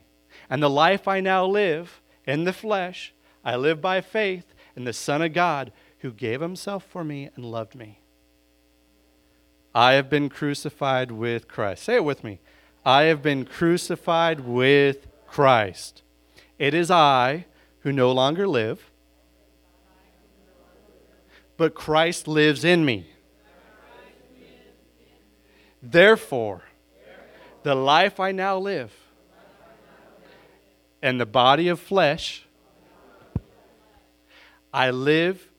And 0.50 0.64
the 0.64 0.72
life 0.72 1.08
I 1.08 1.20
now 1.20 1.46
live 1.46 2.02
in 2.26 2.46
the 2.46 2.52
flesh, 2.52 3.14
I 3.46 3.58
live 3.58 3.80
by 3.80 4.02
faith 4.02 4.56
in 4.76 4.86
the 4.86 4.94
Son 4.94 5.22
of 5.22 5.34
God 5.34 5.72
who 6.00 6.12
gave 6.12 6.42
himself 6.42 6.84
for 6.84 7.04
me 7.04 7.30
and 7.36 7.46
loved 7.46 7.76
me. 7.76 8.00
I 9.78 9.94
have 9.94 10.10
been 10.10 10.28
crucified 10.28 11.12
with 11.12 11.48
Christ. 11.48 11.84
Say 11.84 11.98
it 11.98 12.04
with 12.04 12.24
me. 12.24 12.40
I 12.84 13.04
have 13.04 13.22
been 13.22 13.46
crucified 13.46 14.40
with 14.40 15.06
Christ. 15.28 16.02
It 16.58 16.74
is 16.74 16.90
I 16.90 17.46
who 17.82 17.92
no 17.92 18.12
longer 18.12 18.48
live, 18.48 18.90
but 21.58 21.76
Christ 21.76 22.28
lives 22.28 22.66
in 22.66 22.86
me. 22.86 23.12
Therefore, 25.80 26.64
the 27.62 27.76
life 27.76 28.20
I 28.20 28.32
now 28.32 28.58
live 28.58 28.92
and 31.04 31.22
the 31.22 31.28
body 31.28 31.68
of 31.68 31.80
flesh, 31.80 32.48
I 34.74 34.90
live 34.90 35.52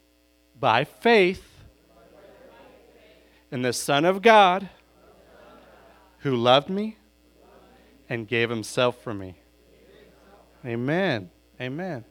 by 0.59 0.83
faith 0.83 1.48
in 3.51 3.63
the 3.63 3.73
Son 3.73 4.05
of 4.05 4.23
God 4.23 4.69
who 6.19 6.35
loved 6.35 6.69
me 6.69 6.97
and 8.09 8.27
gave 8.27 8.51
himself 8.51 9.03
for 9.03 9.15
me. 9.15 9.39
Amen. 10.65 11.31
Amen. 11.61 12.05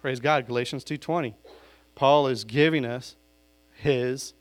Praise 0.00 0.20
God. 0.20 0.46
Galatians 0.46 0.84
2:20. 0.84 1.34
Paul 1.94 2.26
is 2.26 2.44
giving 2.44 2.84
us 2.84 3.16
his 3.74 4.34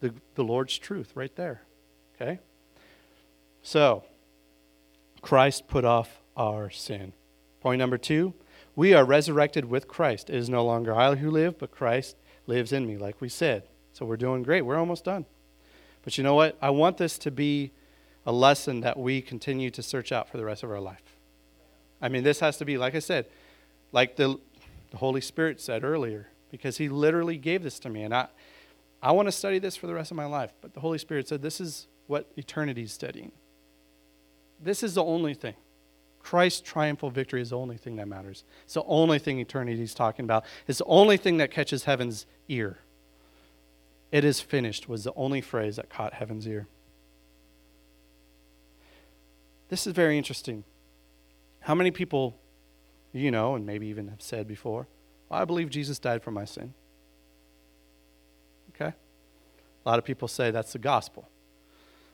the, 0.00 0.14
the 0.34 0.44
Lord's 0.44 0.76
truth 0.78 1.12
right 1.14 1.34
there. 1.34 1.62
Okay? 2.14 2.40
So, 3.62 4.04
Christ 5.22 5.66
put 5.66 5.84
off 5.84 6.20
our 6.36 6.68
sin. 6.68 7.14
Point 7.60 7.78
number 7.78 7.96
2, 7.96 8.34
we 8.76 8.92
are 8.92 9.04
resurrected 9.04 9.64
with 9.64 9.88
Christ. 9.88 10.28
It 10.28 10.36
is 10.36 10.50
no 10.50 10.64
longer 10.64 10.94
I 10.94 11.14
who 11.14 11.30
live, 11.30 11.58
but 11.58 11.70
Christ 11.70 12.16
lives 12.46 12.72
in 12.72 12.86
me, 12.86 12.98
like 12.98 13.20
we 13.22 13.30
said. 13.30 13.62
So 13.94 14.04
we're 14.04 14.16
doing 14.16 14.42
great. 14.42 14.62
We're 14.62 14.76
almost 14.76 15.04
done. 15.04 15.24
But 16.02 16.18
you 16.18 16.24
know 16.24 16.34
what? 16.34 16.58
I 16.60 16.70
want 16.70 16.98
this 16.98 17.16
to 17.18 17.30
be 17.30 17.70
a 18.26 18.32
lesson 18.32 18.80
that 18.80 18.98
we 18.98 19.22
continue 19.22 19.70
to 19.70 19.82
search 19.82 20.10
out 20.10 20.28
for 20.28 20.36
the 20.36 20.44
rest 20.44 20.64
of 20.64 20.70
our 20.70 20.80
life. 20.80 21.16
I 22.02 22.08
mean, 22.08 22.24
this 22.24 22.40
has 22.40 22.56
to 22.58 22.64
be, 22.64 22.76
like 22.76 22.96
I 22.96 22.98
said, 22.98 23.26
like 23.92 24.16
the, 24.16 24.38
the 24.90 24.96
Holy 24.96 25.20
Spirit 25.20 25.60
said 25.60 25.84
earlier, 25.84 26.26
because 26.50 26.76
He 26.76 26.88
literally 26.88 27.36
gave 27.36 27.62
this 27.62 27.78
to 27.80 27.88
me. 27.88 28.02
And 28.02 28.12
I, 28.12 28.26
I 29.00 29.12
want 29.12 29.28
to 29.28 29.32
study 29.32 29.60
this 29.60 29.76
for 29.76 29.86
the 29.86 29.94
rest 29.94 30.10
of 30.10 30.16
my 30.16 30.26
life. 30.26 30.52
But 30.60 30.74
the 30.74 30.80
Holy 30.80 30.98
Spirit 30.98 31.28
said, 31.28 31.40
this 31.40 31.60
is 31.60 31.86
what 32.08 32.26
eternity 32.36 32.82
is 32.82 32.92
studying. 32.92 33.30
This 34.60 34.82
is 34.82 34.94
the 34.94 35.04
only 35.04 35.34
thing. 35.34 35.54
Christ's 36.20 36.62
triumphal 36.62 37.10
victory 37.10 37.42
is 37.42 37.50
the 37.50 37.58
only 37.58 37.76
thing 37.76 37.96
that 37.96 38.08
matters. 38.08 38.42
It's 38.64 38.74
the 38.74 38.82
only 38.84 39.20
thing 39.20 39.38
eternity 39.38 39.82
is 39.82 39.94
talking 39.94 40.24
about. 40.24 40.44
It's 40.66 40.78
the 40.78 40.84
only 40.86 41.16
thing 41.16 41.36
that 41.36 41.52
catches 41.52 41.84
heaven's 41.84 42.26
ear. 42.48 42.78
It 44.14 44.24
is 44.24 44.40
finished 44.40 44.88
was 44.88 45.02
the 45.02 45.12
only 45.16 45.40
phrase 45.40 45.74
that 45.74 45.90
caught 45.90 46.14
heaven's 46.14 46.46
ear. 46.46 46.68
This 49.70 49.88
is 49.88 49.92
very 49.92 50.16
interesting. 50.16 50.62
How 51.58 51.74
many 51.74 51.90
people, 51.90 52.36
you 53.12 53.32
know, 53.32 53.56
and 53.56 53.66
maybe 53.66 53.88
even 53.88 54.06
have 54.06 54.22
said 54.22 54.46
before, 54.46 54.86
well, 55.28 55.42
I 55.42 55.44
believe 55.44 55.68
Jesus 55.68 55.98
died 55.98 56.22
for 56.22 56.30
my 56.30 56.44
sin? 56.44 56.74
Okay? 58.72 58.94
A 59.84 59.88
lot 59.88 59.98
of 59.98 60.04
people 60.04 60.28
say 60.28 60.52
that's 60.52 60.74
the 60.74 60.78
gospel. 60.78 61.28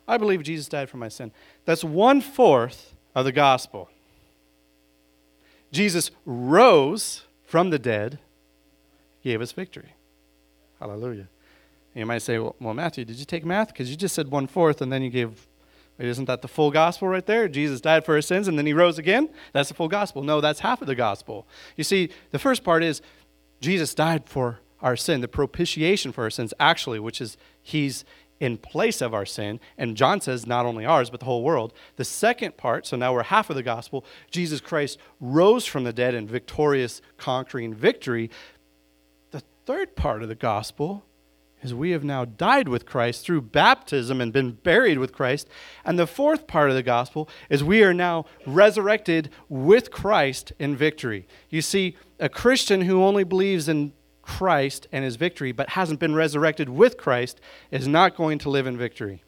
I 0.09 0.17
believe 0.17 0.43
Jesus 0.43 0.69
died 0.69 0.89
for 0.89 0.97
my 0.97 1.09
sin. 1.09 1.33
That's 1.67 1.85
one 1.85 2.23
fourth 2.23 2.95
of 3.15 3.27
the 3.27 3.33
gospel. 3.33 3.91
Jesus 5.71 6.13
rose 6.25 7.25
from 7.45 7.69
the 7.69 7.79
dead, 7.79 8.21
gave 9.23 9.43
us 9.43 9.53
victory. 9.53 9.93
Hallelujah. 10.79 11.29
You 11.95 12.07
might 12.07 12.23
say, 12.23 12.39
well, 12.39 12.57
well 12.61 12.75
Matthew, 12.75 13.05
did 13.05 13.17
you 13.17 13.25
take 13.25 13.45
math? 13.45 13.69
Because 13.69 13.91
you 13.91 13.97
just 13.97 14.15
said 14.15 14.29
one 14.29 14.47
fourth 14.47 14.81
and 14.81 14.93
then 14.93 15.03
you 15.03 15.11
gave, 15.11 15.49
isn't 15.99 16.27
that 16.27 16.43
the 16.43 16.49
full 16.49 16.71
gospel 16.71 17.09
right 17.09 17.27
there? 17.27 17.49
Jesus 17.49 17.81
died 17.81 18.05
for 18.05 18.15
our 18.15 18.23
sins 18.23 18.49
and 18.49 18.57
then 18.57 18.67
he 18.67 18.73
rose 18.73 18.99
again? 18.99 19.29
That's 19.53 19.69
the 19.69 19.75
full 19.75 19.89
gospel. 19.89 20.23
No, 20.23 20.41
that's 20.41 20.61
half 20.61 20.81
of 20.81 20.87
the 20.87 20.95
gospel. 20.95 21.47
You 21.77 21.85
see, 21.85 22.11
the 22.31 22.39
first 22.39 22.65
part 22.65 22.83
is 22.83 23.03
Jesus 23.61 23.95
died 23.95 24.27
for 24.27 24.61
our 24.81 24.97
sin, 24.97 25.21
the 25.21 25.29
propitiation 25.29 26.13
for 26.13 26.23
our 26.23 26.31
sins, 26.31 26.55
actually, 26.59 27.01
which 27.01 27.21
is 27.21 27.37
he's 27.63 28.05
in 28.39 28.57
place 28.57 29.03
of 29.03 29.13
our 29.13 29.27
sin. 29.27 29.61
And 29.77 29.97
John 29.97 30.21
says 30.21 30.47
not 30.47 30.65
only 30.65 30.87
ours, 30.87 31.11
but 31.11 31.21
the 31.21 31.27
whole 31.27 31.45
world. 31.45 31.75
The 31.97 32.05
second 32.05 32.57
part, 32.57 32.87
so 32.87 32.97
now 32.97 33.13
we're 33.13 33.25
half 33.25 33.51
of 33.51 33.57
the 33.57 33.63
gospel, 33.63 34.05
Jesus 34.31 34.61
Christ 34.61 34.99
rose 35.21 35.67
from 35.67 35.85
the 35.85 35.93
dead 35.93 36.15
in 36.15 36.27
victorious, 36.27 37.03
conquering 37.19 37.75
victory. 37.75 38.31
The 39.31 39.43
third 39.67 39.95
part 39.95 40.23
of 40.23 40.29
the 40.29 40.35
gospel 40.35 41.05
is 41.63 41.75
we 41.75 41.91
have 41.91 42.05
now 42.05 42.25
died 42.25 42.69
with 42.69 42.87
Christ 42.87 43.25
through 43.25 43.43
baptism 43.43 44.21
and 44.21 44.33
been 44.33 44.53
buried 44.53 44.99
with 44.99 45.13
Christ. 45.13 45.49
And 45.85 45.99
the 45.99 46.07
fourth 46.07 46.47
part 46.47 46.71
of 46.71 46.77
the 46.77 46.83
gospel 46.83 47.29
is 47.49 47.63
we 47.63 47.83
are 47.83 47.95
now 47.95 48.27
resurrected 48.47 49.31
with 49.49 49.91
Christ 49.91 50.53
in 50.59 50.75
victory. 50.77 51.27
You 51.51 51.63
see, 51.63 51.97
a 52.19 52.29
Christian 52.29 52.83
who 52.83 53.03
only 53.03 53.25
believes 53.25 53.69
in 53.69 53.93
Christ 54.23 54.87
and 54.93 55.05
his 55.05 55.17
victory, 55.17 55.53
but 55.53 55.71
hasn't 55.71 56.01
been 56.01 56.15
resurrected 56.15 56.69
with 56.69 56.97
Christ, 56.97 57.41
is 57.71 57.89
not 57.89 58.17
going 58.17 58.39
to 58.39 58.51
live 58.51 58.67
in 58.67 58.79
victory. 58.79 59.23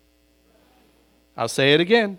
I'll 1.36 1.48
say 1.48 1.74
it 1.74 1.80
again. 1.80 2.18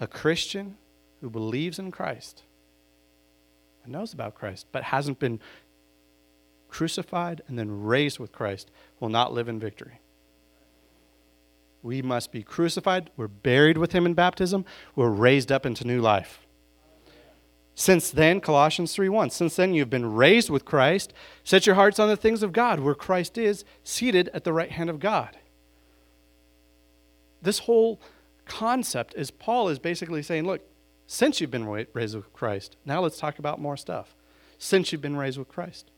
A 0.00 0.06
Christian 0.06 0.76
who 1.20 1.30
believes 1.30 1.78
in 1.78 1.90
Christ 1.90 2.42
and 3.84 3.92
knows 3.92 4.12
about 4.12 4.34
Christ, 4.34 4.66
but 4.72 4.84
hasn't 4.84 5.18
been 5.18 5.40
crucified 6.70 7.42
and 7.46 7.58
then 7.58 7.82
raised 7.82 8.18
with 8.18 8.32
Christ, 8.32 8.70
will 8.98 9.08
not 9.08 9.32
live 9.32 9.48
in 9.48 9.58
victory. 9.58 10.00
We 11.82 12.02
must 12.02 12.30
be 12.30 12.42
crucified, 12.42 13.10
we're 13.16 13.28
buried 13.28 13.78
with 13.78 13.92
him 13.92 14.06
in 14.06 14.14
baptism, 14.14 14.64
we're 14.94 15.10
raised 15.10 15.50
up 15.50 15.64
into 15.64 15.86
new 15.86 16.00
life. 16.00 16.46
Since 17.74 18.10
then, 18.10 18.40
Colossians 18.40 18.94
3:1, 18.94 19.30
since 19.30 19.56
then 19.56 19.72
you've 19.72 19.88
been 19.88 20.12
raised 20.12 20.50
with 20.50 20.66
Christ, 20.66 21.14
set 21.44 21.66
your 21.66 21.76
hearts 21.76 21.98
on 21.98 22.08
the 22.08 22.16
things 22.16 22.42
of 22.42 22.52
God, 22.52 22.80
where 22.80 22.94
Christ 22.94 23.38
is 23.38 23.64
seated 23.82 24.28
at 24.34 24.44
the 24.44 24.52
right 24.52 24.70
hand 24.70 24.90
of 24.90 25.00
God. 25.00 25.38
This 27.40 27.60
whole 27.60 27.98
concept 28.44 29.14
is 29.14 29.30
Paul 29.30 29.68
is 29.68 29.78
basically 29.78 30.22
saying, 30.22 30.44
look, 30.44 30.60
since 31.06 31.40
you've 31.40 31.50
been 31.50 31.66
raised 31.66 32.14
with 32.14 32.32
Christ, 32.34 32.76
now 32.84 33.00
let's 33.00 33.18
talk 33.18 33.38
about 33.38 33.60
more 33.60 33.76
stuff. 33.76 34.14
Since 34.58 34.92
you've 34.92 35.00
been 35.00 35.16
raised 35.16 35.38
with 35.38 35.48
Christ. 35.48 35.90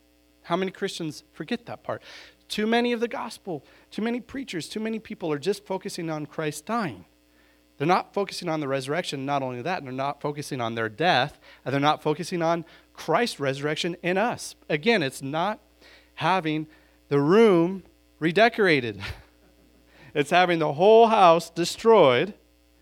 How 0.42 0.56
many 0.56 0.70
Christians 0.70 1.24
forget 1.32 1.66
that 1.66 1.82
part? 1.82 2.02
Too 2.48 2.66
many 2.66 2.92
of 2.92 3.00
the 3.00 3.08
gospel, 3.08 3.64
too 3.90 4.02
many 4.02 4.20
preachers, 4.20 4.68
too 4.68 4.80
many 4.80 4.98
people 4.98 5.32
are 5.32 5.38
just 5.38 5.64
focusing 5.64 6.10
on 6.10 6.26
Christ 6.26 6.66
dying. 6.66 7.06
They're 7.78 7.86
not 7.86 8.12
focusing 8.14 8.48
on 8.48 8.60
the 8.60 8.68
resurrection. 8.68 9.24
Not 9.24 9.42
only 9.42 9.62
that, 9.62 9.82
they're 9.82 9.92
not 9.92 10.20
focusing 10.20 10.60
on 10.60 10.74
their 10.74 10.88
death, 10.88 11.40
and 11.64 11.72
they're 11.72 11.80
not 11.80 12.02
focusing 12.02 12.42
on 12.42 12.64
Christ's 12.92 13.40
resurrection 13.40 13.96
in 14.02 14.18
us. 14.18 14.54
Again, 14.68 15.02
it's 15.02 15.22
not 15.22 15.60
having 16.16 16.66
the 17.08 17.18
room 17.18 17.82
redecorated, 18.18 19.00
it's 20.14 20.30
having 20.30 20.58
the 20.58 20.74
whole 20.74 21.08
house 21.08 21.50
destroyed. 21.50 22.34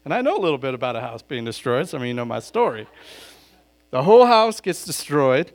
And 0.05 0.15
I 0.15 0.23
know 0.23 0.37
a 0.37 0.41
little 0.41 0.59
bit 0.59 0.75
about 0.75 0.97
a 0.97 1.01
house 1.01 1.23
being 1.23 1.45
destroyed. 1.45 1.89
Some 1.89 2.01
I 2.01 2.05
mean, 2.05 2.07
of 2.07 2.09
you 2.09 2.15
know 2.15 2.25
my 2.25 2.41
story. 2.41 2.89
The 3.91 4.03
whole 4.03 4.27
house 4.27 4.61
gets 4.61 4.85
destroyed, 4.85 5.53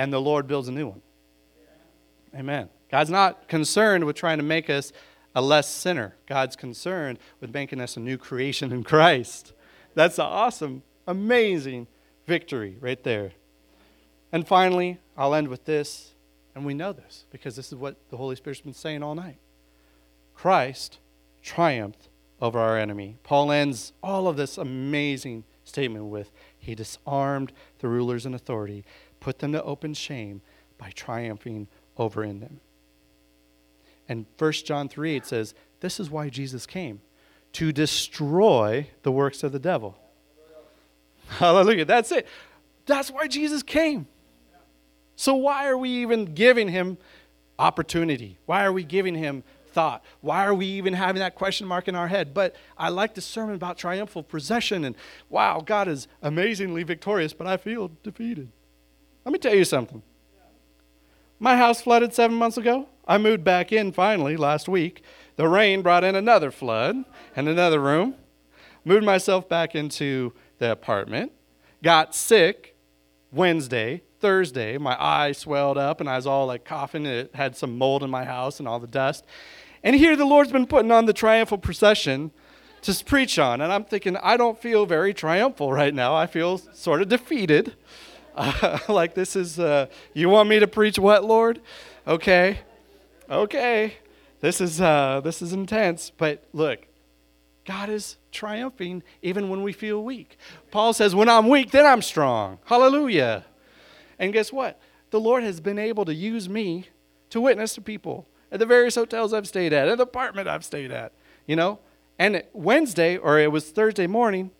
and 0.00 0.10
the 0.10 0.20
Lord 0.20 0.46
builds 0.46 0.66
a 0.66 0.72
new 0.72 0.86
one. 0.86 1.02
Amen. 2.34 2.70
God's 2.90 3.10
not 3.10 3.48
concerned 3.48 4.04
with 4.04 4.16
trying 4.16 4.38
to 4.38 4.42
make 4.42 4.70
us 4.70 4.94
a 5.34 5.42
less 5.42 5.68
sinner. 5.68 6.14
God's 6.26 6.56
concerned 6.56 7.18
with 7.38 7.52
making 7.52 7.82
us 7.82 7.98
a 7.98 8.00
new 8.00 8.16
creation 8.16 8.72
in 8.72 8.82
Christ. 8.82 9.52
That's 9.94 10.18
an 10.18 10.24
awesome, 10.24 10.84
amazing 11.06 11.86
victory 12.26 12.78
right 12.80 13.02
there. 13.04 13.32
And 14.32 14.48
finally, 14.48 14.98
I'll 15.18 15.34
end 15.34 15.48
with 15.48 15.66
this, 15.66 16.14
and 16.54 16.64
we 16.64 16.72
know 16.72 16.94
this 16.94 17.26
because 17.30 17.54
this 17.54 17.68
is 17.68 17.74
what 17.74 17.96
the 18.08 18.16
Holy 18.16 18.36
Spirit's 18.36 18.62
been 18.62 18.72
saying 18.72 19.02
all 19.02 19.14
night. 19.14 19.36
Christ 20.34 20.98
triumphed 21.42 22.08
over 22.40 22.58
our 22.58 22.78
enemy. 22.78 23.18
Paul 23.22 23.52
ends 23.52 23.92
all 24.02 24.28
of 24.28 24.38
this 24.38 24.56
amazing 24.56 25.44
statement 25.62 26.06
with 26.06 26.32
He 26.58 26.74
disarmed 26.74 27.52
the 27.80 27.88
rulers 27.88 28.24
and 28.24 28.34
authority, 28.34 28.82
put 29.20 29.38
them 29.38 29.52
to 29.52 29.62
open 29.62 29.94
shame 29.94 30.40
by 30.78 30.90
triumphing 30.90 31.68
over 31.96 32.24
in 32.24 32.40
them. 32.40 32.60
And 34.08 34.26
1 34.38 34.52
John 34.52 34.88
3 34.88 35.16
8 35.16 35.26
says, 35.26 35.54
This 35.80 36.00
is 36.00 36.10
why 36.10 36.28
Jesus 36.30 36.66
came 36.66 37.00
to 37.52 37.72
destroy 37.72 38.88
the 39.02 39.12
works 39.12 39.42
of 39.42 39.52
the 39.52 39.58
devil. 39.58 39.96
Hallelujah. 41.28 41.84
That's 41.84 42.10
it. 42.10 42.26
That's 42.86 43.10
why 43.10 43.28
Jesus 43.28 43.62
came. 43.62 44.06
So, 45.16 45.34
why 45.34 45.68
are 45.68 45.76
we 45.76 45.90
even 45.90 46.34
giving 46.34 46.68
him 46.68 46.98
opportunity? 47.58 48.38
Why 48.46 48.64
are 48.64 48.72
we 48.72 48.82
giving 48.82 49.14
him 49.14 49.44
thought? 49.68 50.02
Why 50.22 50.44
are 50.46 50.54
we 50.54 50.66
even 50.66 50.94
having 50.94 51.20
that 51.20 51.34
question 51.34 51.66
mark 51.66 51.88
in 51.88 51.94
our 51.94 52.08
head? 52.08 52.34
But 52.34 52.56
I 52.76 52.88
like 52.88 53.14
the 53.14 53.20
sermon 53.20 53.54
about 53.54 53.78
triumphal 53.78 54.22
procession 54.22 54.84
and 54.84 54.96
wow, 55.28 55.62
God 55.64 55.86
is 55.88 56.08
amazingly 56.22 56.82
victorious, 56.82 57.32
but 57.32 57.46
I 57.46 57.58
feel 57.58 57.92
defeated. 58.02 58.50
Let 59.30 59.34
me 59.34 59.48
tell 59.48 59.54
you 59.56 59.64
something. 59.64 60.02
My 61.38 61.56
house 61.56 61.80
flooded 61.80 62.12
seven 62.12 62.36
months 62.36 62.56
ago. 62.56 62.88
I 63.06 63.16
moved 63.16 63.44
back 63.44 63.70
in 63.70 63.92
finally 63.92 64.36
last 64.36 64.68
week. 64.68 65.04
The 65.36 65.46
rain 65.46 65.82
brought 65.82 66.02
in 66.02 66.16
another 66.16 66.50
flood 66.50 67.04
and 67.36 67.48
another 67.48 67.78
room. 67.78 68.16
Moved 68.84 69.04
myself 69.04 69.48
back 69.48 69.76
into 69.76 70.32
the 70.58 70.72
apartment. 70.72 71.30
Got 71.80 72.12
sick 72.12 72.74
Wednesday, 73.30 74.02
Thursday. 74.18 74.78
My 74.78 75.00
eye 75.00 75.30
swelled 75.30 75.78
up 75.78 76.00
and 76.00 76.10
I 76.10 76.16
was 76.16 76.26
all 76.26 76.46
like 76.46 76.64
coughing. 76.64 77.06
It 77.06 77.30
had 77.32 77.54
some 77.54 77.78
mold 77.78 78.02
in 78.02 78.10
my 78.10 78.24
house 78.24 78.58
and 78.58 78.66
all 78.66 78.80
the 78.80 78.88
dust. 78.88 79.24
And 79.84 79.94
here 79.94 80.16
the 80.16 80.24
Lord's 80.24 80.50
been 80.50 80.66
putting 80.66 80.90
on 80.90 81.06
the 81.06 81.12
triumphal 81.12 81.58
procession 81.58 82.32
to 82.82 83.04
preach 83.04 83.38
on. 83.38 83.60
And 83.60 83.72
I'm 83.72 83.84
thinking, 83.84 84.16
I 84.16 84.36
don't 84.36 84.60
feel 84.60 84.86
very 84.86 85.14
triumphal 85.14 85.72
right 85.72 85.94
now. 85.94 86.16
I 86.16 86.26
feel 86.26 86.58
sort 86.58 87.00
of 87.00 87.08
defeated. 87.08 87.76
Uh, 88.34 88.78
like 88.88 89.14
this 89.14 89.36
is, 89.36 89.58
uh, 89.58 89.86
you 90.14 90.28
want 90.28 90.48
me 90.48 90.58
to 90.58 90.66
preach 90.66 90.98
what, 90.98 91.24
Lord? 91.24 91.60
Okay 92.06 92.60
okay, 93.30 93.94
this 94.40 94.60
is, 94.60 94.80
uh, 94.80 95.20
this 95.22 95.40
is 95.40 95.52
intense. 95.52 96.10
But 96.10 96.44
look, 96.52 96.86
God 97.64 97.88
is 97.88 98.16
triumphing 98.32 99.02
even 99.22 99.48
when 99.48 99.62
we 99.62 99.72
feel 99.72 100.02
weak. 100.02 100.36
Paul 100.70 100.92
says, 100.92 101.14
when 101.14 101.28
I'm 101.28 101.48
weak, 101.48 101.70
then 101.70 101.86
I'm 101.86 102.02
strong. 102.02 102.58
Hallelujah. 102.64 103.44
And 104.18 104.32
guess 104.32 104.52
what? 104.52 104.80
The 105.10 105.20
Lord 105.20 105.44
has 105.44 105.60
been 105.60 105.78
able 105.78 106.04
to 106.04 106.14
use 106.14 106.48
me 106.48 106.88
to 107.30 107.40
witness 107.40 107.74
to 107.74 107.80
people 107.80 108.26
at 108.50 108.58
the 108.58 108.66
various 108.66 108.96
hotels 108.96 109.32
I've 109.32 109.48
stayed 109.48 109.72
at, 109.72 109.88
at 109.88 109.98
the 109.98 110.04
apartment 110.04 110.48
I've 110.48 110.64
stayed 110.64 110.90
at, 110.90 111.12
you 111.46 111.56
know? 111.56 111.78
And 112.18 112.42
Wednesday, 112.52 113.16
or 113.16 113.38
it 113.38 113.50
was 113.50 113.70
Thursday 113.70 114.06
morning, 114.06 114.50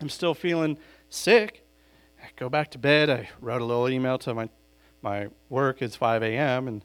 I'm 0.00 0.08
still 0.08 0.34
feeling 0.34 0.78
sick. 1.08 1.64
Go 2.38 2.48
back 2.48 2.70
to 2.70 2.78
bed. 2.78 3.10
I 3.10 3.28
wrote 3.40 3.60
a 3.60 3.64
little 3.64 3.88
email 3.88 4.16
to 4.18 4.32
my, 4.32 4.48
my 5.02 5.26
work. 5.48 5.82
It's 5.82 5.96
5 5.96 6.22
a.m. 6.22 6.68
And 6.68 6.84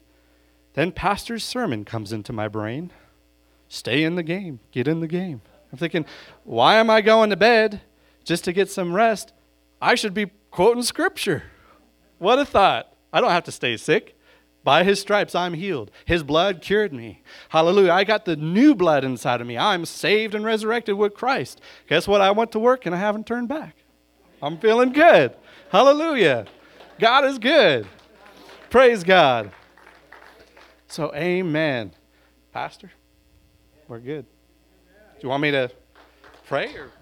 then 0.72 0.90
pastor's 0.90 1.44
sermon 1.44 1.84
comes 1.84 2.12
into 2.12 2.32
my 2.32 2.48
brain. 2.48 2.90
Stay 3.68 4.02
in 4.02 4.16
the 4.16 4.24
game. 4.24 4.58
Get 4.72 4.88
in 4.88 4.98
the 4.98 5.06
game. 5.06 5.42
I'm 5.70 5.78
thinking, 5.78 6.06
why 6.42 6.74
am 6.74 6.90
I 6.90 7.02
going 7.02 7.30
to 7.30 7.36
bed 7.36 7.82
just 8.24 8.42
to 8.44 8.52
get 8.52 8.68
some 8.68 8.94
rest? 8.94 9.32
I 9.80 9.94
should 9.94 10.12
be 10.12 10.32
quoting 10.50 10.82
scripture. 10.82 11.44
What 12.18 12.40
a 12.40 12.44
thought. 12.44 12.92
I 13.12 13.20
don't 13.20 13.30
have 13.30 13.44
to 13.44 13.52
stay 13.52 13.76
sick. 13.76 14.18
By 14.64 14.82
his 14.82 15.00
stripes, 15.00 15.36
I'm 15.36 15.54
healed. 15.54 15.92
His 16.04 16.24
blood 16.24 16.62
cured 16.62 16.92
me. 16.92 17.22
Hallelujah. 17.50 17.92
I 17.92 18.02
got 18.02 18.24
the 18.24 18.34
new 18.34 18.74
blood 18.74 19.04
inside 19.04 19.40
of 19.40 19.46
me. 19.46 19.56
I'm 19.56 19.84
saved 19.84 20.34
and 20.34 20.44
resurrected 20.44 20.96
with 20.96 21.14
Christ. 21.14 21.60
Guess 21.88 22.08
what? 22.08 22.20
I 22.20 22.32
went 22.32 22.50
to 22.52 22.58
work 22.58 22.86
and 22.86 22.94
I 22.94 22.98
haven't 22.98 23.28
turned 23.28 23.46
back. 23.46 23.76
I'm 24.42 24.58
feeling 24.58 24.92
good. 24.92 25.36
Hallelujah. 25.74 26.46
God 27.00 27.24
is 27.24 27.36
good. 27.36 27.88
Praise 28.70 29.02
God. 29.02 29.50
So, 30.86 31.12
amen. 31.12 31.92
Pastor, 32.52 32.92
we're 33.88 33.98
good. 33.98 34.24
Do 34.24 35.20
you 35.20 35.28
want 35.28 35.42
me 35.42 35.50
to 35.50 35.68
pray 36.46 36.72
or? 36.76 36.92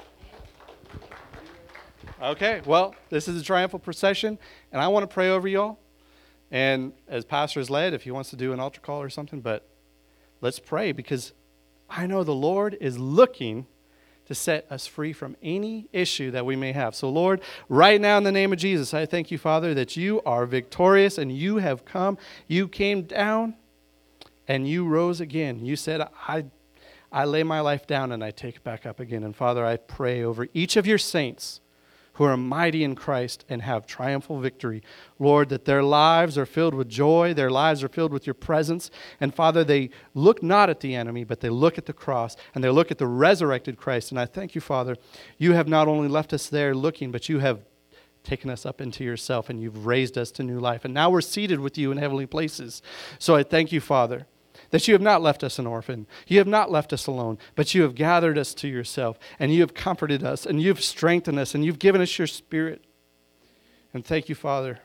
Okay, 2.22 2.62
well, 2.64 2.94
this 3.10 3.28
is 3.28 3.38
a 3.38 3.44
triumphal 3.44 3.78
procession, 3.78 4.38
and 4.72 4.80
I 4.80 4.88
want 4.88 5.02
to 5.02 5.12
pray 5.12 5.28
over 5.28 5.46
y'all. 5.46 5.78
And 6.50 6.94
as 7.08 7.26
pastor's 7.26 7.68
led, 7.68 7.92
if 7.92 8.04
he 8.04 8.10
wants 8.10 8.30
to 8.30 8.36
do 8.36 8.54
an 8.54 8.60
altar 8.60 8.80
call 8.80 9.02
or 9.02 9.10
something, 9.10 9.42
but 9.42 9.68
let's 10.40 10.58
pray 10.58 10.92
because 10.92 11.34
I 11.90 12.06
know 12.06 12.24
the 12.24 12.34
Lord 12.34 12.78
is 12.80 12.98
looking 12.98 13.66
to 14.32 14.40
set 14.40 14.66
us 14.70 14.86
free 14.86 15.12
from 15.12 15.36
any 15.42 15.88
issue 15.92 16.30
that 16.30 16.46
we 16.46 16.56
may 16.56 16.72
have. 16.72 16.94
So, 16.94 17.10
Lord, 17.10 17.42
right 17.68 18.00
now 18.00 18.16
in 18.16 18.24
the 18.24 18.32
name 18.32 18.50
of 18.52 18.58
Jesus, 18.58 18.94
I 18.94 19.04
thank 19.04 19.30
you, 19.30 19.36
Father, 19.36 19.74
that 19.74 19.94
you 19.94 20.22
are 20.22 20.46
victorious 20.46 21.18
and 21.18 21.30
you 21.30 21.56
have 21.56 21.84
come. 21.84 22.16
You 22.48 22.66
came 22.66 23.02
down 23.02 23.54
and 24.48 24.66
you 24.66 24.86
rose 24.86 25.20
again. 25.20 25.66
You 25.66 25.76
said, 25.76 26.08
I, 26.26 26.46
I 27.12 27.26
lay 27.26 27.42
my 27.42 27.60
life 27.60 27.86
down 27.86 28.10
and 28.10 28.24
I 28.24 28.30
take 28.30 28.56
it 28.56 28.64
back 28.64 28.86
up 28.86 29.00
again. 29.00 29.22
And, 29.22 29.36
Father, 29.36 29.66
I 29.66 29.76
pray 29.76 30.24
over 30.24 30.48
each 30.54 30.76
of 30.76 30.86
your 30.86 30.98
saints 30.98 31.60
who 32.14 32.24
are 32.24 32.36
mighty 32.36 32.84
in 32.84 32.94
Christ 32.94 33.44
and 33.48 33.62
have 33.62 33.86
triumphal 33.86 34.38
victory. 34.38 34.82
Lord, 35.18 35.48
that 35.48 35.64
their 35.64 35.82
lives 35.82 36.36
are 36.36 36.46
filled 36.46 36.74
with 36.74 36.88
joy, 36.88 37.32
their 37.32 37.50
lives 37.50 37.82
are 37.82 37.88
filled 37.88 38.12
with 38.12 38.26
your 38.26 38.34
presence. 38.34 38.90
And 39.20 39.34
Father, 39.34 39.64
they 39.64 39.90
look 40.14 40.42
not 40.42 40.68
at 40.68 40.80
the 40.80 40.94
enemy, 40.94 41.24
but 41.24 41.40
they 41.40 41.48
look 41.48 41.78
at 41.78 41.86
the 41.86 41.92
cross 41.92 42.36
and 42.54 42.62
they 42.62 42.68
look 42.68 42.90
at 42.90 42.98
the 42.98 43.06
resurrected 43.06 43.78
Christ. 43.78 44.10
And 44.10 44.20
I 44.20 44.26
thank 44.26 44.54
you, 44.54 44.60
Father, 44.60 44.96
you 45.38 45.52
have 45.54 45.68
not 45.68 45.88
only 45.88 46.08
left 46.08 46.32
us 46.32 46.48
there 46.48 46.74
looking, 46.74 47.10
but 47.10 47.28
you 47.28 47.38
have 47.38 47.60
taken 48.24 48.50
us 48.50 48.64
up 48.66 48.80
into 48.80 49.02
yourself 49.02 49.50
and 49.50 49.60
you've 49.60 49.86
raised 49.86 50.16
us 50.16 50.30
to 50.32 50.42
new 50.42 50.60
life. 50.60 50.84
And 50.84 50.94
now 50.94 51.10
we're 51.10 51.22
seated 51.22 51.60
with 51.60 51.76
you 51.76 51.90
in 51.90 51.98
heavenly 51.98 52.26
places. 52.26 52.82
So 53.18 53.34
I 53.34 53.42
thank 53.42 53.72
you, 53.72 53.80
Father 53.80 54.26
that 54.72 54.88
you 54.88 54.94
have 54.94 55.02
not 55.02 55.22
left 55.22 55.44
us 55.44 55.58
an 55.58 55.66
orphan. 55.66 56.06
You 56.26 56.38
have 56.38 56.48
not 56.48 56.70
left 56.70 56.92
us 56.94 57.06
alone, 57.06 57.38
but 57.54 57.74
you 57.74 57.82
have 57.82 57.94
gathered 57.94 58.38
us 58.38 58.54
to 58.54 58.68
yourself, 58.68 59.18
and 59.38 59.54
you 59.54 59.60
have 59.60 59.74
comforted 59.74 60.24
us, 60.24 60.46
and 60.46 60.60
you've 60.60 60.82
strengthened 60.82 61.38
us, 61.38 61.54
and 61.54 61.64
you've 61.64 61.78
given 61.78 62.00
us 62.00 62.18
your 62.18 62.26
spirit. 62.26 62.82
And 63.92 64.04
thank 64.04 64.30
you, 64.30 64.34
Father, 64.34 64.80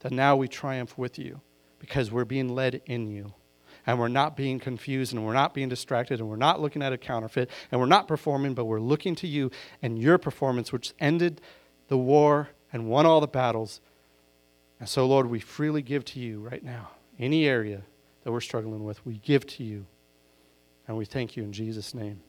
that 0.00 0.12
now 0.12 0.34
we 0.34 0.48
triumph 0.48 0.96
with 0.96 1.18
you 1.18 1.42
because 1.78 2.10
we're 2.10 2.24
being 2.24 2.54
led 2.54 2.80
in 2.86 3.06
you. 3.06 3.34
And 3.86 3.98
we're 3.98 4.08
not 4.08 4.34
being 4.34 4.58
confused, 4.58 5.12
and 5.12 5.26
we're 5.26 5.34
not 5.34 5.52
being 5.52 5.68
distracted, 5.68 6.18
and 6.18 6.28
we're 6.28 6.36
not 6.36 6.60
looking 6.60 6.82
at 6.82 6.92
a 6.92 6.98
counterfeit, 6.98 7.50
and 7.70 7.80
we're 7.80 7.86
not 7.86 8.08
performing, 8.08 8.54
but 8.54 8.64
we're 8.64 8.80
looking 8.80 9.14
to 9.16 9.26
you 9.26 9.50
and 9.82 9.98
your 9.98 10.16
performance, 10.16 10.72
which 10.72 10.94
ended 11.00 11.42
the 11.88 11.98
war 11.98 12.48
and 12.72 12.88
won 12.88 13.04
all 13.04 13.20
the 13.20 13.26
battles. 13.26 13.82
And 14.78 14.88
so, 14.88 15.06
Lord, 15.06 15.26
we 15.26 15.38
freely 15.38 15.82
give 15.82 16.04
to 16.06 16.18
you 16.18 16.40
right 16.40 16.62
now 16.62 16.90
any 17.18 17.46
area 17.46 17.82
that 18.22 18.32
we're 18.32 18.40
struggling 18.40 18.84
with, 18.84 19.04
we 19.06 19.18
give 19.18 19.46
to 19.46 19.64
you. 19.64 19.86
And 20.86 20.96
we 20.96 21.04
thank 21.04 21.36
you 21.36 21.44
in 21.44 21.52
Jesus' 21.52 21.94
name. 21.94 22.20